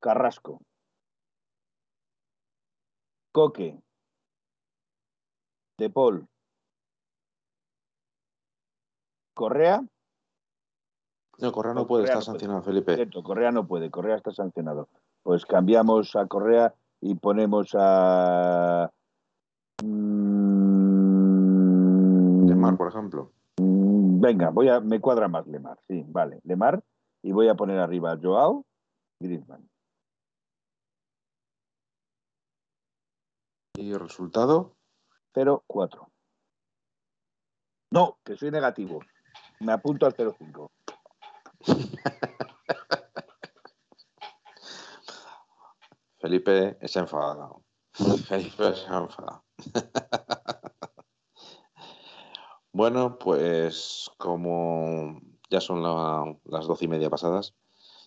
[0.00, 0.60] Carrasco.
[3.32, 3.80] Coque.
[5.78, 6.26] De Paul.
[9.34, 9.84] Correa.
[11.38, 12.24] No, Correa no No, puede, Correa está no puede.
[12.24, 12.94] sancionado, Felipe.
[12.96, 14.88] Cierto, Correa no puede, Correa está sancionado.
[15.24, 18.92] Pues cambiamos a Correa y ponemos a.
[19.82, 20.84] Mm,
[22.46, 23.32] Lemar, por ejemplo.
[23.56, 26.84] mm, Venga, voy a, me cuadra más Lemar, sí, vale, Lemar,
[27.22, 28.64] y voy a poner arriba a Joao
[29.18, 29.68] Griezmann.
[33.76, 34.76] Y el resultado,
[35.34, 36.06] 0-4.
[37.90, 39.00] No, que soy negativo.
[39.60, 40.70] Me apunto al 0-5.
[46.24, 47.62] Felipe ha enfadado.
[48.28, 49.44] Felipe ha enfadado.
[52.72, 55.20] bueno, pues como
[55.50, 57.52] ya son la- las doce y media pasadas,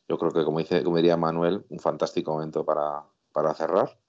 [0.09, 3.99] yo creo que como, dice, como diría Manuel, un fantástico momento para, para cerrar.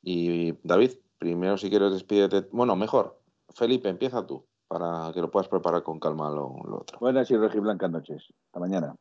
[0.00, 2.48] Y David, primero si quieres despídete.
[2.50, 3.20] Bueno, mejor,
[3.50, 6.98] Felipe, empieza tú, para que lo puedas preparar con calma lo, lo otro.
[6.98, 8.32] Buenas y rojiblancas noches.
[8.46, 8.96] Hasta mañana.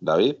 [0.00, 0.38] David,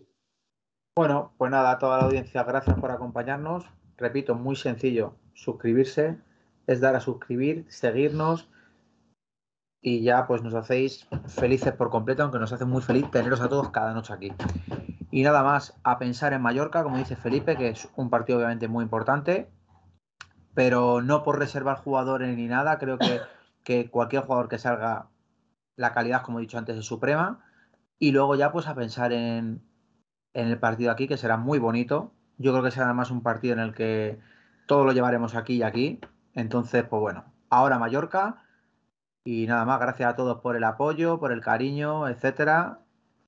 [0.94, 3.64] Bueno, pues nada, a toda la audiencia, gracias por acompañarnos.
[3.96, 6.18] Repito, muy sencillo, suscribirse,
[6.66, 8.50] es dar a suscribir, seguirnos
[9.80, 13.48] y ya pues nos hacéis felices por completo, aunque nos hace muy feliz teneros a
[13.48, 14.32] todos cada noche aquí.
[15.10, 18.68] Y nada más, a pensar en Mallorca, como dice Felipe, que es un partido obviamente
[18.68, 19.50] muy importante,
[20.52, 23.20] pero no por reservar jugadores ni nada, creo que,
[23.64, 25.08] que cualquier jugador que salga,
[25.76, 27.42] la calidad, como he dicho antes, es suprema.
[27.98, 29.62] Y luego ya pues a pensar en,
[30.34, 32.12] en el partido aquí, que será muy bonito.
[32.38, 34.18] Yo creo que será más un partido en el que
[34.66, 36.00] todo lo llevaremos aquí y aquí.
[36.34, 38.44] Entonces, pues bueno, ahora Mallorca.
[39.24, 42.80] Y nada más, gracias a todos por el apoyo, por el cariño, etcétera.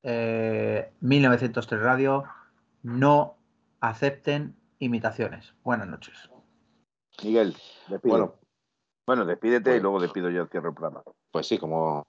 [0.03, 2.25] Eh, 1903 Radio,
[2.83, 3.37] no
[3.81, 5.55] acepten imitaciones.
[5.63, 6.31] Buenas noches.
[7.23, 7.55] Miguel,
[7.89, 8.11] despide.
[8.11, 8.35] bueno,
[9.07, 11.03] Bueno, despídete y luego despido yo el cierre programa.
[11.31, 12.05] Pues sí, como.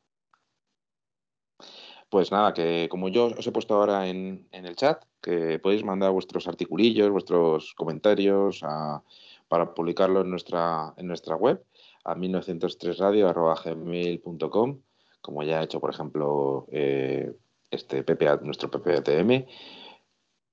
[2.09, 5.83] Pues nada, que como yo os he puesto ahora en, en el chat, que podéis
[5.83, 9.01] mandar vuestros articulillos, vuestros comentarios a-
[9.47, 11.63] para publicarlo en nuestra, en nuestra web,
[12.03, 14.79] a 1903radio.gmail.com,
[15.21, 17.33] como ya ha hecho, por ejemplo, eh,
[17.71, 19.45] este PPA, nuestro PPATM.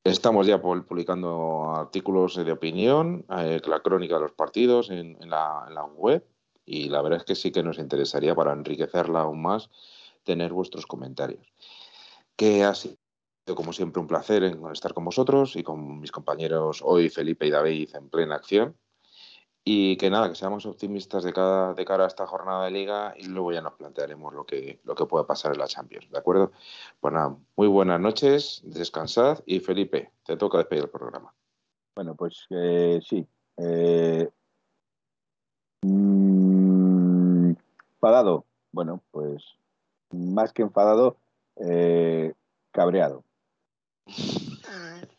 [0.05, 5.65] Estamos ya publicando artículos de opinión, eh, la crónica de los partidos en, en la,
[5.69, 6.25] en la web
[6.65, 9.71] y la verdad es que sí que nos interesaría para enriquecerla aún más
[10.25, 11.53] tener vuestros comentarios.
[12.37, 12.99] Que así
[13.55, 17.95] como siempre un placer estar con vosotros y con mis compañeros hoy Felipe y David
[17.95, 18.77] en plena acción.
[19.65, 23.15] Y que nada, que seamos optimistas de, cada, de cara a esta jornada de liga
[23.17, 26.19] y luego ya nos plantearemos lo que, lo que puede pasar en la Champions, ¿de
[26.19, 26.51] acuerdo?
[26.99, 31.33] Pues nada, muy buenas noches, descansad y Felipe, te toca despedir el programa.
[31.95, 33.25] Bueno, pues eh, sí.
[33.57, 34.29] Eh,
[35.83, 37.53] mm,
[38.73, 39.45] bueno, pues
[40.13, 41.17] más que enfadado,
[41.57, 42.33] eh,
[42.71, 43.25] cabreado.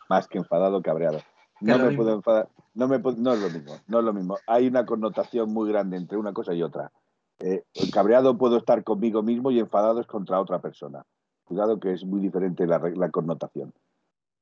[0.09, 1.19] Más que enfadado, cabreado.
[1.61, 4.37] No me puedo enfadar, no, me no es lo mismo, no es lo mismo.
[4.47, 6.91] Hay una connotación muy grande entre una cosa y otra.
[7.39, 11.03] Eh, cabreado puedo estar conmigo mismo y enfadado es contra otra persona.
[11.45, 13.73] Cuidado que es muy diferente la, la connotación.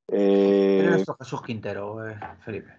[0.08, 2.72] Eh, esto Jesús Quintero, eh, Felipe?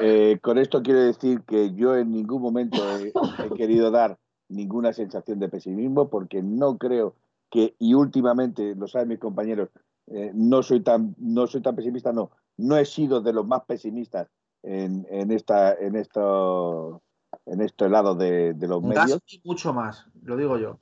[0.00, 3.12] Eh, con esto quiero decir que yo en ningún momento he,
[3.54, 4.18] querido dar
[4.48, 7.14] ninguna sensación de pesimismo porque no creo
[7.50, 9.70] que, y últimamente, lo saben mis compañeros,
[10.08, 13.64] eh, no, soy tan, no soy tan pesimista, no, no he sido de los más
[13.64, 14.28] pesimistas
[14.62, 17.02] en, en, esta, en, esto,
[17.46, 19.20] en este lado de, de los medios.
[19.44, 20.78] mucho más, lo digo yo.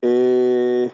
[0.00, 0.90] Eh,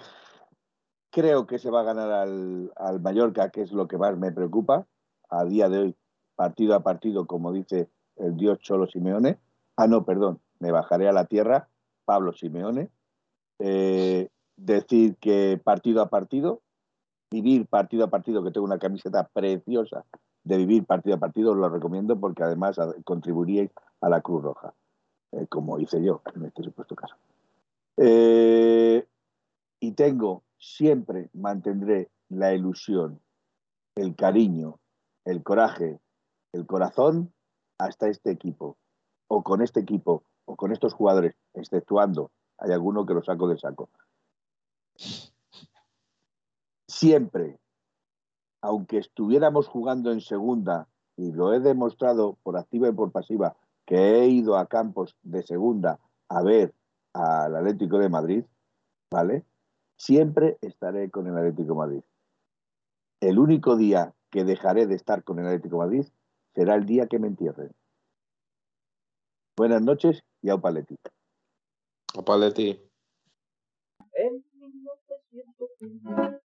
[1.10, 4.32] creo que se va a ganar al, al Mallorca, que es lo que más me
[4.32, 4.86] preocupa
[5.30, 5.96] a día de hoy,
[6.36, 9.38] partido a partido, como dice el dios Cholo Simeone.
[9.76, 11.68] Ah, no, perdón, me bajaré a la tierra,
[12.08, 12.88] Pablo Simeone.
[13.58, 16.62] Eh, decir que partido a partido,
[17.30, 20.06] vivir partido a partido, que tengo una camiseta preciosa
[20.42, 23.70] de vivir partido a partido, os lo recomiendo porque además contribuiríais
[24.00, 24.72] a la Cruz Roja,
[25.32, 27.14] eh, como hice yo en este supuesto caso.
[27.98, 29.06] Eh,
[29.78, 33.20] y tengo, siempre mantendré la ilusión,
[33.96, 34.78] el cariño,
[35.26, 36.00] el coraje,
[36.54, 37.34] el corazón
[37.78, 38.78] hasta este equipo,
[39.28, 43.58] o con este equipo, o con estos jugadores, exceptuando, hay alguno que lo saco del
[43.58, 43.90] saco,
[46.88, 47.58] siempre,
[48.62, 54.20] aunque estuviéramos jugando en segunda, y lo he demostrado por activa y por pasiva, que
[54.20, 55.98] he ido a campos de segunda
[56.28, 56.74] a ver
[57.12, 58.44] al Atlético de Madrid,
[59.10, 59.44] ¿vale?
[59.96, 62.02] Siempre estaré con el Atlético de Madrid.
[63.20, 66.06] El único día que dejaré de estar con el Atlético de Madrid
[66.54, 67.72] será el día que me entierren.
[69.58, 70.94] Buenas noches y a Paletti.
[72.16, 72.80] A Paletti.